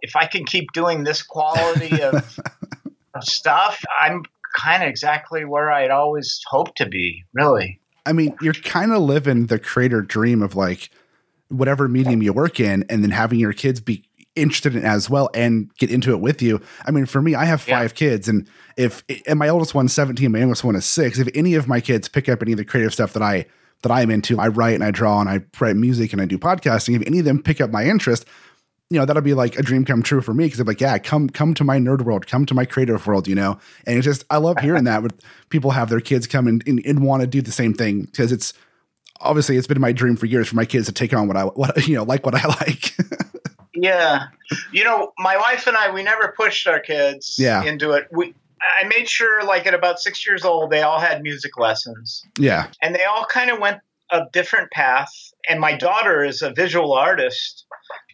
if 0.00 0.16
I 0.16 0.26
can 0.26 0.44
keep 0.44 0.72
doing 0.72 1.04
this 1.04 1.22
quality 1.22 2.02
of, 2.02 2.38
of 3.14 3.24
stuff, 3.24 3.84
I'm 4.00 4.24
kind 4.58 4.82
of 4.82 4.88
exactly 4.88 5.44
where 5.44 5.70
I'd 5.70 5.90
always 5.90 6.40
hoped 6.46 6.78
to 6.78 6.86
be, 6.86 7.24
really. 7.32 7.80
I 8.06 8.12
mean, 8.12 8.36
you're 8.40 8.52
kind 8.52 8.92
of 8.92 9.02
living 9.02 9.46
the 9.46 9.58
creator 9.58 10.02
dream 10.02 10.42
of 10.42 10.54
like 10.54 10.90
whatever 11.48 11.88
medium 11.88 12.22
you 12.22 12.32
work 12.32 12.60
in 12.60 12.84
and 12.88 13.02
then 13.02 13.10
having 13.10 13.38
your 13.38 13.52
kids 13.52 13.80
be 13.80 14.04
interested 14.36 14.74
in 14.74 14.84
as 14.84 15.08
well 15.08 15.30
and 15.34 15.74
get 15.76 15.90
into 15.90 16.12
it 16.12 16.20
with 16.20 16.42
you. 16.42 16.60
I 16.84 16.90
mean, 16.90 17.06
for 17.06 17.22
me, 17.22 17.34
I 17.34 17.44
have 17.44 17.60
five 17.60 17.92
yeah. 17.92 17.96
kids, 17.96 18.28
and 18.28 18.48
if 18.76 19.04
and 19.26 19.38
my 19.38 19.48
oldest 19.48 19.74
one's 19.74 19.92
17, 19.92 20.30
my 20.30 20.38
youngest 20.38 20.64
one 20.64 20.76
is 20.76 20.84
six. 20.84 21.18
If 21.18 21.28
any 21.34 21.54
of 21.54 21.68
my 21.68 21.80
kids 21.80 22.08
pick 22.08 22.28
up 22.28 22.42
any 22.42 22.52
of 22.52 22.58
the 22.58 22.64
creative 22.64 22.92
stuff 22.92 23.12
that 23.12 23.22
I 23.22 23.46
that 23.82 23.92
I'm 23.92 24.10
into, 24.10 24.40
I 24.40 24.48
write 24.48 24.74
and 24.74 24.84
I 24.84 24.90
draw 24.90 25.20
and 25.20 25.28
I 25.28 25.40
write 25.60 25.76
music 25.76 26.12
and 26.12 26.20
I 26.20 26.24
do 26.24 26.38
podcasting. 26.38 26.96
If 26.96 27.06
any 27.06 27.18
of 27.18 27.24
them 27.24 27.42
pick 27.42 27.60
up 27.60 27.70
my 27.70 27.84
interest, 27.84 28.24
you 28.90 28.98
know, 28.98 29.06
that'll 29.06 29.22
be 29.22 29.34
like 29.34 29.58
a 29.58 29.62
dream 29.62 29.84
come 29.84 30.02
true 30.02 30.20
for 30.20 30.34
me 30.34 30.44
because 30.44 30.60
I'm 30.60 30.66
like, 30.66 30.80
yeah, 30.80 30.98
come 30.98 31.28
come 31.28 31.54
to 31.54 31.64
my 31.64 31.78
nerd 31.78 32.02
world, 32.02 32.26
come 32.26 32.46
to 32.46 32.54
my 32.54 32.64
creative 32.64 33.06
world, 33.06 33.28
you 33.28 33.34
know. 33.34 33.58
And 33.86 33.96
it's 33.96 34.04
just 34.04 34.24
I 34.30 34.38
love 34.38 34.58
hearing 34.60 34.84
that 34.84 35.02
with 35.02 35.20
people 35.48 35.70
have 35.70 35.90
their 35.90 36.00
kids 36.00 36.26
come 36.26 36.46
and, 36.46 36.66
and, 36.66 36.84
and 36.84 37.04
want 37.04 37.22
to 37.22 37.26
do 37.26 37.40
the 37.40 37.52
same 37.52 37.74
thing 37.74 38.02
because 38.02 38.32
it's 38.32 38.52
obviously 39.20 39.56
it's 39.56 39.66
been 39.66 39.80
my 39.80 39.92
dream 39.92 40.16
for 40.16 40.26
years 40.26 40.48
for 40.48 40.56
my 40.56 40.64
kids 40.64 40.86
to 40.86 40.92
take 40.92 41.14
on 41.14 41.28
what 41.28 41.36
I 41.36 41.44
what 41.44 41.86
you 41.88 41.96
know 41.96 42.04
like 42.04 42.24
what 42.24 42.34
I 42.34 42.46
like. 42.60 42.94
Yeah, 43.74 44.26
you 44.72 44.84
know, 44.84 45.12
my 45.18 45.36
wife 45.36 45.66
and 45.66 45.76
I 45.76 45.92
we 45.92 46.02
never 46.02 46.34
pushed 46.36 46.66
our 46.66 46.80
kids 46.80 47.36
yeah. 47.38 47.64
into 47.64 47.92
it. 47.92 48.08
We 48.12 48.34
I 48.80 48.86
made 48.86 49.08
sure 49.08 49.44
like 49.44 49.66
at 49.66 49.74
about 49.74 50.00
six 50.00 50.26
years 50.26 50.44
old 50.44 50.70
they 50.70 50.82
all 50.82 51.00
had 51.00 51.22
music 51.22 51.58
lessons. 51.58 52.22
Yeah, 52.38 52.68
and 52.80 52.94
they 52.94 53.04
all 53.04 53.26
kind 53.26 53.50
of 53.50 53.58
went 53.58 53.80
a 54.10 54.26
different 54.32 54.70
path. 54.70 55.12
And 55.48 55.60
my 55.60 55.76
daughter 55.76 56.24
is 56.24 56.42
a 56.42 56.52
visual 56.52 56.92
artist. 56.92 57.66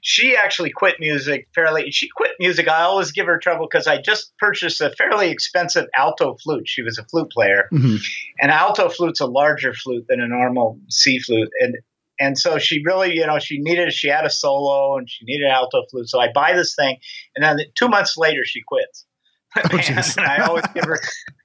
She 0.02 0.34
actually 0.34 0.70
quit 0.70 0.96
music 0.98 1.48
fairly. 1.54 1.90
She 1.90 2.08
quit 2.08 2.32
music. 2.40 2.68
I 2.68 2.82
always 2.82 3.12
give 3.12 3.26
her 3.26 3.38
trouble 3.38 3.68
because 3.70 3.86
I 3.86 4.00
just 4.00 4.32
purchased 4.38 4.80
a 4.80 4.90
fairly 4.90 5.30
expensive 5.30 5.86
alto 5.94 6.36
flute. 6.42 6.66
She 6.66 6.82
was 6.82 6.98
a 6.98 7.04
flute 7.04 7.30
player, 7.30 7.68
mm-hmm. 7.72 7.96
and 8.40 8.50
alto 8.50 8.88
flute's 8.88 9.20
a 9.20 9.26
larger 9.26 9.74
flute 9.74 10.06
than 10.08 10.20
a 10.20 10.26
normal 10.26 10.78
C 10.88 11.18
flute, 11.18 11.50
and 11.60 11.76
and 12.20 12.38
so 12.38 12.58
she 12.58 12.82
really, 12.84 13.14
you 13.14 13.26
know, 13.26 13.38
she 13.38 13.58
needed. 13.58 13.92
She 13.92 14.08
had 14.08 14.24
a 14.24 14.30
solo 14.30 14.98
and 14.98 15.08
she 15.10 15.24
needed 15.24 15.48
alto 15.48 15.82
flute. 15.90 16.08
So 16.08 16.20
I 16.20 16.30
buy 16.32 16.52
this 16.52 16.74
thing, 16.74 16.98
and 17.34 17.42
then 17.42 17.58
two 17.74 17.88
months 17.88 18.16
later 18.16 18.44
she 18.44 18.60
quits. 18.66 19.06
Oh, 19.56 19.68
and 19.72 20.20
I 20.20 20.46
always 20.46 20.64
give 20.74 20.84
her. 20.84 21.00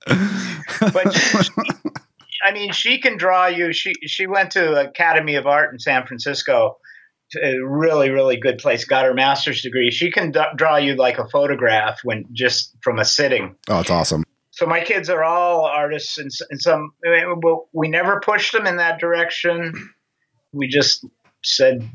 but 0.94 1.12
she, 1.12 1.40
I 2.46 2.52
mean, 2.52 2.72
she 2.72 3.00
can 3.00 3.18
draw 3.18 3.48
you. 3.48 3.74
She 3.74 3.94
she 4.06 4.28
went 4.28 4.52
to 4.52 4.80
Academy 4.88 5.36
of 5.36 5.48
Art 5.48 5.74
in 5.74 5.80
San 5.80 6.06
Francisco, 6.06 6.78
a 7.42 7.58
really 7.58 8.12
really 8.12 8.38
good 8.38 8.60
place. 8.60 8.86
Got 8.86 9.06
her 9.06 9.16
master's 9.16 9.64
degree. 9.64 9.90
She 9.90 10.12
can 10.12 10.30
d- 10.30 10.40
draw 10.56 10.78
you 10.78 10.94
like 10.94 11.18
a 11.18 11.28
photograph 11.30 12.02
when 12.04 12.26
just 12.32 12.76
from 12.82 13.00
a 13.00 13.06
sitting. 13.06 13.56
Oh, 13.68 13.80
it's 13.80 13.90
awesome. 13.90 14.24
So 14.52 14.68
my 14.68 14.82
kids 14.82 15.10
are 15.10 15.24
all 15.24 15.66
artists, 15.66 16.20
and, 16.20 16.30
and 16.52 16.62
some 16.62 16.92
eh, 17.06 17.24
we 17.74 17.88
never 17.88 18.20
pushed 18.20 18.54
them 18.54 18.68
in 18.68 18.78
that 18.78 19.00
direction. 19.00 19.74
We 20.56 20.68
just 20.68 21.06
said 21.44 21.88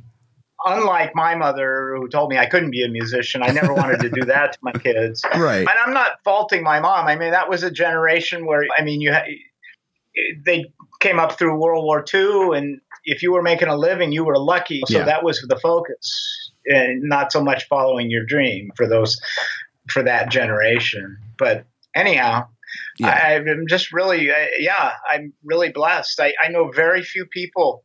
unlike 0.65 1.15
my 1.15 1.35
mother 1.35 1.95
who 1.97 2.09
told 2.09 2.31
me 2.31 2.39
I 2.39 2.47
couldn't 2.47 2.71
be 2.71 2.85
a 2.85 2.89
musician, 2.89 3.43
I 3.43 3.51
never 3.51 3.73
wanted 3.73 4.01
to 4.01 4.11
do 4.11 4.25
that 4.27 4.53
to 4.53 4.59
my 4.63 4.73
kids. 4.73 5.23
Right. 5.37 5.61
And 5.61 5.71
I'm 5.87 5.95
not 5.95 6.23
faulting 6.23 6.63
my 6.63 6.81
mom. 6.81 7.07
I 7.07 7.17
mean, 7.17 7.31
that 7.31 7.49
was 7.49 7.63
a 7.63 7.71
generation 7.71 8.45
where, 8.45 8.65
I 8.77 8.83
mean, 8.83 9.01
you 9.01 9.15
they 10.45 10.73
came 11.01 11.19
up 11.19 11.39
through 11.39 11.59
World 11.59 11.85
War 11.85 12.05
II, 12.13 12.57
and 12.59 12.81
if 13.05 13.23
you 13.23 13.33
were 13.33 13.43
making 13.43 13.69
a 13.69 13.77
living, 13.77 14.13
you 14.13 14.25
were 14.25 14.39
lucky. 14.39 14.83
So 14.87 14.99
yeah. 14.99 15.05
that 15.05 15.25
was 15.25 15.41
the 15.49 15.57
focus, 15.57 16.53
and 16.67 17.03
not 17.03 17.33
so 17.33 17.43
much 17.43 17.67
following 17.69 18.11
your 18.11 18.25
dream 18.27 18.71
for 18.77 18.87
those 18.87 19.19
for 19.89 20.03
that 20.03 20.31
generation. 20.31 21.17
But 21.39 21.65
anyhow, 21.95 22.49
yeah. 22.99 23.09
I, 23.09 23.33
am 23.35 23.67
just 23.67 23.93
really, 23.93 24.31
uh, 24.31 24.47
yeah, 24.59 24.93
I'm 25.11 25.33
really 25.45 25.71
blessed. 25.71 26.21
I, 26.21 26.35
I 26.43 26.49
know 26.49 26.71
very 26.71 27.03
few 27.03 27.25
people. 27.25 27.85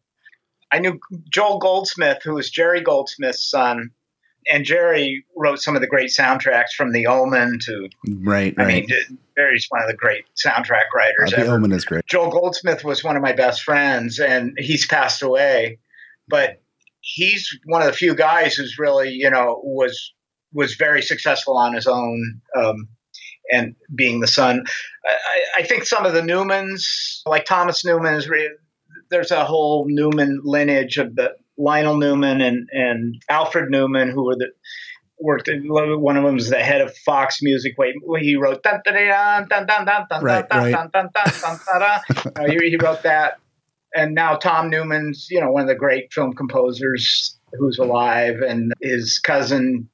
I 0.75 0.79
knew 0.79 0.99
Joel 1.31 1.59
Goldsmith, 1.59 2.19
who 2.23 2.33
was 2.33 2.49
Jerry 2.49 2.81
Goldsmith's 2.81 3.49
son, 3.49 3.91
and 4.51 4.65
Jerry 4.65 5.25
wrote 5.33 5.61
some 5.61 5.75
of 5.75 5.81
the 5.81 5.87
great 5.87 6.09
soundtracks 6.09 6.71
from 6.75 6.91
The 6.91 7.07
Omen 7.07 7.59
to 7.61 7.89
right. 8.19 8.53
I 8.57 8.61
right. 8.61 8.67
mean, 8.67 8.87
Jerry's 9.37 9.67
one 9.69 9.81
of 9.81 9.87
the 9.87 9.95
great 9.95 10.25
soundtrack 10.35 10.91
writers. 10.93 11.33
Uh, 11.33 11.37
the 11.37 11.43
ever. 11.43 11.55
Omen 11.55 11.71
is 11.71 11.85
great. 11.85 12.05
Joel 12.07 12.29
Goldsmith 12.29 12.83
was 12.83 13.05
one 13.05 13.15
of 13.15 13.21
my 13.21 13.31
best 13.31 13.63
friends, 13.63 14.19
and 14.19 14.53
he's 14.57 14.85
passed 14.85 15.21
away. 15.21 15.79
But 16.27 16.61
he's 16.99 17.57
one 17.65 17.81
of 17.81 17.87
the 17.87 17.93
few 17.93 18.13
guys 18.13 18.55
who's 18.55 18.77
really, 18.77 19.11
you 19.11 19.29
know, 19.29 19.61
was 19.63 20.11
was 20.53 20.75
very 20.75 21.01
successful 21.01 21.55
on 21.55 21.73
his 21.73 21.87
own. 21.87 22.41
Um, 22.53 22.89
and 23.51 23.75
being 23.93 24.19
the 24.19 24.27
son, 24.27 24.63
I, 25.05 25.61
I, 25.61 25.63
think 25.63 25.85
some 25.85 26.03
of 26.03 26.13
the 26.13 26.21
Newmans, 26.21 27.21
like 27.27 27.45
Thomas 27.45 27.85
Newman, 27.85 28.15
is 28.15 28.27
re- 28.27 28.49
there's 29.09 29.31
a 29.31 29.45
whole 29.45 29.85
Newman 29.87 30.41
lineage 30.43 30.97
of 30.97 31.15
the 31.15 31.35
Lionel 31.57 31.97
Newman 31.97 32.41
and 32.41 32.69
and 32.71 33.21
Alfred 33.29 33.69
Newman, 33.69 34.09
who 34.09 34.25
were 34.25 34.35
the 34.35 34.51
worked. 35.19 35.49
One 35.49 36.17
of 36.17 36.23
them 36.23 36.35
was 36.35 36.49
the 36.49 36.57
head 36.57 36.81
of 36.81 36.95
Fox 36.97 37.41
Music. 37.41 37.73
Wait, 37.77 37.95
he 38.19 38.35
wrote 38.35 38.63
right, 40.23 40.47
dun. 40.49 40.63
He 42.49 42.77
wrote 42.77 43.03
that, 43.03 43.39
and 43.95 44.13
now 44.13 44.35
Tom 44.35 44.69
Newman's 44.69 45.27
you 45.29 45.39
know 45.39 45.51
one 45.51 45.63
of 45.63 45.67
the 45.67 45.75
great 45.75 46.11
film 46.13 46.33
composers 46.33 47.37
who's 47.53 47.77
alive, 47.77 48.41
and 48.41 48.73
his 48.81 49.19
cousin 49.19 49.89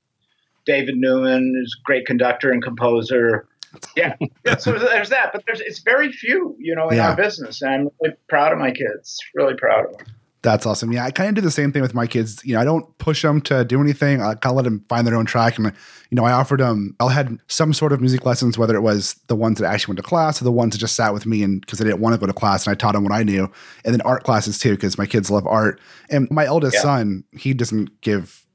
David 0.66 0.96
Newman 0.98 1.62
is 1.64 1.78
a 1.80 1.84
great 1.86 2.06
conductor 2.06 2.52
and 2.52 2.64
composer. 2.64 3.48
Yeah, 3.96 4.16
yeah, 4.46 4.58
so 4.58 4.78
there's 4.78 5.10
that, 5.10 5.32
but 5.34 5.44
there's 5.46 5.62
it's 5.62 5.80
very 5.80 6.12
few, 6.12 6.56
you 6.60 6.76
know, 6.76 6.90
in 6.90 6.98
yeah. 6.98 7.10
our 7.10 7.16
business, 7.16 7.62
and 7.62 7.72
I'm 7.72 7.90
really 8.02 8.16
proud 8.28 8.54
of 8.54 8.60
my 8.60 8.72
kids. 8.72 9.20
Really 9.36 9.56
proud 9.56 9.86
of 9.86 9.98
them. 9.98 10.08
That's 10.44 10.66
awesome. 10.66 10.92
Yeah, 10.92 11.06
I 11.06 11.12
kind 11.12 11.30
of 11.30 11.36
do 11.36 11.42
the 11.42 11.52
same 11.52 11.72
thing 11.72 11.84
with 11.84 11.94
my 11.94 12.08
kids. 12.08 12.44
You 12.44 12.56
know, 12.56 12.62
I 12.62 12.64
don't 12.64 12.98
push 12.98 13.22
them 13.22 13.42
to 13.42 13.64
do 13.64 13.80
anything. 13.80 14.22
I 14.22 14.34
kind 14.34 14.52
of 14.52 14.56
let 14.56 14.64
them 14.64 14.84
find 14.90 15.06
their 15.06 15.16
own 15.16 15.26
track. 15.26 15.58
And 15.58 15.68
you 15.68 16.16
know, 16.16 16.24
I 16.24 16.32
offered 16.32 16.60
them. 16.60 16.96
I 17.00 17.12
had 17.12 17.38
some 17.48 17.74
sort 17.74 17.94
of 17.94 18.02
music 18.02 18.26
lessons, 18.26 18.58
whether 18.58 18.76
it 18.76 18.82
was 18.82 19.14
the 19.28 19.36
ones 19.36 19.60
that 19.60 19.72
actually 19.72 19.92
went 19.92 19.98
to 19.98 20.10
class 20.10 20.42
or 20.42 20.46
the 20.46 20.52
ones 20.52 20.74
that 20.74 20.80
just 20.80 20.96
sat 20.96 21.14
with 21.14 21.28
me 21.28 21.44
and 21.44 21.62
because 21.62 21.78
they 21.78 21.86
didn't 21.86 22.02
want 22.02 22.16
to 22.16 22.20
go 22.20 22.26
to 22.26 22.34
class, 22.34 22.66
and 22.66 22.72
I 22.72 22.76
taught 22.76 22.94
them 22.94 23.04
what 23.04 23.14
I 23.14 23.22
knew. 23.22 23.52
And 23.86 23.94
then 23.94 24.02
art 24.02 24.24
classes 24.24 24.58
too, 24.58 24.72
because 24.72 24.98
my 24.98 25.06
kids 25.06 25.30
love 25.30 25.46
art. 25.46 25.80
And 26.10 26.30
my 26.32 26.46
eldest 26.46 26.76
yeah. 26.76 26.82
son, 26.82 27.24
he 27.34 27.54
doesn't 27.54 28.02
give 28.02 28.46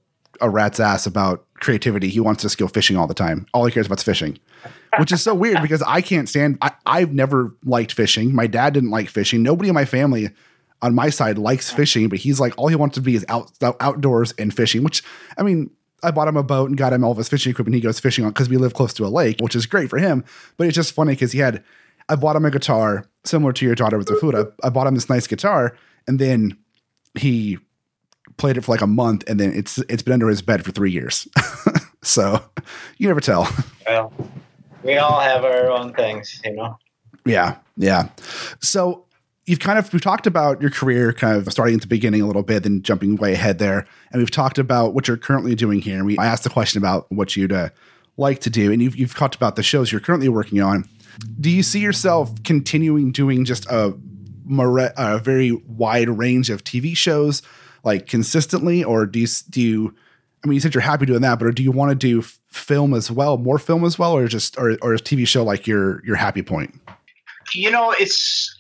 a 0.41 0.51
rat's 0.51 0.81
ass 0.81 1.07
about 1.07 1.47
creativity. 1.61 2.09
He 2.09 2.21
wants 2.21 2.43
to 2.43 2.57
go 2.57 2.67
fishing 2.67 2.97
all 2.97 3.07
the 3.07 3.15
time. 3.15 3.47
All 3.55 3.65
he 3.65 3.73
cares 3.73 3.87
about 3.87 3.99
is 3.99 4.05
fishing, 4.05 4.39
which 4.99 5.13
is 5.13 5.23
so 5.23 5.35
weird 5.35 5.63
because 5.63 5.83
I 5.83 6.01
can't 6.01 6.29
stand. 6.29 6.59
I, 6.63 6.73
I've 6.85 7.13
never 7.13 7.55
liked 7.65 7.93
fishing. 7.93 8.35
My 8.35 8.47
dad 8.47 8.75
didn't 8.75 8.91
like 8.91 9.09
fishing. 9.09 9.43
Nobody 9.43 9.69
in 9.69 9.75
my 9.75 9.85
family 9.85 10.31
on 10.83 10.95
my 10.95 11.11
side 11.11 11.39
likes 11.39 11.71
fishing, 11.71 12.09
but 12.09 12.19
he's 12.19 12.41
like 12.41 12.55
all 12.59 12.69
he 12.69 12.77
wants 12.77 12.95
to 12.95 13.01
be 13.01 13.15
is 13.15 13.25
out, 13.29 13.51
out 13.63 13.77
outdoors 13.81 14.33
and 14.39 14.55
fishing. 14.55 14.83
Which 14.83 15.03
I 15.39 15.43
mean, 15.43 15.71
I 16.03 16.11
bought 16.11 16.29
him 16.29 16.37
a 16.37 16.43
boat 16.43 16.69
and 16.69 16.79
got 16.79 16.93
him 16.93 17.05
all 17.05 17.13
of 17.13 17.19
his 17.19 17.29
fishing 17.29 17.51
equipment. 17.51 17.75
He 17.75 17.81
goes 17.81 18.01
fishing 18.01 18.25
on 18.25 18.31
because 18.31 18.49
we 18.49 18.57
live 18.57 18.75
close 18.75 18.93
to 18.95 19.07
a 19.07 19.09
lake, 19.09 19.41
which 19.41 19.57
is 19.57 19.67
great 19.67 19.91
for 19.91 19.99
him. 19.99 20.25
But 20.57 20.67
it's 20.67 20.77
just 20.77 20.93
funny 20.93 21.13
because 21.13 21.33
he 21.33 21.39
had. 21.39 21.63
I 22.09 22.15
bought 22.15 22.37
him 22.37 22.45
a 22.45 22.53
guitar 22.53 23.05
similar 23.25 23.53
to 23.55 23.67
your 23.67 23.75
daughter 23.75 23.99
with 23.99 24.07
the 24.07 24.15
food. 24.15 24.37
I, 24.37 24.45
I 24.65 24.71
bought 24.71 24.87
him 24.87 24.95
this 24.95 25.11
nice 25.11 25.27
guitar, 25.27 25.77
and 26.07 26.21
then 26.21 26.57
he 27.17 27.59
played 28.37 28.57
it 28.57 28.63
for 28.63 28.73
like 28.73 28.81
a 28.81 28.87
month, 28.87 29.25
and 29.27 29.41
then 29.41 29.53
it's 29.53 29.79
it's 29.89 30.03
been 30.03 30.13
under 30.13 30.29
his 30.29 30.43
bed 30.43 30.65
for 30.65 30.73
three 30.73 30.91
years. 30.91 31.27
so 32.03 32.43
you 32.99 33.09
never 33.09 33.21
tell. 33.21 33.49
Well, 33.87 34.13
we 34.87 34.97
all 34.97 35.21
have 35.21 35.45
our 35.45 35.71
own 35.71 35.93
things, 35.93 36.41
you 36.45 36.55
know. 36.55 36.79
Yeah, 37.25 37.57
yeah. 37.77 38.09
So 38.61 39.05
you've 39.47 39.61
kind 39.61 39.79
of 39.79 39.93
we've 39.93 40.03
talked 40.03 40.27
about 40.27 40.61
your 40.61 40.71
career 40.71 41.13
kind 41.13 41.37
of 41.37 41.51
starting 41.53 41.75
at 41.75 41.81
the 41.81 41.87
beginning 41.87 42.23
a 42.23 42.27
little 42.27 42.43
bit 42.43 42.63
then 42.63 42.83
jumping 42.83 43.17
way 43.17 43.33
ahead 43.33 43.59
there. 43.59 43.87
And 44.13 44.21
we've 44.21 44.31
talked 44.31 44.59
about 44.59 44.95
what 44.95 45.09
you're 45.09 45.17
currently 45.17 45.55
doing 45.55 45.81
here. 45.81 46.05
We 46.05 46.19
i 46.19 46.27
asked 46.27 46.45
the 46.45 46.51
question 46.51 46.79
about 46.79 47.11
what 47.11 47.37
you'd 47.37 47.53
uh, 47.53 47.71
like 48.17 48.41
to 48.41 48.51
do. 48.51 48.73
And 48.73 48.83
you've, 48.83 48.97
you've 48.97 49.15
talked 49.15 49.35
about 49.35 49.57
the 49.57 49.63
shows 49.63 49.93
you're 49.93 50.01
currently 50.01 50.29
working 50.29 50.61
on. 50.61 50.89
Do 51.41 51.51
you 51.51 51.63
see 51.63 51.81
yourself 51.81 52.43
continuing 52.43 53.13
doing 53.13 53.45
just 53.45 53.67
a, 53.67 53.95
a 54.49 55.19
very 55.19 55.53
wide 55.53 56.11
range 56.11 56.51
of 56.51 56.63
tv 56.63 56.97
shows 56.97 57.43
like 57.85 58.07
consistently? 58.07 58.85
Or 58.85 59.07
do 59.07 59.21
you 59.21 59.27
do 59.49 59.61
you 59.61 59.95
I 60.47 60.49
mean, 60.49 60.55
you 60.55 60.61
said 60.61 60.75
you're 60.75 60.81
happy 60.81 61.07
doing 61.07 61.23
that, 61.23 61.41
but 61.41 61.53
do 61.57 61.65
you 61.65 61.73
want 61.73 61.91
to 61.91 61.97
do 61.97 62.23
film 62.23 62.95
as 62.95 63.11
well, 63.11 63.37
more 63.37 63.59
film 63.59 63.85
as 63.85 63.99
well, 63.99 64.13
or 64.13 64.29
just 64.29 64.57
or 64.57 64.79
or 64.81 64.95
is 64.95 65.03
TV 65.03 65.27
show 65.27 65.43
like 65.43 65.67
your 65.67 66.05
your 66.07 66.15
happy 66.15 66.43
point? 66.43 66.73
You 67.53 67.73
know, 67.73 67.93
it's 67.99 68.57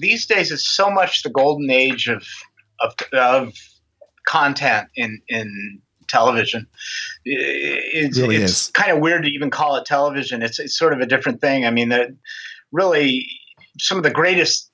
these 0.00 0.26
days 0.26 0.50
it's 0.50 0.68
so 0.68 0.90
much 0.90 1.22
the 1.22 1.30
golden 1.30 1.70
age 1.70 2.08
of 2.08 2.26
of, 2.80 2.94
of 3.12 3.54
content 4.26 4.88
in 4.96 5.22
in 5.28 5.80
television. 6.08 6.66
It's, 7.24 8.18
it 8.18 8.20
really 8.20 8.36
it's 8.38 8.70
kind 8.70 8.90
of 8.90 8.98
weird 8.98 9.22
to 9.22 9.28
even 9.28 9.48
call 9.50 9.76
it 9.76 9.84
television. 9.84 10.42
It's 10.42 10.58
it's 10.58 10.76
sort 10.76 10.92
of 10.92 10.98
a 10.98 11.06
different 11.06 11.40
thing. 11.40 11.66
I 11.66 11.70
mean, 11.70 11.90
that 11.90 12.08
really 12.72 13.28
some 13.78 13.96
of 13.96 14.02
the 14.02 14.10
greatest 14.10 14.72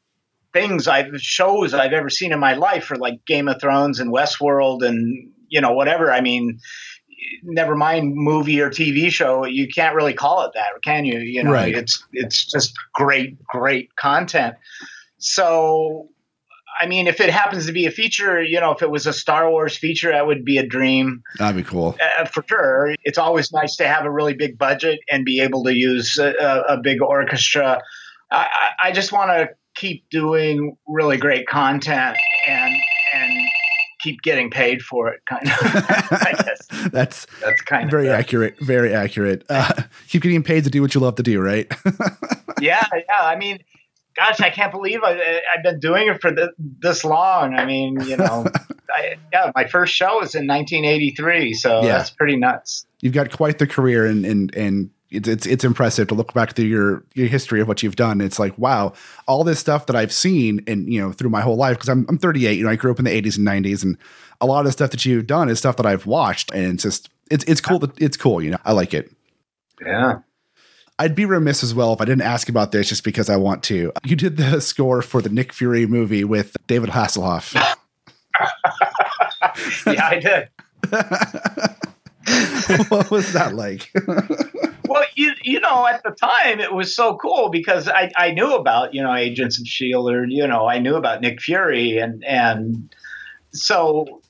things 0.55 0.89
I've 0.89 1.21
shows 1.21 1.75
I've 1.75 1.93
ever 1.93 2.09
seen 2.09 2.33
in 2.33 2.41
my 2.41 2.55
life 2.55 2.91
are 2.91 2.97
like 2.97 3.27
Game 3.27 3.49
of 3.49 3.61
Thrones 3.61 4.01
and 4.01 4.11
Westworld 4.11 4.83
and 4.83 5.34
you 5.55 5.61
know 5.61 5.73
whatever. 5.73 6.13
I 6.13 6.21
mean, 6.21 6.59
never 7.45 7.77
mind 7.77 8.15
movie 8.17 8.61
or 8.61 8.71
TV 8.71 9.11
show, 9.11 9.47
you 9.47 9.69
can't 9.69 9.95
really 9.95 10.13
call 10.13 10.45
it 10.45 10.51
that, 10.55 10.83
can 10.83 11.05
you? 11.05 11.21
You 11.21 11.45
know, 11.45 11.53
right. 11.53 11.75
it's 11.75 12.05
it's 12.13 12.45
just 12.45 12.75
great, 12.93 13.43
great 13.45 13.95
content. 13.95 14.57
So 15.19 16.09
I 16.81 16.87
mean, 16.87 17.07
if 17.07 17.21
it 17.21 17.31
happens 17.31 17.67
to 17.67 17.73
be 17.73 17.87
a 17.87 17.93
feature, 17.93 18.43
you 18.43 18.59
know, 18.59 18.73
if 18.73 18.83
it 18.83 18.91
was 18.91 19.07
a 19.07 19.13
Star 19.13 19.49
Wars 19.49 19.77
feature, 19.77 20.11
that 20.11 20.27
would 20.27 20.45
be 20.45 20.59
a 20.59 20.67
dream 20.67 21.23
That'd 21.39 21.65
be 21.65 21.69
cool. 21.69 21.97
uh, 22.19 22.25
for 22.25 22.45
sure. 22.49 22.97
It's 23.05 23.17
always 23.17 23.53
nice 23.53 23.77
to 23.77 23.87
have 23.87 24.05
a 24.05 24.11
really 24.11 24.35
big 24.35 24.59
budget 24.59 24.99
and 25.09 25.25
be 25.25 25.41
able 25.41 25.63
to 25.65 25.73
use 25.73 26.19
a, 26.19 26.33
a, 26.69 26.79
big 26.79 27.01
orchestra. 27.01 27.81
I, 28.33 28.49
I 28.83 28.93
just 28.93 29.13
want 29.13 29.31
to 29.31 29.51
keep 29.77 30.11
doing 30.11 30.77
really 30.89 31.17
great 31.17 31.47
content 31.47 32.17
and 32.45 32.75
keep 34.05 34.23
getting 34.23 34.51
paid 34.51 34.83
for 34.83 35.09
it. 35.09 35.21
Kind 35.27 35.47
of. 35.49 35.53
I 35.63 36.33
guess 36.45 36.91
That's 36.93 37.27
that's 37.43 37.61
kind 37.63 37.91
very 37.91 38.07
of 38.07 38.11
very 38.11 38.21
accurate. 38.21 38.61
Very 38.61 38.95
accurate. 38.95 39.45
Uh, 39.49 39.73
keep 40.09 40.23
getting 40.23 40.43
paid 40.43 40.65
to 40.65 40.71
do 40.71 40.83
what 40.83 40.95
you 40.95 41.01
love 41.01 41.15
to 41.17 41.23
do, 41.23 41.41
right? 41.41 41.67
yeah, 42.61 42.87
yeah. 42.93 43.03
I 43.21 43.37
mean, 43.37 43.59
gosh, 44.17 44.41
I 44.41 44.51
can't 44.51 44.71
believe 44.71 45.01
I, 45.03 45.41
I've 45.57 45.63
been 45.63 45.81
doing 45.81 46.09
it 46.09 46.21
for 46.21 46.35
th- 46.35 46.51
this 46.59 47.05
long. 47.05 47.55
I 47.55 47.65
mean, 47.65 48.01
you 48.03 48.17
know, 48.17 48.47
I, 48.95 49.17
yeah, 49.33 49.51
my 49.55 49.67
first 49.67 49.95
show 49.95 50.19
was 50.21 50.35
in 50.35 50.47
1983, 50.47 51.55
so 51.55 51.83
Yeah. 51.83 51.99
that's 51.99 52.11
pretty 52.11 52.37
nuts. 52.37 52.87
You've 53.01 53.15
got 53.15 53.31
quite 53.33 53.59
the 53.59 53.67
career, 53.67 54.07
and 54.07 54.25
and 54.27 54.55
and 54.55 54.91
it's 55.15 55.29
it's, 55.29 55.47
it's 55.47 55.65
impressive 55.65 56.09
to 56.09 56.15
look 56.15 56.35
back 56.35 56.55
through 56.55 56.67
your 56.67 57.05
your 57.15 57.29
history 57.29 57.61
of 57.61 57.69
what 57.69 57.83
you've 57.83 57.97
done. 57.97 58.21
It's 58.21 58.39
like 58.39 58.57
wow, 58.59 58.93
all 59.27 59.45
this 59.45 59.59
stuff 59.59 59.87
that 59.87 59.97
I've 59.97 60.13
seen, 60.13 60.63
and 60.67 60.93
you 60.93 61.01
know, 61.01 61.13
through 61.13 61.31
my 61.31 61.41
whole 61.41 61.57
life 61.57 61.77
because 61.77 61.89
I'm 61.89 62.07
I'm 62.09 62.19
38. 62.19 62.59
You 62.59 62.65
know, 62.65 62.71
I 62.71 62.77
grew 62.77 62.91
up 62.91 62.99
in 62.99 63.05
the 63.05 63.23
80s 63.23 63.39
and 63.39 63.47
90s, 63.47 63.83
and 63.83 63.97
a 64.41 64.47
lot 64.47 64.61
of 64.61 64.67
the 64.67 64.73
stuff 64.73 64.91
that 64.91 65.05
you've 65.05 65.27
done 65.27 65.49
is 65.49 65.59
stuff 65.59 65.77
that 65.77 65.87
I've 65.87 66.07
watched, 66.07 66.53
and 66.53 66.75
it's 66.75 66.83
just 66.83 67.11
it's 67.31 67.45
it's 67.45 67.61
cool. 67.61 67.79
That, 67.79 68.01
it's 68.01 68.17
cool. 68.17 68.43
You 68.43 68.53
know, 68.53 68.59
I 68.65 68.73
like 68.73 68.95
it. 68.95 69.11
Yeah. 69.85 70.19
I'd 70.99 71.17
be 71.17 71.25
remiss 71.25 71.65
as 71.65 71.75
well 71.75 71.93
if 71.93 72.01
I 72.01 72.05
didn't 72.05 72.23
ask 72.23 72.49
about 72.49 72.71
this 72.71 72.89
just 72.89 73.03
because 73.03 73.29
I 73.29 73.37
want 73.37 73.65
to. 73.65 73.93
You 74.05 74.15
did 74.15 74.37
the 74.37 74.61
score 74.61 75.03
for 75.03 75.21
the 75.21 75.29
Nick 75.29 75.53
Fury 75.53 75.87
movie 75.87 76.25
with 76.25 76.57
David 76.67 76.91
Hasselhoff. 76.91 77.55
yeah, 79.87 80.07
I 80.07 80.21
did. 80.21 80.49
what 82.91 83.11
was 83.11 83.33
that 83.33 83.55
like? 83.55 83.91
Well, 84.95 85.05
you 85.17 85.33
you 85.43 85.59
know, 85.61 85.87
at 85.89 86.03
the 86.05 86.13
time 86.13 86.61
it 86.61 86.73
was 86.73 86.95
so 86.95 87.17
cool 87.17 87.49
because 87.51 87.89
I, 87.89 88.11
I 88.17 88.31
knew 88.31 88.55
about 88.55 88.95
you 88.95 89.03
know 89.03 89.13
Agents 89.15 89.59
of 89.61 89.67
Shield 89.67 90.09
or 90.11 90.25
you 90.25 90.47
know 90.47 90.67
I 90.69 90.79
knew 90.79 90.95
about 90.95 91.21
Nick 91.21 91.41
Fury 91.43 91.99
and 91.99 92.25
and 92.25 92.95
so 93.53 94.23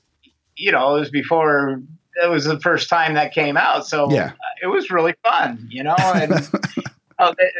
you 0.57 0.71
know 0.71 0.95
it 0.95 0.99
was 1.01 1.09
before 1.11 1.81
it 2.21 2.29
was 2.29 2.45
the 2.45 2.59
first 2.59 2.89
time 2.89 3.13
that 3.13 3.31
came 3.33 3.57
out 3.57 3.85
so 3.85 4.09
Yeah. 4.11 4.31
it 4.63 4.67
was 4.67 4.89
really 4.89 5.13
fun 5.23 5.67
you 5.69 5.83
know 5.83 5.95
and 5.97 6.33
uh, 7.19 7.33
it, 7.37 7.53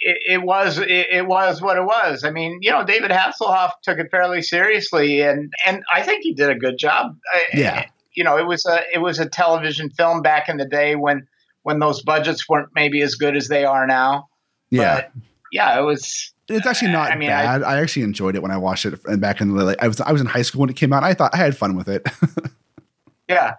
it, 0.00 0.18
it 0.34 0.42
was 0.42 0.78
it, 0.78 0.88
it 0.90 1.26
was 1.26 1.62
what 1.62 1.76
it 1.76 1.84
was. 1.84 2.24
I 2.24 2.30
mean, 2.30 2.58
you 2.60 2.70
know, 2.70 2.84
David 2.84 3.10
Hasselhoff 3.10 3.70
took 3.82 3.98
it 3.98 4.10
fairly 4.10 4.42
seriously, 4.42 5.20
and 5.22 5.52
and 5.66 5.82
I 5.92 6.02
think 6.02 6.22
he 6.24 6.34
did 6.34 6.50
a 6.50 6.54
good 6.56 6.76
job. 6.78 7.16
I- 7.32 7.56
Yeah. 7.56 7.84
you 8.14 8.24
know, 8.24 8.36
it 8.36 8.46
was 8.46 8.66
a 8.66 8.80
it 8.92 8.98
was 8.98 9.18
a 9.20 9.26
television 9.28 9.90
film 9.90 10.20
back 10.22 10.48
in 10.48 10.56
the 10.56 10.66
day 10.66 10.96
when 10.96 11.26
when 11.62 11.78
those 11.78 12.02
budgets 12.02 12.48
weren't 12.48 12.68
maybe 12.74 13.02
as 13.02 13.14
good 13.14 13.36
as 13.36 13.48
they 13.48 13.64
are 13.64 13.86
now. 13.86 14.28
yeah. 14.70 14.94
But 14.96 15.12
yeah, 15.52 15.78
it 15.78 15.82
was. 15.82 16.32
It's 16.48 16.66
actually 16.66 16.92
not 16.92 17.12
I 17.12 17.16
mean, 17.16 17.30
I- 17.30 17.58
bad. 17.58 17.62
I, 17.62 17.80
actually 17.80 18.02
enjoyed 18.02 18.34
it 18.34 18.42
when 18.42 18.50
I 18.50 18.56
watched 18.56 18.84
it 18.84 18.98
and 19.06 19.20
back 19.20 19.40
in 19.40 19.54
the 19.54 19.64
like, 19.64 19.82
I 19.82 19.88
was 19.88 20.00
I 20.00 20.12
was 20.12 20.20
in 20.20 20.26
high 20.26 20.42
school 20.42 20.60
when 20.60 20.70
it 20.70 20.76
came 20.76 20.92
out. 20.92 21.04
I 21.04 21.14
thought 21.14 21.34
I 21.34 21.38
had 21.38 21.56
fun 21.56 21.76
with 21.76 21.88
it. 21.88 22.06
Yeah, 23.28 23.54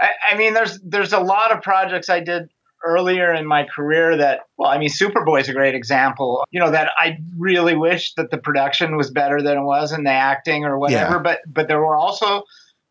I, 0.00 0.10
I 0.32 0.36
mean, 0.36 0.54
there's 0.54 0.78
there's 0.80 1.12
a 1.12 1.20
lot 1.20 1.50
of 1.50 1.62
projects 1.62 2.08
I 2.08 2.20
did 2.20 2.48
earlier 2.84 3.32
in 3.32 3.46
my 3.46 3.64
career 3.64 4.16
that 4.16 4.40
well, 4.56 4.70
I 4.70 4.78
mean, 4.78 4.90
Superboy 4.90 5.40
is 5.40 5.48
a 5.48 5.52
great 5.52 5.74
example. 5.74 6.44
You 6.50 6.60
know 6.60 6.70
that 6.70 6.90
I 6.98 7.18
really 7.36 7.74
wish 7.74 8.14
that 8.14 8.30
the 8.30 8.38
production 8.38 8.96
was 8.96 9.10
better 9.10 9.42
than 9.42 9.58
it 9.58 9.64
was 9.64 9.90
and 9.92 10.06
the 10.06 10.10
acting 10.12 10.64
or 10.64 10.78
whatever. 10.78 11.16
Yeah. 11.16 11.22
But 11.22 11.40
but 11.46 11.68
there 11.68 11.80
were 11.80 11.96
also 11.96 12.44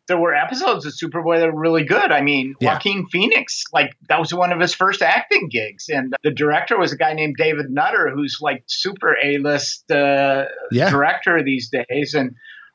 there 0.08 0.18
were 0.18 0.34
episodes 0.34 0.86
of 0.86 0.92
Superboy 0.92 1.38
that 1.38 1.52
were 1.52 1.60
really 1.60 1.84
good. 1.84 2.10
I 2.10 2.22
mean, 2.22 2.54
Yeah. 2.60 2.72
Joaquin 2.72 3.06
Phoenix, 3.06 3.64
like 3.72 3.94
that 4.08 4.18
was 4.18 4.34
one 4.34 4.52
of 4.52 4.60
his 4.60 4.74
first 4.74 5.02
acting 5.02 5.48
gigs, 5.48 5.88
and 5.88 6.14
the 6.24 6.30
director 6.30 6.78
was 6.78 6.92
a 6.92 6.96
guy 6.96 7.12
named 7.12 7.36
David 7.38 7.70
Nutter, 7.70 8.10
who's 8.12 8.38
like 8.40 8.64
super 8.66 9.16
A 9.22 9.38
list 9.38 9.90
uh, 9.90 10.46
yeah. 10.72 10.90
director 10.90 11.42
these 11.44 11.70
days. 11.70 12.14
And, 12.14 12.34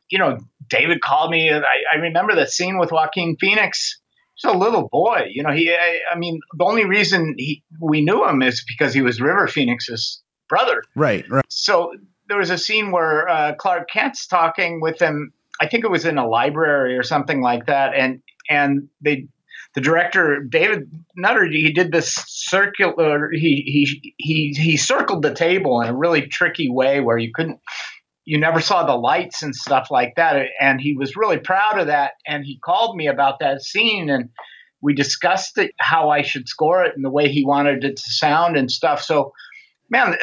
you 0.09 0.19
know, 0.19 0.37
David 0.69 1.01
called 1.01 1.31
me. 1.31 1.49
And 1.49 1.65
I, 1.65 1.95
I 1.97 1.99
remember 2.01 2.35
that 2.35 2.51
scene 2.51 2.77
with 2.77 2.91
Joaquin 2.91 3.35
Phoenix. 3.39 3.99
He's 4.35 4.51
a 4.51 4.57
little 4.57 4.87
boy. 4.91 5.27
You 5.31 5.43
know, 5.43 5.51
he, 5.51 5.71
I, 5.71 5.99
I 6.11 6.17
mean, 6.17 6.39
the 6.57 6.65
only 6.65 6.85
reason 6.85 7.35
he, 7.37 7.63
we 7.79 8.01
knew 8.01 8.27
him 8.27 8.41
is 8.41 8.63
because 8.67 8.93
he 8.93 9.01
was 9.01 9.19
River 9.19 9.47
Phoenix's 9.47 10.21
brother. 10.49 10.83
Right. 10.95 11.25
Right. 11.29 11.45
So 11.49 11.93
there 12.29 12.37
was 12.37 12.49
a 12.49 12.57
scene 12.57 12.91
where 12.91 13.27
uh, 13.27 13.55
Clark 13.55 13.89
Kent's 13.89 14.27
talking 14.27 14.81
with 14.81 14.99
him. 14.99 15.33
I 15.59 15.67
think 15.67 15.85
it 15.85 15.91
was 15.91 16.05
in 16.05 16.17
a 16.17 16.27
library 16.27 16.97
or 16.97 17.03
something 17.03 17.41
like 17.41 17.67
that. 17.67 17.93
And, 17.95 18.21
and 18.49 18.89
they, 19.01 19.27
the 19.75 19.81
director 19.81 20.39
David 20.41 20.91
Nutter, 21.15 21.45
he 21.45 21.71
did 21.71 21.91
this 21.91 22.13
circular. 22.27 23.31
He 23.31 23.63
he 23.65 24.13
he 24.17 24.53
he 24.55 24.77
circled 24.77 25.23
the 25.23 25.33
table 25.33 25.81
in 25.81 25.89
a 25.89 25.95
really 25.95 26.27
tricky 26.27 26.69
way 26.69 26.99
where 26.99 27.17
you 27.17 27.31
couldn't, 27.33 27.59
you 28.23 28.39
never 28.39 28.61
saw 28.61 28.85
the 28.85 28.95
lights 28.95 29.41
and 29.41 29.55
stuff 29.55 29.87
like 29.89 30.13
that. 30.15 30.45
And 30.59 30.79
he 30.79 30.93
was 30.93 31.15
really 31.15 31.39
proud 31.39 31.79
of 31.79 31.87
that. 31.87 32.11
And 32.27 32.45
he 32.45 32.59
called 32.59 32.95
me 32.95 33.07
about 33.07 33.39
that 33.39 33.63
scene, 33.63 34.11
and 34.11 34.29
we 34.81 34.93
discussed 34.93 35.57
it, 35.57 35.71
how 35.79 36.09
I 36.09 36.21
should 36.21 36.47
score 36.47 36.83
it 36.83 36.95
and 36.95 37.03
the 37.03 37.09
way 37.09 37.29
he 37.29 37.45
wanted 37.45 37.83
it 37.83 37.97
to 37.97 38.11
sound 38.11 38.57
and 38.57 38.69
stuff. 38.69 39.01
So, 39.01 39.31
man, 39.89 40.15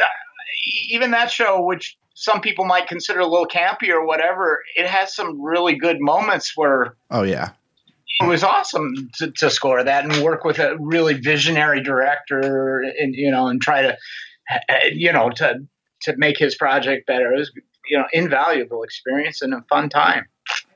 even 0.91 1.11
that 1.11 1.31
show, 1.31 1.63
which 1.65 1.97
some 2.21 2.43
people 2.43 2.67
might 2.67 2.87
consider 2.87 3.21
a 3.21 3.27
little 3.27 3.47
campy 3.47 3.89
or 3.89 4.05
whatever, 4.05 4.63
it 4.77 4.87
has 4.87 5.15
some 5.15 5.41
really 5.41 5.75
good 5.75 5.97
moments 6.01 6.53
where 6.55 6.95
Oh 7.11 7.23
yeah. 7.23 7.51
it 8.21 8.27
was 8.29 8.45
awesome 8.45 9.09
to, 9.15 9.31
to 9.33 9.49
score 9.49 9.83
that 9.83 10.05
and 10.05 10.23
work 10.23 10.45
with 10.45 10.59
a 10.59 10.77
really 10.79 11.15
visionary 11.15 11.83
director 11.83 12.85
and 13.01 13.15
you 13.15 13.31
know 13.31 13.47
and 13.49 13.61
try 13.63 13.81
to 13.83 13.97
uh, 14.53 14.75
you 14.93 15.13
know 15.13 15.31
to 15.31 15.61
to 16.03 16.15
make 16.19 16.37
his 16.39 16.55
project 16.55 17.07
better 17.07 17.33
it 17.33 17.39
was 17.39 17.51
you 17.89 17.97
know 17.97 18.05
invaluable 18.13 18.83
experience 18.83 19.41
and 19.41 19.55
a 19.55 19.63
fun 19.71 19.89
time 19.89 20.25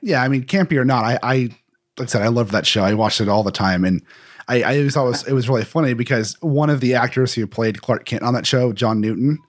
Yeah. 0.01 0.23
I 0.23 0.27
mean, 0.29 0.43
campy 0.45 0.77
or 0.77 0.85
not, 0.85 1.03
I, 1.03 1.19
I 1.21 1.35
like 1.97 2.07
I 2.09 2.11
said, 2.11 2.21
I 2.23 2.27
love 2.29 2.51
that 2.51 2.65
show. 2.65 2.83
I 2.83 2.93
watched 2.93 3.21
it 3.21 3.29
all 3.29 3.43
the 3.43 3.51
time, 3.51 3.85
and 3.85 4.01
I, 4.47 4.63
I 4.63 4.77
always 4.77 4.93
thought 4.93 5.05
it 5.05 5.09
was, 5.11 5.27
it 5.27 5.33
was 5.33 5.47
really 5.47 5.63
funny 5.63 5.93
because 5.93 6.35
one 6.41 6.69
of 6.69 6.79
the 6.81 6.95
actors 6.95 7.33
who 7.33 7.47
played 7.47 7.81
Clark 7.81 8.05
Kent 8.05 8.23
on 8.23 8.33
that 8.33 8.45
show, 8.45 8.73
John 8.73 8.99
Newton, 8.99 9.39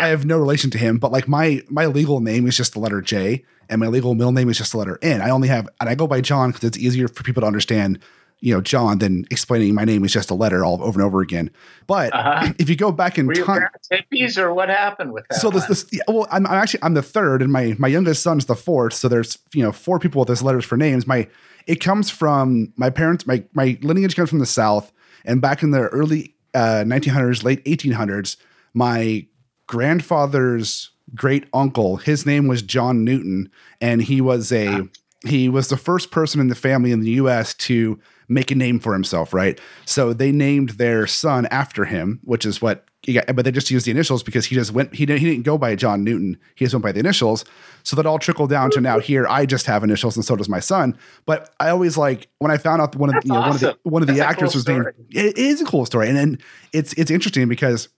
I 0.00 0.08
have 0.08 0.24
no 0.24 0.38
relation 0.38 0.70
to 0.70 0.78
him, 0.78 0.98
but 0.98 1.12
like 1.12 1.28
my 1.28 1.62
my 1.68 1.86
legal 1.86 2.20
name 2.20 2.46
is 2.46 2.56
just 2.56 2.72
the 2.72 2.80
letter 2.80 3.00
J, 3.00 3.44
and 3.68 3.80
my 3.80 3.86
legal 3.86 4.14
middle 4.14 4.32
name 4.32 4.48
is 4.48 4.58
just 4.58 4.72
the 4.72 4.78
letter 4.78 4.98
N. 5.02 5.20
I 5.20 5.30
only 5.30 5.48
have, 5.48 5.68
and 5.80 5.88
I 5.88 5.94
go 5.94 6.06
by 6.06 6.20
John 6.20 6.50
because 6.50 6.64
it's 6.64 6.78
easier 6.78 7.08
for 7.08 7.22
people 7.22 7.42
to 7.42 7.46
understand, 7.46 8.00
you 8.40 8.52
know, 8.52 8.60
John 8.60 8.98
than 8.98 9.24
explaining 9.30 9.74
my 9.74 9.84
name 9.84 10.04
is 10.04 10.12
just 10.12 10.30
a 10.30 10.34
letter 10.34 10.64
all 10.64 10.82
over 10.82 11.00
and 11.00 11.06
over 11.06 11.20
again. 11.20 11.50
But 11.86 12.12
Uh-huh. 12.12 12.52
if 12.58 12.68
you 12.68 12.76
go 12.76 12.90
back 12.90 13.18
in 13.18 13.26
were 13.26 13.34
time, 13.34 13.62
hippies 13.92 14.36
or 14.36 14.52
what 14.52 14.68
happened 14.68 15.12
with 15.12 15.26
that 15.30 15.40
so 15.40 15.50
this 15.50 15.66
this 15.66 15.86
yeah, 15.92 16.02
well 16.08 16.26
I'm, 16.30 16.46
I'm 16.46 16.54
actually 16.54 16.82
I'm 16.82 16.94
the 16.94 17.02
third 17.02 17.40
and 17.42 17.52
my 17.52 17.76
my 17.78 17.88
youngest 17.88 18.22
son's 18.22 18.46
the 18.46 18.56
fourth 18.56 18.94
so 18.94 19.08
there's 19.08 19.38
you 19.52 19.62
know 19.62 19.72
four 19.72 19.98
people 19.98 20.18
with 20.18 20.28
those 20.28 20.42
letters 20.42 20.64
for 20.64 20.76
names 20.76 21.06
my 21.06 21.28
it 21.66 21.76
comes 21.76 22.10
from 22.10 22.72
my 22.76 22.90
parents 22.90 23.26
my 23.26 23.44
my 23.52 23.78
lineage 23.82 24.16
comes 24.16 24.28
from 24.28 24.40
the 24.40 24.46
south 24.46 24.92
and 25.24 25.40
back 25.40 25.62
in 25.62 25.70
the 25.70 25.82
early 25.88 26.34
uh 26.54 26.82
1900s 26.84 27.44
late 27.44 27.64
1800s 27.64 28.36
my 28.74 29.24
grandfather's 29.66 30.90
great 31.14 31.44
uncle 31.52 31.96
his 31.96 32.26
name 32.26 32.48
was 32.48 32.62
John 32.62 33.04
Newton 33.04 33.50
and 33.80 34.02
he 34.02 34.20
was 34.20 34.52
a 34.52 34.88
he 35.26 35.48
was 35.48 35.68
the 35.68 35.76
first 35.76 36.10
person 36.10 36.40
in 36.40 36.48
the 36.48 36.54
family 36.54 36.92
in 36.92 37.00
the 37.00 37.10
US 37.12 37.54
to 37.54 37.98
make 38.28 38.50
a 38.50 38.54
name 38.54 38.78
for 38.78 38.92
himself, 38.92 39.34
right? 39.34 39.60
So 39.84 40.12
they 40.12 40.32
named 40.32 40.70
their 40.70 41.06
son 41.06 41.46
after 41.46 41.84
him, 41.84 42.20
which 42.24 42.46
is 42.46 42.62
what 42.62 42.88
he 43.02 43.14
got, 43.14 43.26
but 43.34 43.44
they 43.44 43.50
just 43.50 43.70
used 43.70 43.86
the 43.86 43.90
initials 43.90 44.22
because 44.22 44.46
he 44.46 44.54
just 44.54 44.72
went 44.72 44.94
he 44.94 45.04
didn't 45.04 45.20
he 45.20 45.26
didn't 45.26 45.44
go 45.44 45.58
by 45.58 45.74
John 45.76 46.04
Newton. 46.04 46.38
He 46.54 46.64
just 46.64 46.74
went 46.74 46.82
by 46.82 46.92
the 46.92 47.00
initials. 47.00 47.44
So 47.82 47.96
that 47.96 48.06
all 48.06 48.18
trickled 48.18 48.50
down 48.50 48.70
to 48.72 48.80
now 48.80 48.98
here 48.98 49.26
I 49.28 49.44
just 49.44 49.66
have 49.66 49.84
initials 49.84 50.16
and 50.16 50.24
so 50.24 50.36
does 50.36 50.48
my 50.48 50.60
son. 50.60 50.96
But 51.26 51.54
I 51.60 51.68
always 51.68 51.98
like 51.98 52.28
when 52.38 52.50
I 52.50 52.56
found 52.56 52.80
out 52.80 52.96
one 52.96 53.14
of 53.14 53.22
you 53.24 53.32
know, 53.32 53.40
one 53.40 53.50
of 53.50 53.60
the 53.60 53.78
one 53.82 54.02
of 54.02 54.08
the 54.08 54.14
That's 54.14 54.30
actors 54.30 54.52
cool 54.52 54.58
was 54.58 54.68
named 54.68 54.86
it 55.10 55.36
is 55.36 55.60
a 55.60 55.66
cool 55.66 55.84
story. 55.84 56.08
And 56.08 56.16
then 56.16 56.38
it's 56.72 56.94
it's 56.94 57.10
interesting 57.10 57.46
because 57.48 57.88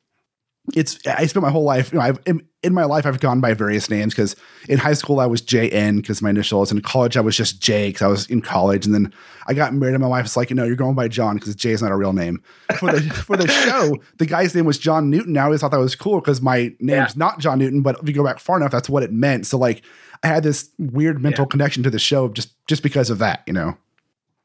it's 0.74 0.98
I 1.06 1.26
spent 1.26 1.42
my 1.42 1.50
whole 1.50 1.64
life, 1.64 1.92
you 1.92 1.98
know, 1.98 2.04
I've 2.04 2.18
in, 2.26 2.46
in 2.62 2.74
my 2.74 2.84
life 2.84 3.06
I've 3.06 3.20
gone 3.20 3.40
by 3.40 3.54
various 3.54 3.88
names 3.88 4.12
because 4.14 4.34
in 4.68 4.78
high 4.78 4.94
school 4.94 5.20
I 5.20 5.26
was 5.26 5.40
JN 5.40 5.96
because 5.96 6.20
my 6.20 6.30
initials. 6.30 6.72
In 6.72 6.80
college 6.82 7.16
I 7.16 7.20
was 7.20 7.36
just 7.36 7.60
J 7.62 7.88
because 7.88 8.02
I 8.02 8.06
was 8.08 8.26
in 8.28 8.40
college, 8.42 8.84
and 8.84 8.94
then 8.94 9.12
I 9.46 9.54
got 9.54 9.72
married 9.74 9.94
and 9.94 10.02
my 10.02 10.08
wife 10.08 10.24
was 10.24 10.36
like, 10.36 10.50
"No, 10.50 10.64
you're 10.64 10.74
going 10.76 10.94
by 10.96 11.06
John 11.08 11.36
because 11.36 11.54
J 11.54 11.70
is 11.70 11.82
not 11.82 11.92
a 11.92 11.96
real 11.96 12.12
name." 12.12 12.42
For 12.78 12.90
the 12.92 13.00
for 13.26 13.36
the 13.36 13.46
show, 13.46 13.96
the 14.18 14.26
guy's 14.26 14.54
name 14.54 14.64
was 14.64 14.78
John 14.78 15.08
Newton. 15.10 15.36
I 15.38 15.44
always 15.44 15.60
thought 15.60 15.70
that 15.70 15.78
was 15.78 15.94
cool 15.94 16.20
because 16.20 16.40
my 16.42 16.72
name's 16.80 16.80
Yeah. 16.80 17.06
not 17.16 17.38
John 17.38 17.58
Newton, 17.58 17.82
but 17.82 17.98
if 18.02 18.08
you 18.08 18.14
go 18.14 18.24
back 18.24 18.38
far 18.40 18.56
enough, 18.56 18.72
that's 18.72 18.88
what 18.88 19.02
it 19.02 19.12
meant. 19.12 19.46
So 19.46 19.58
like 19.58 19.82
I 20.22 20.26
had 20.28 20.42
this 20.42 20.70
weird 20.78 21.22
mental 21.22 21.46
connection 21.46 21.82
to 21.84 21.90
the 21.90 21.98
show 22.00 22.28
just 22.28 22.52
just 22.66 22.82
because 22.82 23.08
of 23.10 23.18
that, 23.18 23.42
you 23.46 23.52
know. 23.52 23.76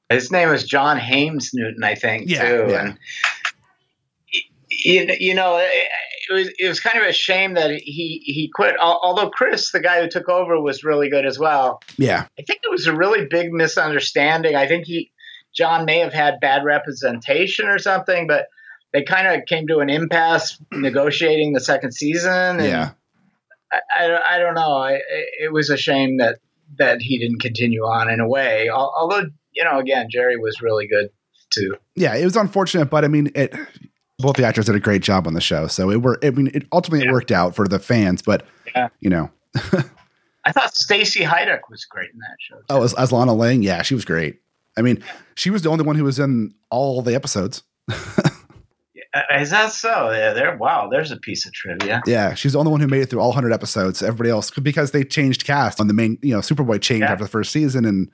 His 0.10 0.30
name 0.32 0.50
was 0.50 0.66
John 0.66 0.98
Haymes 1.00 1.52
Newton, 1.54 1.84
I 1.86 1.96
think, 1.96 2.30
Yeah, 2.30 2.46
too. 2.46 2.66
yeah. 2.70 2.82
And 2.82 2.98
you, 4.70 5.08
you 5.20 5.34
know, 5.34 5.56
eh, 5.58 5.70
it 6.32 6.34
was 6.34 6.50
it 6.60 6.68
was 6.68 6.80
kind 6.80 6.98
of 6.98 7.08
a 7.08 7.14
shame 7.14 7.56
that 7.56 7.72
he 7.72 8.22
he 8.24 8.50
quit. 8.54 8.76
Although 8.80 9.30
Chris, 9.30 9.72
the 9.72 9.82
guy 9.82 10.02
who 10.02 10.10
took 10.10 10.30
over, 10.30 10.60
was 10.60 10.84
really 10.84 11.10
good 11.10 11.26
as 11.26 11.38
well. 11.38 11.82
Yeah, 11.98 12.26
I 12.40 12.44
think 12.44 12.62
it 12.64 12.72
was 12.72 12.88
a 12.88 12.96
really 12.96 13.28
big 13.30 13.52
misunderstanding. 13.52 14.56
I 14.56 14.68
think 14.68 14.86
he 14.86 15.12
John 15.54 15.86
may 15.86 16.00
have 16.00 16.14
had 16.14 16.40
bad 16.40 16.64
representation 16.64 17.68
or 17.68 17.80
something, 17.80 18.28
but 18.28 18.48
they 18.94 19.04
kind 19.04 19.28
of 19.28 19.46
came 19.46 19.68
to 19.68 19.80
an 19.80 19.90
impasse 19.90 20.62
negotiating 20.72 21.54
the 21.54 21.60
second 21.60 21.94
season. 21.94 22.60
yeah. 22.60 22.92
I, 23.72 23.80
I, 23.98 24.36
I, 24.36 24.40
don't 24.40 24.54
know. 24.54 24.76
I, 24.76 25.00
it 25.40 25.54
was 25.54 25.70
a 25.70 25.78
shame 25.78 26.18
that 26.18 26.40
that 26.78 27.02
he 27.02 27.20
didn't 27.20 27.40
continue 27.40 27.84
on 27.84 28.10
in 28.10 28.20
a 28.20 28.28
way. 28.28 28.70
Although 28.70 29.30
you 29.54 29.64
know, 29.64 29.80
again, 29.80 30.08
Jerry 30.10 30.38
was 30.38 30.62
really 30.62 30.88
good 30.88 31.10
too. 31.52 31.76
Yeah, 31.96 32.16
it 32.16 32.24
was 32.24 32.36
unfortunate, 32.36 32.86
but 32.86 33.06
I 33.06 33.08
mean, 33.08 33.32
it. 33.36 33.54
Both 34.22 34.36
the 34.36 34.46
actors 34.46 34.66
did 34.66 34.76
a 34.76 34.80
great 34.80 35.02
job 35.02 35.28
on 35.28 35.34
the 35.34 35.42
show, 35.42 35.68
so 35.68 35.90
it 35.90 36.02
were. 36.02 36.20
I 36.24 36.32
mean, 36.32 36.52
it 36.54 36.68
ultimately 36.72 37.06
yeah. 37.06 37.12
it 37.12 37.14
worked 37.14 37.32
out 37.32 37.56
for 37.56 37.68
the 37.68 37.80
fans, 37.80 38.22
but 38.22 38.46
yeah. 38.76 38.90
you 39.00 39.10
know. 39.10 39.30
I 40.44 40.52
thought 40.52 40.76
Stacy 40.76 41.24
Haiduk 41.24 41.70
was 41.70 41.86
great 41.86 42.10
in 42.12 42.18
that 42.20 42.38
show. 42.40 42.56
Too. 42.56 42.66
Oh, 42.70 42.84
as, 42.84 42.94
as 42.96 43.12
Lana 43.12 43.34
Lang, 43.34 43.62
yeah, 43.62 43.84
she 43.84 43.94
was 43.94 44.06
great. 44.06 44.42
I 44.78 44.82
mean, 44.82 45.04
she 45.36 45.50
was 45.50 45.62
the 45.62 45.70
only 45.70 45.84
one 45.84 45.96
who 45.96 46.04
was 46.04 46.18
in 46.18 46.56
all 46.70 47.02
the 47.02 47.14
episodes. 47.14 47.64
Is 49.36 49.50
that 49.50 49.74
so? 49.74 50.12
Yeah, 50.12 50.32
there. 50.32 50.56
Wow, 50.56 50.88
there's 50.90 51.12
a 51.12 51.18
piece 51.18 51.46
of 51.46 51.52
trivia. 51.52 52.02
Yeah, 52.06 52.34
she's 52.34 52.54
the 52.54 52.60
only 52.60 52.72
one 52.72 52.80
who 52.80 52.88
made 52.88 53.02
it 53.02 53.10
through 53.10 53.20
all 53.20 53.30
100 53.30 53.52
episodes. 53.52 54.02
Everybody 54.02 54.30
else, 54.30 54.50
because 54.52 54.92
they 54.92 55.04
changed 55.04 55.44
cast 55.44 55.82
on 55.82 55.88
the 55.88 55.94
main, 55.94 56.18
you 56.22 56.34
know, 56.34 56.40
Superboy 56.40 56.82
changed 56.82 57.04
yeah. 57.04 57.12
after 57.12 57.26
the 57.26 57.30
first 57.30 57.52
season, 57.52 57.84
and 57.84 58.10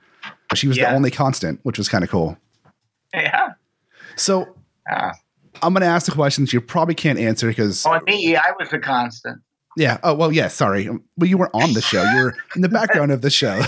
she 0.54 0.66
was 0.66 0.76
yeah. 0.76 0.90
the 0.90 0.96
only 0.96 1.12
constant, 1.12 1.60
which 1.62 1.78
was 1.78 1.88
kind 1.88 2.02
of 2.02 2.10
cool. 2.10 2.36
Yeah. 3.14 3.50
So, 4.16 4.56
uh, 4.90 5.12
I'm 5.62 5.72
going 5.72 5.82
to 5.82 5.86
ask 5.86 6.06
the 6.06 6.12
questions 6.12 6.52
you 6.52 6.60
probably 6.60 6.94
can't 6.94 7.18
answer 7.18 7.48
because. 7.48 7.84
Oh, 7.86 7.98
me, 8.06 8.36
I 8.36 8.52
was 8.58 8.70
the 8.70 8.78
constant. 8.78 9.40
Yeah. 9.76 9.98
Oh 10.02 10.14
well, 10.14 10.32
yeah. 10.32 10.48
Sorry, 10.48 10.88
well, 10.88 11.28
you 11.28 11.38
weren't 11.38 11.54
on 11.54 11.72
the 11.72 11.80
show. 11.80 12.02
You 12.02 12.24
were 12.24 12.34
in 12.56 12.62
the 12.62 12.68
background 12.68 13.12
of 13.12 13.22
the 13.22 13.30
show. 13.30 13.62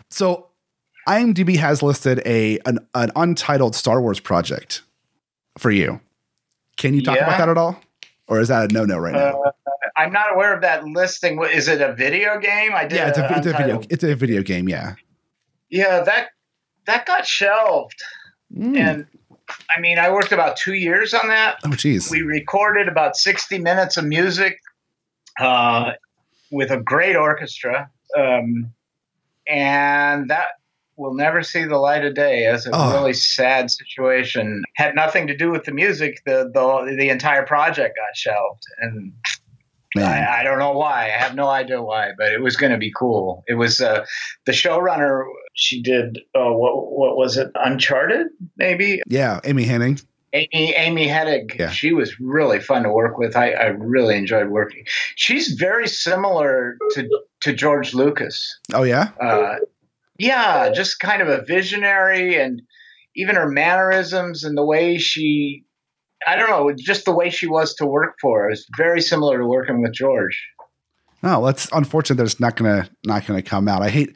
so 0.10 0.46
IMDb 1.06 1.56
has 1.56 1.82
listed 1.82 2.22
a 2.24 2.58
an, 2.64 2.78
an 2.94 3.10
untitled 3.14 3.74
Star 3.74 4.00
Wars 4.00 4.20
project 4.20 4.82
for 5.58 5.70
you. 5.70 6.00
Can 6.78 6.94
you 6.94 7.02
talk 7.02 7.16
yeah. 7.16 7.24
about 7.24 7.38
that 7.38 7.48
at 7.50 7.58
all, 7.58 7.78
or 8.26 8.40
is 8.40 8.48
that 8.48 8.70
a 8.70 8.74
no 8.74 8.86
no 8.86 8.96
right 8.96 9.12
now? 9.12 9.42
Uh, 9.42 9.50
I'm 9.98 10.12
not 10.12 10.32
aware 10.32 10.54
of 10.54 10.62
that 10.62 10.84
listing. 10.84 11.42
Is 11.42 11.68
it 11.68 11.82
a 11.82 11.92
video 11.92 12.38
game? 12.38 12.72
I 12.74 12.86
did. 12.86 12.96
Yeah, 12.96 13.08
it's 13.08 13.18
a, 13.18 13.36
it's 13.36 13.46
a 13.46 13.52
video. 13.52 13.82
It's 13.90 14.04
a 14.04 14.14
video 14.14 14.42
game. 14.42 14.66
Yeah. 14.66 14.94
Yeah 15.68 16.00
that 16.00 16.28
that 16.86 17.04
got 17.04 17.26
shelved, 17.26 18.02
mm. 18.54 18.76
and 18.76 19.06
I 19.74 19.80
mean, 19.80 19.98
I 19.98 20.10
worked 20.10 20.32
about 20.32 20.56
two 20.56 20.74
years 20.74 21.14
on 21.14 21.28
that. 21.28 21.58
Oh, 21.64 21.70
geez. 21.70 22.10
We 22.10 22.22
recorded 22.22 22.88
about 22.88 23.16
60 23.16 23.58
minutes 23.58 23.96
of 23.96 24.04
music 24.04 24.58
uh, 25.40 25.92
with 26.50 26.70
a 26.70 26.76
great 26.78 27.16
orchestra. 27.16 27.90
Um, 28.16 28.72
and 29.46 30.28
that 30.30 30.48
will 30.96 31.14
never 31.14 31.42
see 31.42 31.64
the 31.64 31.78
light 31.78 32.04
of 32.04 32.14
day 32.14 32.44
as 32.44 32.66
a 32.66 32.70
oh. 32.72 32.92
really 32.92 33.14
sad 33.14 33.70
situation. 33.70 34.64
Had 34.74 34.94
nothing 34.94 35.28
to 35.28 35.36
do 35.36 35.50
with 35.50 35.64
the 35.64 35.72
music. 35.72 36.20
The 36.26 36.50
the 36.52 36.96
the 36.98 37.08
entire 37.08 37.46
project 37.46 37.96
got 37.96 38.16
shelved, 38.16 38.64
and 38.80 39.12
I, 39.96 40.40
I, 40.40 40.42
don't 40.42 40.58
know 40.58 40.72
why. 40.72 41.06
I 41.06 41.18
have 41.18 41.34
no 41.34 41.48
idea 41.48 41.80
why, 41.82 42.10
but 42.18 42.32
it 42.32 42.42
was 42.42 42.56
going 42.56 42.72
to 42.72 42.78
be 42.78 42.92
cool. 42.94 43.44
It 43.46 43.54
was 43.54 43.80
uh, 43.80 44.04
the 44.44 44.52
showrunner. 44.52 45.24
She 45.58 45.82
did 45.82 46.18
uh, 46.36 46.52
what? 46.52 46.92
What 46.92 47.16
was 47.16 47.36
it? 47.36 47.50
Uncharted, 47.56 48.28
maybe. 48.56 49.02
Yeah, 49.08 49.40
Amy 49.44 49.66
Hennig. 49.66 50.04
Amy 50.32 50.74
Amy 50.76 51.08
Hennig. 51.08 51.58
Yeah. 51.58 51.70
She 51.70 51.92
was 51.92 52.20
really 52.20 52.60
fun 52.60 52.84
to 52.84 52.92
work 52.92 53.18
with. 53.18 53.36
I, 53.36 53.50
I 53.50 53.66
really 53.66 54.16
enjoyed 54.16 54.50
working. 54.50 54.84
She's 55.16 55.52
very 55.52 55.88
similar 55.88 56.76
to 56.92 57.08
to 57.42 57.52
George 57.52 57.92
Lucas. 57.92 58.58
Oh 58.72 58.84
yeah. 58.84 59.10
Uh, 59.20 59.56
yeah, 60.18 60.70
just 60.70 61.00
kind 61.00 61.22
of 61.22 61.28
a 61.28 61.42
visionary 61.42 62.40
and 62.40 62.62
even 63.16 63.34
her 63.34 63.48
mannerisms 63.48 64.44
and 64.44 64.56
the 64.56 64.64
way 64.64 64.96
she 64.98 65.64
I 66.24 66.36
don't 66.36 66.50
know, 66.50 66.72
just 66.76 67.04
the 67.04 67.14
way 67.14 67.30
she 67.30 67.46
was 67.46 67.74
to 67.76 67.86
work 67.86 68.16
for 68.20 68.50
is 68.50 68.66
very 68.76 69.00
similar 69.00 69.38
to 69.38 69.46
working 69.46 69.82
with 69.82 69.92
George. 69.92 70.40
Oh, 71.22 71.44
that's 71.44 71.68
unfortunate 71.72 72.16
that 72.16 72.26
it's 72.26 72.38
not 72.38 72.54
gonna 72.54 72.88
not 73.04 73.26
gonna 73.26 73.42
come 73.42 73.66
out. 73.66 73.82
I 73.82 73.88
hate 73.88 74.14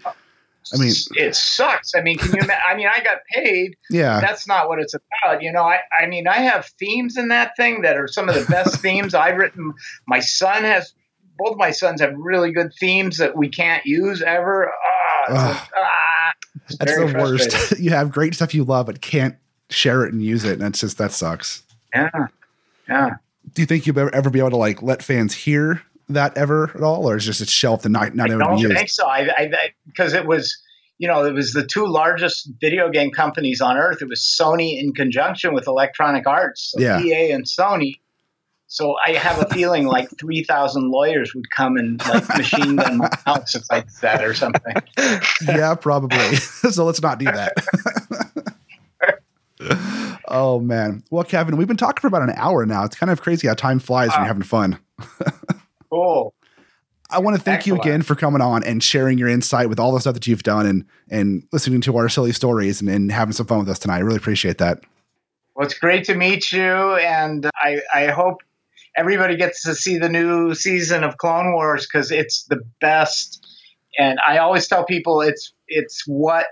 I 0.73 0.79
mean, 0.79 0.93
it 1.17 1.35
sucks. 1.35 1.95
I 1.95 2.03
mean, 2.03 2.19
can 2.19 2.35
you? 2.35 2.55
I 2.69 2.75
mean, 2.75 2.87
I 2.87 3.03
got 3.03 3.19
paid. 3.33 3.77
Yeah, 3.91 4.21
that's 4.21 4.47
not 4.47 4.69
what 4.69 4.79
it's 4.79 4.95
about. 4.95 5.43
You 5.43 5.53
know, 5.53 5.63
I, 5.63 5.79
I 5.99 6.07
mean, 6.07 6.29
I 6.29 6.37
have 6.37 6.67
themes 6.79 7.17
in 7.17 7.29
that 7.29 7.57
thing 7.57 7.83
that 7.83 7.97
are 7.97 8.07
some 8.07 8.29
of 8.29 8.35
the 8.35 8.45
best 8.51 8.77
themes 8.83 9.15
I've 9.15 9.37
written. 9.37 9.73
My 10.07 10.21
son 10.21 10.63
has, 10.65 10.95
both 11.39 11.57
my 11.57 11.71
sons 11.71 12.01
have 12.01 12.15
really 12.17 12.53
good 12.53 12.73
themes 12.79 13.19
that 13.19 13.37
we 13.37 13.49
can't 13.49 13.85
use 13.85 14.23
ever. 14.23 14.73
Ah, 15.29 15.69
ah, 15.77 16.33
that's 16.79 16.97
the 16.97 17.15
worst. 17.19 17.79
you 17.79 17.91
have 17.91 18.11
great 18.13 18.35
stuff 18.35 18.55
you 18.55 18.65
love, 18.65 18.87
but 18.87 19.01
can't 19.01 19.37
share 19.71 20.05
it 20.05 20.13
and 20.13 20.23
use 20.23 20.45
it, 20.45 20.55
and 20.55 20.63
that's 20.63 20.81
just 20.81 20.99
that 20.99 21.13
sucks. 21.13 21.63
Yeah, 21.95 22.27
yeah. 22.89 23.11
Do 23.55 23.63
you 23.63 23.67
think 23.67 23.87
you'll 23.87 23.99
ever 24.15 24.31
be 24.31 24.39
able 24.39 24.51
to 24.51 24.57
like 24.57 24.83
let 24.83 25.03
fans 25.03 25.35
hear 25.35 25.83
that 26.15 26.37
ever 26.37 26.71
at 26.75 26.83
all, 26.83 27.09
or 27.09 27.17
is 27.17 27.25
just 27.25 27.41
it's 27.41 27.53
shelved 27.53 27.85
and 27.85 27.93
not 27.93 28.15
not 28.15 28.31
I 28.31 28.35
ever 28.35 28.43
don't 28.43 28.59
used? 28.59 28.75
think 28.75 28.89
so. 28.89 29.07
I 29.07 29.49
because 29.87 30.13
it 30.13 30.27
was 30.27 30.59
you 30.99 31.09
know 31.09 31.25
it 31.25 31.33
was 31.33 31.53
the 31.53 31.67
two 31.67 31.87
largest 31.87 32.51
video 32.61 32.89
game 32.89 33.11
companies 33.11 33.61
on 33.61 33.77
earth. 33.77 34.03
It 34.03 34.09
was 34.09 34.21
Sony 34.21 34.81
in 34.81 34.93
conjunction 34.93 35.55
with 35.55 35.67
Electronic 35.67 36.27
Arts, 36.27 36.73
so 36.73 36.81
yeah. 36.81 37.01
EA 37.01 37.33
and 37.33 37.45
Sony. 37.45 37.99
So 38.73 38.97
I 39.05 39.13
have 39.13 39.39
a 39.39 39.53
feeling 39.53 39.85
like 39.87 40.09
three 40.19 40.45
thousand 40.45 40.91
lawyers 40.91 41.35
would 41.35 41.51
come 41.51 41.77
and 41.77 42.01
like 42.09 42.27
machine 42.39 42.77
gun 42.77 42.99
my 42.99 43.11
house 43.27 43.55
if 43.55 43.65
I 43.71 43.81
did 43.81 43.91
that 44.01 44.25
or 44.25 44.33
something. 44.33 44.75
yeah, 45.47 45.75
probably. 45.75 46.37
so 46.37 46.85
let's 46.85 47.03
not 47.03 47.19
do 47.19 47.27
that. 47.27 47.53
oh 50.29 50.59
man. 50.59 51.03
Well, 51.11 51.25
Kevin, 51.25 51.57
we've 51.57 51.69
been 51.69 51.77
talking 51.77 52.01
for 52.01 52.07
about 52.07 52.23
an 52.23 52.35
hour 52.37 52.65
now. 52.65 52.85
It's 52.85 52.97
kind 52.97 53.11
of 53.11 53.21
crazy 53.21 53.47
how 53.47 53.55
time 53.55 53.79
flies 53.79 54.09
when 54.11 54.21
you're 54.21 54.25
uh, 54.25 54.29
having 54.29 54.43
fun. 54.43 54.79
Cool. 55.93 56.35
I 57.11 57.19
want 57.19 57.37
to 57.37 57.43
thank 57.43 57.59
Excellent. 57.59 57.85
you 57.85 57.91
again 57.91 58.03
for 58.03 58.15
coming 58.15 58.41
on 58.41 58.65
and 58.65 58.83
sharing 58.83 59.19
your 59.19 59.29
insight 59.29 59.69
with 59.69 59.79
all 59.79 59.93
the 59.93 60.01
stuff 60.01 60.15
that 60.15 60.27
you've 60.27 60.43
done 60.43 60.67
and 60.67 60.87
and 61.11 61.47
listening 61.53 61.83
to 61.83 61.97
our 61.99 62.09
silly 62.09 62.33
stories 62.33 62.81
and, 62.81 62.89
and 62.89 63.13
having 63.13 63.33
some 63.33 63.47
fun 63.47 63.59
with 63.59 63.69
us 63.69 63.79
tonight. 63.79 63.97
I 63.97 64.01
really 64.01 64.17
appreciate 64.17 64.59
that. 64.59 64.81
Well, 65.55 65.67
it's 65.67 65.79
great 65.79 66.05
to 66.05 66.15
meet 66.15 66.51
you, 66.51 66.63
and 66.63 67.51
I, 67.55 67.83
I 67.95 68.07
hope 68.07 68.39
everybody 68.97 69.37
gets 69.37 69.63
to 69.65 69.75
see 69.75 69.99
the 69.99 70.09
new 70.09 70.55
season 70.55 71.05
of 71.05 71.19
Clone 71.19 71.53
Wars 71.53 71.87
because 71.87 72.11
it's 72.11 72.45
the 72.45 72.63
best. 72.81 73.47
And 73.99 74.19
I 74.27 74.39
always 74.39 74.67
tell 74.67 74.87
people 74.87 75.21
it's 75.21 75.53
it's 75.69 76.05
what 76.07 76.47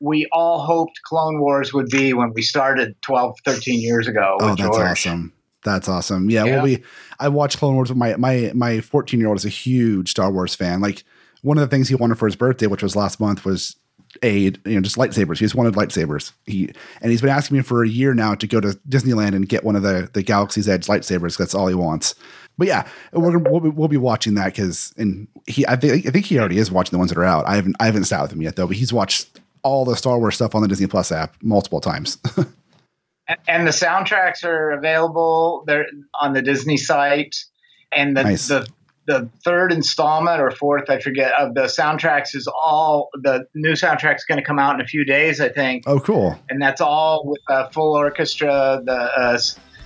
we 0.00 0.26
all 0.32 0.60
hoped 0.60 1.00
Clone 1.04 1.40
Wars 1.40 1.74
would 1.74 1.88
be 1.88 2.14
when 2.14 2.32
we 2.34 2.42
started 2.42 2.96
12, 3.02 3.38
13 3.44 3.80
years 3.80 4.08
ago. 4.08 4.38
Oh, 4.40 4.48
that's 4.48 4.60
George. 4.60 4.76
awesome. 4.78 5.32
That's 5.64 5.88
awesome. 5.88 6.30
Yeah, 6.30 6.44
yeah. 6.44 6.54
Well, 6.56 6.64
we 6.64 6.82
I 7.18 7.28
watched 7.28 7.58
Clone 7.58 7.74
Wars 7.74 7.88
with 7.88 7.98
my 7.98 8.16
my 8.16 8.52
my 8.54 8.80
14 8.80 9.18
year 9.18 9.28
old 9.28 9.38
is 9.38 9.44
a 9.44 9.50
huge 9.50 10.10
Star 10.10 10.30
Wars 10.30 10.54
fan. 10.54 10.80
Like 10.80 11.04
one 11.42 11.58
of 11.58 11.62
the 11.62 11.74
things 11.74 11.88
he 11.88 11.94
wanted 11.94 12.18
for 12.18 12.26
his 12.26 12.36
birthday, 12.36 12.66
which 12.66 12.82
was 12.82 12.94
last 12.94 13.18
month, 13.18 13.44
was 13.44 13.76
a 14.22 14.38
you 14.38 14.52
know 14.66 14.80
just 14.80 14.96
lightsabers. 14.96 15.38
He 15.38 15.44
just 15.44 15.54
wanted 15.54 15.74
lightsabers. 15.74 16.32
He 16.46 16.70
and 17.00 17.10
he's 17.10 17.20
been 17.20 17.30
asking 17.30 17.56
me 17.56 17.62
for 17.62 17.82
a 17.82 17.88
year 17.88 18.14
now 18.14 18.34
to 18.34 18.46
go 18.46 18.60
to 18.60 18.78
Disneyland 18.88 19.34
and 19.34 19.48
get 19.48 19.64
one 19.64 19.74
of 19.74 19.82
the 19.82 20.10
the 20.12 20.22
Galaxy's 20.22 20.68
Edge 20.68 20.86
lightsabers. 20.86 21.36
That's 21.36 21.54
all 21.54 21.66
he 21.66 21.74
wants. 21.74 22.14
But 22.56 22.68
yeah, 22.68 22.86
we're, 23.12 23.36
we'll, 23.38 23.58
be, 23.58 23.68
we'll 23.68 23.88
be 23.88 23.96
watching 23.96 24.34
that 24.34 24.54
because 24.54 24.94
and 24.96 25.26
he 25.46 25.66
I 25.66 25.76
think 25.76 26.06
I 26.06 26.10
think 26.10 26.26
he 26.26 26.38
already 26.38 26.58
is 26.58 26.70
watching 26.70 26.92
the 26.92 26.98
ones 26.98 27.10
that 27.10 27.18
are 27.18 27.24
out. 27.24 27.46
I 27.46 27.56
haven't 27.56 27.76
I 27.80 27.86
haven't 27.86 28.04
sat 28.04 28.22
with 28.22 28.32
him 28.32 28.42
yet 28.42 28.56
though, 28.56 28.66
but 28.66 28.76
he's 28.76 28.92
watched 28.92 29.40
all 29.62 29.84
the 29.84 29.96
Star 29.96 30.18
Wars 30.18 30.36
stuff 30.36 30.54
on 30.54 30.62
the 30.62 30.68
Disney 30.68 30.86
Plus 30.86 31.10
app 31.10 31.34
multiple 31.42 31.80
times. 31.80 32.18
and 33.48 33.66
the 33.66 33.72
soundtracks 33.72 34.44
are 34.44 34.72
available 34.72 35.64
there 35.66 35.86
on 36.20 36.32
the 36.32 36.42
Disney 36.42 36.76
site. 36.76 37.36
And 37.92 38.16
the, 38.16 38.24
nice. 38.24 38.48
the 38.48 38.68
the 39.06 39.28
third 39.44 39.72
installment 39.72 40.40
or 40.40 40.50
fourth, 40.50 40.88
I 40.88 40.98
forget, 40.98 41.32
of 41.38 41.54
the 41.54 41.64
soundtracks 41.64 42.34
is 42.34 42.48
all 42.48 43.10
the 43.14 43.46
new 43.54 43.72
soundtrack 43.72 44.16
is 44.16 44.24
going 44.24 44.38
to 44.38 44.44
come 44.44 44.58
out 44.58 44.74
in 44.74 44.80
a 44.80 44.86
few 44.86 45.04
days, 45.04 45.40
I 45.40 45.48
think. 45.50 45.84
Oh, 45.86 46.00
cool! 46.00 46.38
And 46.48 46.60
that's 46.60 46.80
all 46.80 47.22
with 47.26 47.40
a 47.48 47.70
full 47.70 47.94
orchestra, 47.94 48.80
the 48.84 48.92
uh, 48.92 49.38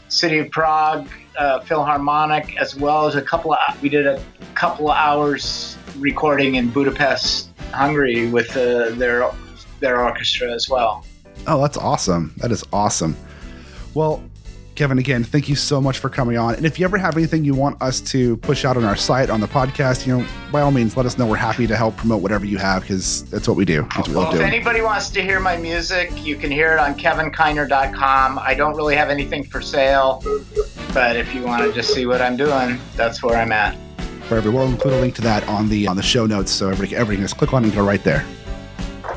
City 0.08 0.38
of 0.38 0.50
Prague 0.50 1.08
uh, 1.36 1.60
Philharmonic, 1.60 2.56
as 2.60 2.76
well 2.76 3.06
as 3.06 3.14
a 3.14 3.22
couple 3.22 3.52
of 3.52 3.58
we 3.82 3.88
did 3.88 4.06
a 4.06 4.22
couple 4.54 4.90
of 4.90 4.96
hours 4.96 5.76
recording 5.98 6.54
in 6.54 6.70
Budapest, 6.70 7.50
Hungary, 7.72 8.28
with 8.30 8.56
uh, 8.56 8.90
their 8.90 9.28
their 9.80 10.00
orchestra 10.00 10.52
as 10.52 10.68
well. 10.68 11.04
Oh, 11.46 11.60
that's 11.60 11.76
awesome! 11.76 12.34
That 12.38 12.52
is 12.52 12.64
awesome. 12.72 13.16
Well, 13.98 14.22
Kevin, 14.76 14.98
again, 14.98 15.24
thank 15.24 15.48
you 15.48 15.56
so 15.56 15.80
much 15.80 15.98
for 15.98 16.08
coming 16.08 16.38
on. 16.38 16.54
And 16.54 16.64
if 16.64 16.78
you 16.78 16.84
ever 16.84 16.96
have 16.98 17.16
anything 17.16 17.44
you 17.44 17.52
want 17.52 17.82
us 17.82 18.00
to 18.12 18.36
push 18.36 18.64
out 18.64 18.76
on 18.76 18.84
our 18.84 18.94
site, 18.94 19.28
on 19.28 19.40
the 19.40 19.48
podcast, 19.48 20.06
you 20.06 20.16
know, 20.16 20.26
by 20.52 20.60
all 20.60 20.70
means, 20.70 20.96
let 20.96 21.04
us 21.04 21.18
know. 21.18 21.26
We're 21.26 21.34
happy 21.34 21.66
to 21.66 21.74
help 21.76 21.96
promote 21.96 22.22
whatever 22.22 22.46
you 22.46 22.58
have 22.58 22.82
because 22.82 23.24
that's 23.28 23.48
what 23.48 23.56
we 23.56 23.64
do. 23.64 23.82
That's 23.96 24.06
what 24.08 24.10
Well, 24.16 24.28
we 24.28 24.34
if 24.34 24.40
do. 24.40 24.46
anybody 24.46 24.82
wants 24.82 25.10
to 25.10 25.20
hear 25.20 25.40
my 25.40 25.56
music, 25.56 26.12
you 26.24 26.36
can 26.36 26.48
hear 26.52 26.72
it 26.74 26.78
on 26.78 26.94
kevinkiner.com. 26.94 28.38
I 28.38 28.54
don't 28.54 28.76
really 28.76 28.94
have 28.94 29.10
anything 29.10 29.42
for 29.42 29.60
sale, 29.60 30.22
but 30.94 31.16
if 31.16 31.34
you 31.34 31.42
want 31.42 31.64
to 31.64 31.72
just 31.72 31.92
see 31.92 32.06
what 32.06 32.22
I'm 32.22 32.36
doing, 32.36 32.78
that's 32.94 33.20
where 33.20 33.36
I'm 33.36 33.50
at. 33.50 33.74
Wherever 34.28 34.52
we'll 34.52 34.68
include 34.68 34.94
a 34.94 35.00
link 35.00 35.16
to 35.16 35.22
that 35.22 35.42
on 35.48 35.68
the 35.68 35.88
on 35.88 35.96
the 35.96 36.04
show 36.04 36.24
notes, 36.24 36.52
so 36.52 36.68
everybody, 36.68 36.94
everybody 36.94 37.16
can 37.16 37.24
just 37.24 37.36
click 37.36 37.52
on 37.52 37.64
it 37.64 37.66
and 37.68 37.74
go 37.74 37.84
right 37.84 38.04
there. 38.04 38.24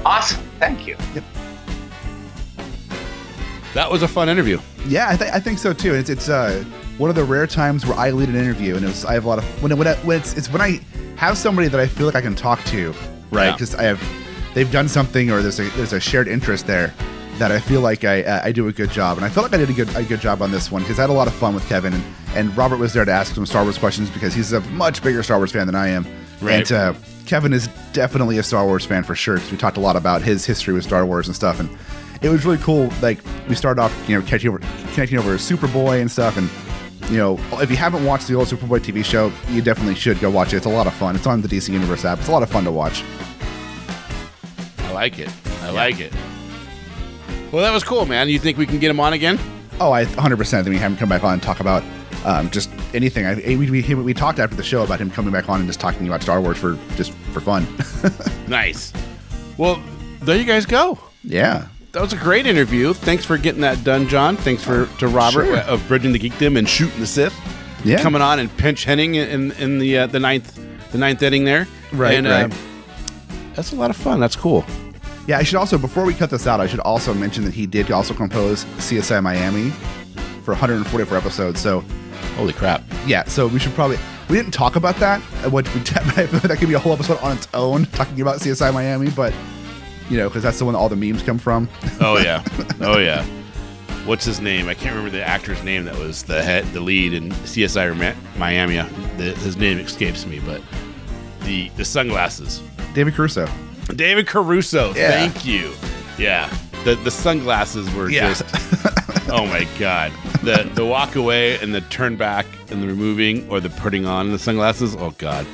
Awesome. 0.04 0.42
Thank 0.58 0.88
you. 0.88 0.98
That 3.76 3.90
was 3.92 4.02
a 4.02 4.08
fun 4.08 4.28
interview. 4.28 4.60
Yeah, 4.88 5.10
I, 5.10 5.16
th- 5.18 5.32
I 5.32 5.40
think 5.40 5.60
so 5.60 5.74
too. 5.74 5.94
It's 5.94 6.10
it's 6.10 6.28
uh, 6.30 6.64
one 6.98 7.10
of 7.10 7.16
the 7.16 7.24
rare 7.24 7.48
times 7.48 7.86
where 7.86 7.98
I 7.98 8.12
lead 8.12 8.30
an 8.30 8.36
interview, 8.36 8.76
and 8.76 8.84
it 8.84 8.88
was, 8.88 9.06
I 9.06 9.14
have 9.14 9.26
a 9.26 9.28
lot 9.28 9.38
of 9.40 9.64
when, 9.64 9.76
when, 9.78 9.88
I, 9.88 9.96
when 9.98 10.18
it's 10.20 10.34
it's 10.36 10.50
when 10.52 10.62
I 10.62 10.80
have 11.18 11.38
somebody 11.38 11.68
that 11.68 11.80
I 11.80 11.88
feel 11.88 12.06
like 12.08 12.16
I 12.16 12.22
can 12.22 12.36
talk 12.36 12.64
to, 12.66 12.94
right? 13.30 13.46
Yeah. 13.48 13.52
Because 13.54 13.76
I 13.76 13.84
have 13.84 14.02
they've 14.54 14.72
done 14.72 14.88
something 14.90 15.30
or 15.32 15.42
there's 15.42 15.60
a 15.60 15.70
there's 15.72 15.94
a 15.94 16.00
shared 16.00 16.28
interest 16.28 16.66
there 16.68 16.94
that 17.38 17.52
I 17.52 17.60
feel 17.60 17.82
like 17.82 18.04
I 18.04 18.24
uh, 18.24 18.42
I 18.44 18.52
do 18.52 18.68
a 18.70 18.74
good 18.74 18.90
job, 18.92 19.18
and 19.18 19.26
I 19.26 19.30
felt 19.30 19.44
like 19.46 19.54
I 19.54 19.58
did 19.64 19.70
a 19.70 19.74
good 19.74 19.96
a 19.96 20.04
good 20.04 20.20
job 20.20 20.42
on 20.42 20.52
this 20.52 20.72
one 20.72 20.82
because 20.82 20.98
I 20.98 21.04
had 21.04 21.10
a 21.12 21.14
lot 21.14 21.28
of 21.28 21.34
fun 21.36 21.54
with 21.54 21.68
Kevin, 21.70 21.94
and, 21.94 22.04
and 22.36 22.58
Robert 22.58 22.78
was 22.78 22.92
there 22.94 23.06
to 23.06 23.12
ask 23.12 23.36
some 23.36 23.46
Star 23.46 23.64
Wars 23.64 23.78
questions 23.78 24.10
because 24.10 24.34
he's 24.34 24.52
a 24.54 24.62
much 24.72 25.04
bigger 25.04 25.22
Star 25.22 25.38
Wars 25.38 25.52
fan 25.52 25.68
than 25.68 25.76
I 25.76 25.90
am, 25.90 26.08
Right. 26.42 26.70
and 26.70 26.72
uh, 26.72 26.94
Kevin 27.28 27.54
is 27.54 27.68
definitely 27.94 28.40
a 28.40 28.44
Star 28.44 28.66
Wars 28.66 28.84
fan 28.86 29.04
for 29.04 29.14
sure 29.16 29.36
because 29.36 29.52
we 29.52 29.58
talked 29.58 29.78
a 29.78 29.82
lot 29.82 29.96
about 29.96 30.24
his 30.24 30.44
history 30.46 30.74
with 30.74 30.84
Star 30.84 31.06
Wars 31.06 31.28
and 31.28 31.36
stuff, 31.36 31.60
and 31.60 31.70
it 32.22 32.30
was 32.30 32.46
really 32.46 32.58
cool. 32.60 32.92
Like 33.02 33.20
we 33.50 33.56
started 33.56 33.82
off, 33.82 34.10
you 34.10 34.20
know, 34.20 34.26
catching 34.26 34.50
over, 34.50 34.60
connecting 34.94 35.18
over 35.18 35.36
Superboy 35.36 36.02
and 36.02 36.10
stuff, 36.10 36.38
and 36.38 36.50
you 37.12 37.18
know, 37.18 37.40
if 37.62 37.70
you 37.70 37.78
haven't 37.78 38.06
watched 38.06 38.28
the 38.28 38.36
old 38.36 38.48
Superboy 38.48 38.80
TV 38.80 39.04
show, 39.04 39.32
you 39.50 39.62
definitely 39.62 39.96
should 39.96 40.20
go 40.20 40.30
watch 40.30 40.54
it. 40.54 40.58
It's 40.58 40.66
a 40.66 40.70
lot 40.70 40.88
of 40.88 40.94
fun. 40.94 41.16
It's 41.16 41.28
on 41.28 41.42
the 41.42 41.48
DC 41.48 41.70
Universe 41.70 42.06
app. 42.06 42.20
It's 42.20 42.30
a 42.30 42.32
lot 42.32 42.44
of 42.44 42.50
fun 42.50 42.64
to 42.66 42.72
watch. 42.72 43.04
I 44.80 44.92
like 44.94 45.20
it. 45.20 45.30
I 45.62 45.72
like 45.72 46.00
it. 46.00 46.14
Well, 47.52 47.64
that 47.64 47.74
was 47.74 47.84
cool, 47.84 48.06
man. 48.06 48.30
You 48.30 48.40
think 48.40 48.58
we 48.58 48.66
can 48.66 48.80
get 48.80 48.90
him 48.90 49.00
on 49.00 49.12
again? 49.14 49.40
Oh, 49.80 49.92
I 49.92 50.06
100% 50.06 50.50
think 50.50 50.68
we 50.68 50.78
have 50.78 50.92
him 50.92 50.98
come 50.98 51.10
back 51.10 51.24
on 51.24 51.34
and 51.34 51.44
talk 51.44 51.60
about 51.60 51.84
um, 52.24 52.50
just 52.50 52.70
anything. 52.94 53.26
I, 53.26 53.36
we, 53.58 53.70
we, 53.70 53.96
we 53.96 54.14
talked 54.14 54.40
after 54.40 54.56
the 54.56 54.64
show 54.64 54.84
about 54.84 55.02
him 55.02 55.10
coming 55.10 55.34
back 55.34 55.50
on 55.50 55.60
and 55.60 55.68
just 55.68 55.80
talking 55.80 56.08
about 56.08 56.22
Star 56.22 56.40
Wars 56.40 56.58
for 56.58 56.78
just 56.96 57.12
for 57.34 57.42
fun. 57.42 57.66
Nice. 58.48 58.92
Well, 59.58 59.82
there 60.22 60.36
you 60.38 60.44
guys 60.44 60.66
go. 60.66 61.00
yeah. 61.24 61.68
That 61.92 62.02
was 62.02 62.14
a 62.14 62.18
great 62.18 62.46
interview. 62.48 62.94
Thanks 62.94 63.26
for 63.26 63.38
getting 63.38 63.62
that 63.62 63.84
done, 63.84 64.08
John. 64.08 64.38
Thanks 64.38 64.64
for 64.64 64.86
to 65.00 65.08
Robert 65.08 65.46
Sure. 65.46 65.58
of 65.60 65.86
bridging 65.88 66.14
the 66.14 66.20
geekdom 66.20 66.58
and 66.58 66.68
shooting 66.68 67.00
the 67.00 67.08
Sith. 67.08 67.34
Yeah. 67.84 68.00
coming 68.02 68.22
on 68.22 68.38
and 68.40 68.56
pinch 68.58 68.86
hitting 68.86 69.16
in 69.16 69.52
in 69.54 69.80
the 69.80 69.98
uh, 70.00 70.08
the 70.08 70.20
ninth 70.20 70.60
the 70.92 70.98
ninth 71.00 71.22
inning 71.24 71.46
there. 71.46 71.68
Right, 71.92 72.14
And, 72.14 72.28
right. 72.28 72.52
Uh, 72.52 72.56
that's 73.56 73.72
a 73.74 73.76
lot 73.76 73.90
of 73.90 73.98
fun. 73.98 74.20
That's 74.20 74.36
cool. 74.36 74.64
Yeah, 75.28 75.38
I 75.40 75.44
should 75.44 75.56
also, 75.58 75.78
before 75.78 76.06
we 76.06 76.14
cut 76.14 76.30
this 76.30 76.48
out, 76.48 76.60
I 76.62 76.68
should 76.68 76.80
also 76.82 77.14
mention 77.14 77.44
that 77.46 77.54
he 77.54 77.66
did 77.66 77.92
also 77.92 78.14
compose 78.14 78.66
CSI 78.78 79.22
Miami 79.22 79.72
for 80.44 80.52
144 80.54 81.18
episodes. 81.18 81.60
So, 81.60 81.84
Holy 82.36 82.54
crap! 82.54 82.84
yeah, 83.06 83.24
so 83.26 83.48
we 83.48 83.60
should 83.60 83.74
probably, 83.74 83.98
we 84.30 84.38
didn't 84.38 84.54
talk 84.54 84.76
about 84.78 84.96
that, 84.98 85.22
uh, 85.46 85.50
what 85.50 85.66
we, 85.76 85.82
I 85.82 85.84
feel 85.84 86.26
like 86.34 86.42
that 86.44 86.58
could 86.60 86.70
be 86.70 86.74
a 86.76 86.80
whole 86.80 86.94
episode 86.94 87.20
on 87.20 87.36
its 87.38 87.48
own, 87.54 87.86
talking 87.88 88.22
about 88.22 88.40
CSI 88.40 88.74
Miami, 88.74 89.10
but, 89.12 89.34
you 90.12 90.18
know, 90.18 90.28
because 90.28 90.44
that's 90.44 90.60
the 90.60 90.66
one 90.66 90.76
all 90.76 90.90
the 90.90 90.96
memes 90.98 91.24
come 91.24 91.38
from. 91.38 91.70
Oh 92.02 92.18
yeah. 92.18 92.44
oh 92.82 92.98
yeah. 93.00 93.26
What's 94.06 94.26
his 94.26 94.42
name? 94.42 94.68
I 94.68 94.74
can't 94.74 94.96
remember 94.96 95.10
the 95.16 95.24
actor's 95.24 95.64
name 95.64 95.86
that 95.86 95.98
was 95.98 96.24
the 96.24 96.42
head, 96.44 96.66
the 96.74 96.82
lead 96.82 97.14
in 97.14 97.30
CSI 97.32 98.16
Miami. 98.38 98.76
The, 99.18 99.34
his 99.36 99.56
name 99.58 99.78
escapes 99.80 100.26
me, 100.26 100.40
but 100.40 100.62
the 101.42 101.70
the 101.78 101.86
sunglasses. 101.86 102.62
David 102.94 103.14
Caruso. 103.14 103.48
David 103.96 104.28
Caruso. 104.28 104.94
Yeah. 104.96 105.12
Thank 105.12 105.46
you. 105.46 105.72
Yeah. 106.18 106.54
The 106.84 106.96
the 106.96 107.12
sunglasses 107.12 107.92
were 107.96 108.10
Yeah. 108.10 108.34
just 108.34 108.44
Oh 109.30 109.46
my 109.46 109.66
god. 109.80 110.12
The 110.44 110.70
the 110.74 110.86
walk 110.86 111.16
away 111.16 111.58
and 111.60 111.74
the 111.74 111.82
turn 111.82 112.18
back 112.18 112.46
and 112.70 112.84
the 112.84 112.88
removing 112.88 113.48
or 113.50 113.60
the 113.62 113.70
putting 113.70 114.06
on 114.06 114.32
the 114.32 114.40
sunglasses. 114.40 114.94
Oh 114.98 115.12
god. 115.20 115.46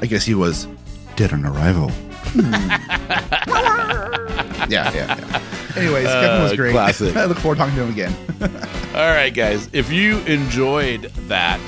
I 0.00 0.06
guess 0.06 0.24
he 0.24 0.34
was 0.34 0.68
dead 1.16 1.32
on 1.32 1.44
arrival. 1.46 1.90
yeah, 4.68 4.68
yeah, 4.68 4.92
yeah. 4.94 5.42
Anyways, 5.76 6.06
Kevin 6.06 6.42
was 6.42 6.52
Uh, 6.52 6.56
great. 6.56 6.72
classic. 6.72 7.16
I 7.16 7.24
look 7.26 7.38
forward 7.38 7.56
to 7.56 7.60
talking 7.60 7.76
to 7.76 7.82
him 7.84 7.90
again. 7.90 8.14
All 8.94 9.08
right, 9.14 9.32
guys. 9.32 9.68
If 9.72 9.90
you 9.92 10.18
enjoyed 10.20 11.02
that, 11.28 11.60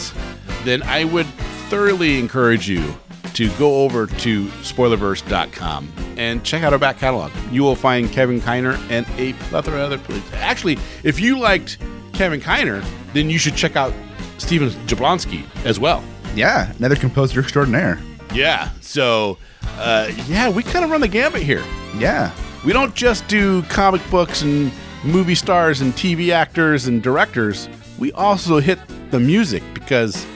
then 0.65 0.83
I 0.83 1.05
would 1.05 1.27
thoroughly 1.71 2.19
encourage 2.19 2.69
you 2.69 2.95
to 3.35 3.49
go 3.59 3.83
over 3.83 4.07
to 4.07 4.45
spoilerverse.com 4.47 5.93
and 6.17 6.45
check 6.45 6.63
out 6.63 6.73
our 6.73 6.79
back 6.79 6.99
catalog. 6.99 7.33
You 7.51 7.63
will 7.63 7.75
find 7.77 8.11
Kevin 8.13 8.41
Kiner 8.41 8.79
and 8.91 9.07
a 9.19 9.33
plethora 9.49 9.77
of 9.77 9.81
other 9.93 9.99
places. 9.99 10.31
Actually, 10.35 10.79
if 11.03 11.19
you 11.19 11.39
liked 11.39 11.79
Kevin 12.13 12.41
Kiner, 12.41 12.85
then 13.13 13.31
you 13.31 13.39
should 13.39 13.57
check 13.57 13.75
out 13.77 13.93
Steven 14.39 14.69
Jablonsky 14.87 15.45
as 15.65 15.81
well. 15.81 16.05
yeah, 16.37 16.73
another 16.79 16.97
composer 16.97 17.41
extraordinaire. 17.41 17.99
Yeah. 18.35 18.71
So, 18.81 19.39
uh, 19.77 20.11
yeah, 20.27 20.51
we 20.51 20.63
kind 20.63 20.85
of 20.85 20.91
run 20.91 21.01
the 21.01 21.09
gambit 21.09 21.43
here. 21.43 21.63
Yeah. 21.97 22.33
We 22.65 22.73
don't 22.73 22.95
just 22.95 23.27
do 23.29 23.63
comic 23.65 24.03
books 24.11 24.43
and 24.43 24.73
movie 25.05 25.35
stars 25.35 25.81
and 25.81 25.93
TV 25.93 26.31
actors 26.31 26.87
and 26.87 27.03
directors. 27.03 27.69
We 27.99 28.11
also 28.13 28.59
hit 28.59 28.79
the 29.11 29.21
music 29.21 29.63
because, 29.73 30.27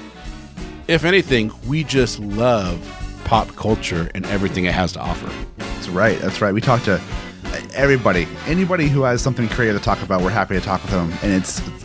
if 0.86 1.04
anything, 1.04 1.50
we 1.66 1.84
just 1.84 2.20
love 2.20 2.80
pop 3.24 3.48
culture 3.56 4.10
and 4.14 4.24
everything 4.26 4.64
it 4.64 4.74
has 4.74 4.92
to 4.92 5.00
offer. 5.00 5.30
That's 5.56 5.88
right. 5.88 6.18
That's 6.20 6.40
right. 6.40 6.54
We 6.54 6.60
talk 6.60 6.82
to 6.84 7.00
everybody, 7.74 8.28
anybody 8.46 8.88
who 8.88 9.02
has 9.02 9.20
something 9.22 9.48
creative 9.48 9.80
to 9.80 9.84
talk 9.84 10.00
about. 10.02 10.22
We're 10.22 10.30
happy 10.30 10.54
to 10.54 10.60
talk 10.60 10.82
with 10.82 10.92
them, 10.92 11.12
and 11.22 11.32
it's. 11.32 11.66
it's 11.66 11.84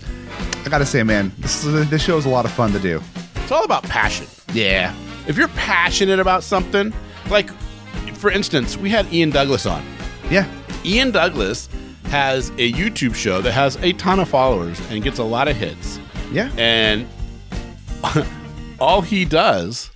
I 0.66 0.70
gotta 0.70 0.86
say, 0.86 1.04
man, 1.04 1.32
this 1.40 1.66
is, 1.66 1.90
this 1.90 2.02
show 2.02 2.18
is 2.18 2.26
a 2.26 2.30
lot 2.30 2.46
of 2.46 2.52
fun 2.52 2.72
to 2.72 2.80
do. 2.80 3.02
It's 3.36 3.52
all 3.52 3.66
about 3.66 3.84
passion. 3.84 4.28
Yeah. 4.54 4.96
If 5.28 5.38
you're 5.38 5.48
passionate 5.50 6.20
about 6.20 6.44
something, 6.44 6.94
like 7.30 7.50
for 8.16 8.32
instance, 8.32 8.78
we 8.78 8.90
had 8.90 9.12
Ian 9.14 9.30
Douglas 9.32 9.66
on. 9.66 9.86
Yeah. 10.30 10.50
Ian 10.86 11.12
Douglas 11.12 11.70
has 12.06 12.50
a 12.52 12.72
YouTube 12.72 13.16
show 13.16 13.42
that 13.42 13.52
has 13.52 13.76
a 13.78 13.94
ton 13.94 14.20
of 14.20 14.30
followers 14.30 14.80
and 14.90 15.04
gets 15.04 15.20
a 15.20 15.24
lot 15.24 15.48
of 15.48 15.56
hits. 15.56 16.00
Yeah. 16.32 16.52
And 16.58 17.08
all 18.80 19.02
he 19.02 19.26
does, 19.26 19.92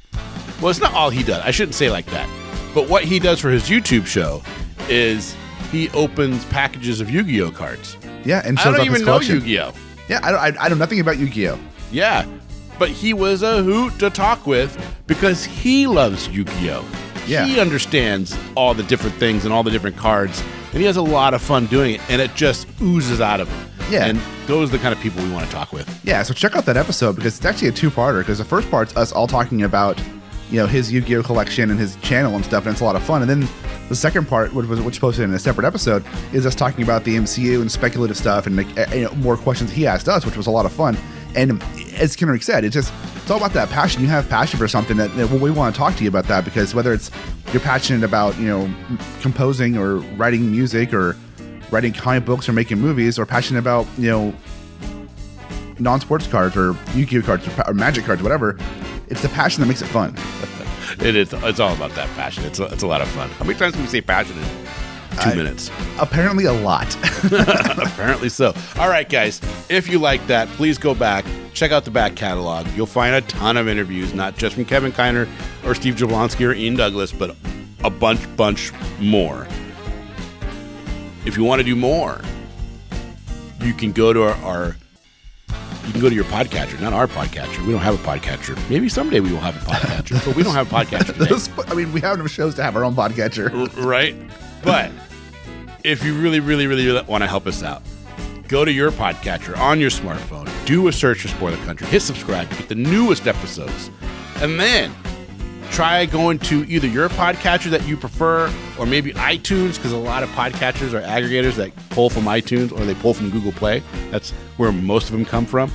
well, 0.62 0.70
it's 0.70 0.80
not 0.80 0.94
all 0.94 1.10
he 1.10 1.24
does. 1.24 1.42
I 1.44 1.52
shouldn't 1.52 1.76
say 1.76 1.90
like 1.90 2.06
that. 2.08 2.30
But 2.74 2.90
what 2.90 3.04
he 3.04 3.20
does 3.20 3.40
for 3.40 3.50
his 3.50 3.64
YouTube 3.70 4.06
show 4.06 4.42
is 4.90 5.36
he 5.72 5.90
opens 5.92 6.46
packages 6.46 7.02
of 7.02 7.10
Yu 7.10 7.24
Gi 7.24 7.42
Oh 7.42 7.52
cards. 7.52 7.98
Yeah. 8.24 8.42
And 8.46 8.58
I 8.60 8.64
shows 8.64 8.78
don't 8.78 8.86
even 8.86 9.06
know. 9.06 9.20
Yu 9.20 9.42
Gi 9.42 9.60
Oh! 9.60 9.74
Yeah. 10.10 10.20
I, 10.24 10.32
don't, 10.32 10.58
I, 10.60 10.66
I 10.66 10.70
know 10.70 10.76
nothing 10.76 11.00
about 11.00 11.18
Yu-Gi-Oh. 11.18 11.60
Yeah. 11.92 12.26
But 12.80 12.90
he 12.90 13.14
was 13.14 13.42
a 13.42 13.64
hoot 13.64 13.98
to 14.00 14.10
talk 14.10 14.46
with 14.46 14.78
because 15.08 15.44
he 15.44 15.88
loves 15.88 16.28
Yu 16.30 16.44
Gi 16.44 16.72
Oh! 16.72 16.86
Yeah. 17.28 17.46
He 17.46 17.60
understands 17.60 18.38
all 18.56 18.74
the 18.74 18.84
different 18.84 19.16
things 19.18 19.44
and 19.44 19.54
all 19.54 19.64
the 19.64 19.72
different 19.72 19.98
cards. 19.98 20.42
And 20.72 20.80
he 20.80 20.86
has 20.86 20.96
a 20.96 21.02
lot 21.02 21.34
of 21.34 21.42
fun 21.42 21.66
doing 21.66 21.96
it. 21.96 22.02
And 22.10 22.22
it 22.22 22.34
just 22.36 22.68
oozes 22.82 23.20
out 23.20 23.42
of 23.42 23.50
him. 23.50 23.70
Yeah. 23.92 24.06
And 24.06 24.20
those 24.48 24.70
are 24.70 24.78
the 24.78 24.82
kind 24.82 24.94
of 24.94 25.00
people 25.02 25.24
we 25.24 25.30
want 25.32 25.46
to 25.46 25.52
talk 25.52 25.74
with. 25.74 25.88
Yeah. 26.06 26.24
So 26.24 26.34
check 26.34 26.56
out 26.56 26.66
that 26.66 26.78
episode 26.78 27.16
because 27.16 27.36
it's 27.36 27.46
actually 27.46 27.68
a 27.68 27.74
two-parter. 27.74 28.20
Because 28.20 28.38
the 28.38 28.46
first 28.46 28.70
part's 28.72 28.96
us 28.96 29.12
all 29.12 29.28
talking 29.28 29.64
about, 29.64 30.02
you 30.50 30.58
know, 30.58 30.68
his 30.68 30.92
Yu-Gi-Oh 30.92 31.24
collection 31.24 31.70
and 31.70 31.78
his 31.80 31.98
channel 31.98 32.34
and 32.36 32.46
stuff, 32.46 32.66
and 32.66 32.72
it's 32.72 32.82
a 32.82 32.86
lot 32.86 32.96
of 32.96 33.04
fun. 33.04 33.22
And 33.22 33.30
then 33.30 33.48
the 33.90 33.96
second 33.96 34.28
part, 34.30 34.54
which 34.54 34.68
was 34.68 34.80
which 34.80 35.02
posted 35.02 35.26
in 35.26 35.34
a 35.34 35.40
separate 35.40 35.66
episode, 35.66 36.06
is 36.32 36.46
us 36.46 36.56
talking 36.56 36.84
about 36.84 37.04
the 37.04 37.16
MCU 37.18 37.60
and 37.60 37.70
speculative 37.70 38.16
stuff 38.16 38.48
and 38.48 38.56
like, 38.56 38.78
uh, 38.78 38.86
you 38.96 39.04
know, 39.04 39.12
more 39.16 39.36
questions 39.36 39.70
he 39.72 39.86
asked 39.86 40.08
us, 40.08 40.26
which 40.26 40.38
was 40.38 40.48
a 40.48 40.52
lot 40.52 40.66
of 40.66 40.72
fun. 40.72 40.98
And 41.36 41.62
as 42.00 42.16
Kenric 42.16 42.44
said, 42.44 42.64
it's 42.64 42.74
just 42.74 42.94
it's 43.16 43.30
all 43.30 43.38
about 43.38 43.54
that 43.54 43.70
passion. 43.70 44.02
You 44.02 44.08
have 44.08 44.30
passion 44.30 44.58
for 44.60 44.68
something 44.68 44.98
that, 44.98 45.14
that 45.16 45.30
we 45.30 45.52
want 45.52 45.74
to 45.76 45.80
talk 45.80 45.96
to 45.96 46.04
you 46.04 46.10
about 46.10 46.26
that 46.26 46.46
because 46.46 46.74
whether 46.74 46.94
it's 46.94 47.12
you're 47.52 47.62
passionate 47.62 48.04
about 48.04 48.38
you 48.38 48.48
know 48.48 48.70
composing 49.22 49.78
or 49.78 49.98
writing 50.16 50.50
music 50.52 50.94
or 50.94 51.16
writing 51.72 51.94
comic 51.94 52.26
books 52.26 52.48
or 52.48 52.54
making 52.54 52.80
movies 52.80 53.20
or 53.20 53.26
passionate 53.26 53.60
about 53.60 53.86
you 53.98 54.10
know 54.10 54.34
non-sports 55.80 56.28
cards 56.28 56.58
or 56.58 56.76
Yu-Gi-Oh 56.96 57.22
cards 57.22 57.48
or, 57.48 57.70
or 57.70 57.74
Magic 57.74 58.06
cards, 58.06 58.24
whatever. 58.24 58.58
It's 59.10 59.22
the 59.22 59.30
passion 59.30 59.62
that 59.62 59.68
makes 59.68 59.82
it 59.82 59.88
fun. 59.88 60.16
It 61.00 61.16
is. 61.16 61.32
It's 61.32 61.60
all 61.60 61.74
about 61.74 61.92
that 61.92 62.08
passion. 62.16 62.44
It's 62.46 62.60
a, 62.60 62.66
it's 62.66 62.82
a 62.82 62.88
lot 62.88 63.02
of 63.02 63.08
fun. 63.10 63.30
How 63.32 63.46
many 63.46 63.60
times 63.60 63.74
can 63.74 63.84
we 63.84 63.88
say 63.88 64.02
passion 64.02 64.36
two 65.18 65.30
I- 65.30 65.36
minutes? 65.36 65.70
Apparently, 66.00 66.46
a 66.46 66.54
lot. 66.54 66.96
Apparently 67.24 68.30
so. 68.30 68.54
All 68.78 68.90
right, 68.90 69.08
guys. 69.08 69.42
If 69.70 69.90
you 69.90 70.00
like 70.00 70.26
that, 70.28 70.48
please 70.50 70.78
go 70.78 70.94
back, 70.96 71.26
check 71.54 71.72
out 71.72 71.86
the 71.86 71.92
back 71.92 72.16
catalog. 72.16 72.68
You'll 72.76 72.86
find 72.86 73.16
a 73.16 73.22
ton 73.22 73.58
of 73.58 73.68
interviews, 73.68 74.14
not 74.14 74.38
just 74.38 74.56
from 74.56 74.66
Kevin 74.66 74.92
Kiner 74.92 75.28
or 75.66 75.74
Steve 75.76 75.96
Jablonsky 75.96 76.48
or 76.48 76.54
Ian 76.54 76.76
Douglas, 76.76 77.12
but 77.12 77.36
a 77.84 77.90
bunch, 77.90 78.20
bunch 78.38 78.72
more. 79.00 79.48
If 81.26 81.36
you 81.38 81.44
want 81.44 81.60
to 81.60 81.64
do 81.66 81.76
more, 81.76 82.22
you 83.62 83.74
can 83.74 83.92
go 83.92 84.14
to 84.14 84.24
our, 84.24 84.36
our 84.44 84.76
you 85.86 85.92
can 85.94 86.02
go 86.02 86.10
to 86.10 86.16
your 86.16 86.26
podcatcher, 86.26 86.80
not 86.82 86.92
our 86.94 87.08
podcatcher. 87.08 87.66
We 87.66 87.72
don't 87.72 87.82
have 87.82 87.96
a 87.96 88.08
podcatcher. 88.08 88.58
Maybe 88.70 88.90
someday 88.90 89.20
we 89.22 89.32
will 89.32 89.40
have 89.40 89.56
a 89.56 89.60
podcatcher, 89.72 90.26
but 90.26 90.36
we 90.36 90.44
don't 90.44 90.54
have 90.54 90.72
a 90.72 90.76
podcatcher 90.76 91.18
today. 91.58 91.72
I 91.72 91.76
mean, 91.76 91.92
we 91.94 92.02
have 92.02 92.20
enough 92.20 92.30
shows 92.32 92.56
to 92.56 92.64
have 92.64 92.76
our 92.76 92.84
own 92.84 92.94
podcatcher. 92.94 93.52
right? 93.86 94.16
But 94.64 94.92
if 95.88 96.04
you 96.04 96.14
really, 96.14 96.42
really, 96.42 96.68
really 96.68 97.02
want 97.04 97.24
to 97.24 97.28
help 97.28 97.48
us 97.48 97.64
out, 97.64 97.82
go 98.50 98.66
to 98.66 98.72
your 98.72 98.92
podcatcher 98.92 99.58
on 99.58 99.80
your 99.80 99.90
smartphone, 99.90 100.50
do 100.66 100.90
a 100.90 100.92
search 100.92 101.22
for 101.22 101.30
Spoiler 101.30 101.56
Country, 101.66 101.88
hit 101.88 102.02
subscribe 102.02 102.50
to 102.50 102.58
get 102.58 102.68
the 102.68 102.76
newest 102.76 103.26
episodes, 103.26 103.90
and 104.42 104.60
then 104.60 104.94
try 105.72 106.06
going 106.06 106.40
to 106.40 106.66
either 106.66 106.88
your 106.88 107.08
podcatcher 107.08 107.70
that 107.70 107.88
you 107.88 107.96
prefer 107.96 108.54
or 108.78 108.86
maybe 108.86 109.14
iTunes 109.14 109.78
because 109.78 109.94
a 109.94 109.98
lot 109.98 110.24
of 110.24 110.30
podcatchers 110.32 110.92
are 110.92 111.02
aggregators 111.04 111.54
that 111.54 111.72
pull 111.90 112.10
from 112.10 112.24
iTunes 112.24 112.74
or 112.74 112.84
they 112.84 112.96
pull 112.96 113.14
from 113.14 113.30
Google 113.30 113.54
Play. 113.54 113.82
That's 114.12 114.32
where 114.58 114.74
most 114.74 115.06
of 115.06 115.14
them 115.14 115.24
come 115.24 115.46
from. 115.46 115.72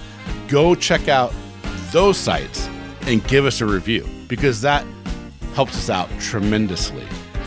Go 0.46 0.74
check 0.74 1.08
out 1.08 1.32
those 1.90 2.18
sites 2.18 2.68
and 3.02 3.26
give 3.28 3.46
us 3.46 3.62
a 3.62 3.66
review 3.66 4.06
because 4.28 4.60
that 4.60 4.84
helps 5.54 5.74
us 5.76 5.88
out 5.88 6.10
tremendously. 6.20 7.06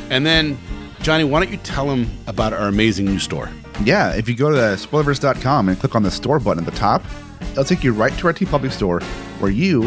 And 0.10 0.26
then, 0.26 0.58
Johnny, 1.06 1.24
why 1.24 1.40
don't 1.40 1.52
you 1.52 1.60
tell 1.60 1.86
them 1.86 2.10
about 2.26 2.52
our 2.52 2.68
amazing 2.68 3.06
new 3.06 3.20
store? 3.20 3.48
Yeah, 3.84 4.16
if 4.16 4.28
you 4.28 4.34
go 4.34 4.50
to 4.50 4.56
spoilerverse.com 4.56 5.70
and 5.70 5.80
click 5.80 5.94
on 5.94 6.02
the 6.02 6.10
store 6.10 6.40
button 6.40 6.66
at 6.66 6.74
the 6.74 6.76
top, 6.76 7.04
it'll 7.52 7.64
take 7.64 7.84
you 7.84 7.94
right 7.94 8.12
to 8.18 8.26
our 8.26 8.34
TeePublic 8.34 8.72
store 8.72 9.02
where 9.38 9.52
you 9.52 9.84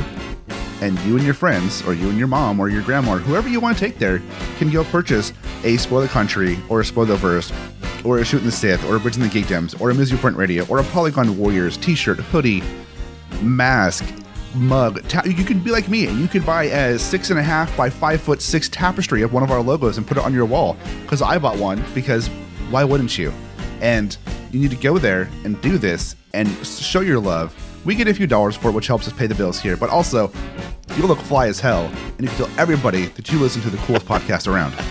and 0.80 0.96
you 1.00 1.16
and 1.16 1.24
your 1.24 1.34
friends, 1.34 1.82
or 1.88 1.92
you 1.92 2.08
and 2.08 2.18
your 2.18 2.28
mom, 2.28 2.60
or 2.60 2.68
your 2.68 2.82
grandma, 2.82 3.16
or 3.16 3.18
whoever 3.18 3.48
you 3.48 3.58
want 3.58 3.76
to 3.76 3.84
take 3.84 3.98
there, 3.98 4.22
can 4.58 4.70
go 4.70 4.84
purchase 4.84 5.32
a 5.64 5.76
Spoiler 5.78 6.06
Country, 6.06 6.56
or 6.68 6.82
a 6.82 6.84
Spoilerverse, 6.84 7.52
or 8.04 8.18
a 8.18 8.24
Shooting 8.24 8.46
the 8.46 8.52
Sith, 8.52 8.84
or 8.84 8.94
a 8.94 9.00
Bridging 9.00 9.24
the 9.24 9.28
Geekdoms, 9.28 9.80
or 9.80 9.90
a 9.90 9.94
Misery 9.96 10.20
Point 10.20 10.36
Radio, 10.36 10.64
or 10.68 10.78
a 10.78 10.84
Polygon 10.84 11.36
Warriors 11.36 11.76
t 11.78 11.96
shirt, 11.96 12.18
hoodie, 12.20 12.62
mask, 13.42 14.04
mug. 14.54 15.06
Ta- 15.08 15.22
you 15.24 15.44
could 15.44 15.62
be 15.62 15.70
like 15.70 15.88
me 15.88 16.06
and 16.06 16.18
you 16.18 16.28
could 16.28 16.44
buy 16.44 16.64
a 16.64 16.98
six 16.98 17.30
and 17.30 17.38
a 17.38 17.42
half 17.42 17.74
by 17.76 17.90
five 17.90 18.20
foot 18.20 18.40
six 18.42 18.68
tapestry 18.68 19.22
of 19.22 19.32
one 19.32 19.42
of 19.42 19.50
our 19.50 19.60
logos 19.62 19.98
and 19.98 20.06
put 20.06 20.16
it 20.16 20.24
on 20.24 20.32
your 20.32 20.44
wall. 20.46 20.76
Because 21.02 21.22
I 21.22 21.38
bought 21.38 21.58
one, 21.58 21.84
because 21.94 22.28
why 22.70 22.84
wouldn't 22.84 23.16
you? 23.18 23.32
And 23.80 24.16
you 24.50 24.60
need 24.60 24.70
to 24.70 24.76
go 24.76 24.98
there 24.98 25.28
and 25.44 25.60
do 25.60 25.78
this 25.78 26.16
and 26.34 26.48
show 26.66 27.00
your 27.00 27.20
love. 27.20 27.54
We 27.84 27.94
get 27.94 28.08
a 28.08 28.14
few 28.14 28.26
dollars 28.26 28.56
for 28.56 28.68
it, 28.68 28.72
which 28.72 28.86
helps 28.86 29.06
us 29.06 29.12
pay 29.12 29.26
the 29.26 29.34
bills 29.34 29.60
here, 29.60 29.76
but 29.76 29.88
also 29.90 30.32
you 30.96 31.06
look 31.06 31.18
fly 31.20 31.46
as 31.46 31.60
hell, 31.60 31.84
and 31.86 32.20
you 32.22 32.28
can 32.28 32.36
tell 32.46 32.50
everybody 32.58 33.06
that 33.06 33.30
you 33.30 33.38
listen 33.38 33.62
to 33.62 33.70
the 33.70 33.76
coolest 33.78 34.06
podcast 34.06 34.52
around. 34.52 34.74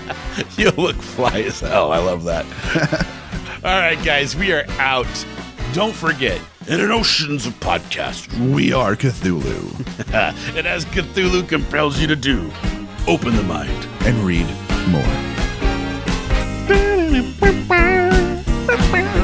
You 0.56 0.70
look 0.72 0.96
fly 0.98 1.42
as 1.42 1.60
hell. 1.62 1.92
I 1.92 1.98
love 1.98 2.24
that. 2.26 2.46
All 3.66 3.80
right, 3.80 3.98
guys, 4.06 4.36
we 4.36 4.52
are 4.54 4.66
out. 4.78 5.08
Don't 5.74 5.96
forget, 5.96 6.40
and 6.70 6.82
an 6.82 6.92
oceans 6.92 7.46
of 7.46 7.58
podcasts, 7.62 8.28
we 8.54 8.74
are 8.74 8.94
Cthulhu. 8.94 10.14
and 10.58 10.68
as 10.68 10.84
Cthulhu 10.84 11.48
compels 11.48 11.98
you 11.98 12.08
to 12.08 12.16
do, 12.16 12.52
open 13.08 13.38
the 13.38 13.44
mind 13.44 13.88
and 14.02 14.18
read 14.18 14.46
more. 14.90 15.02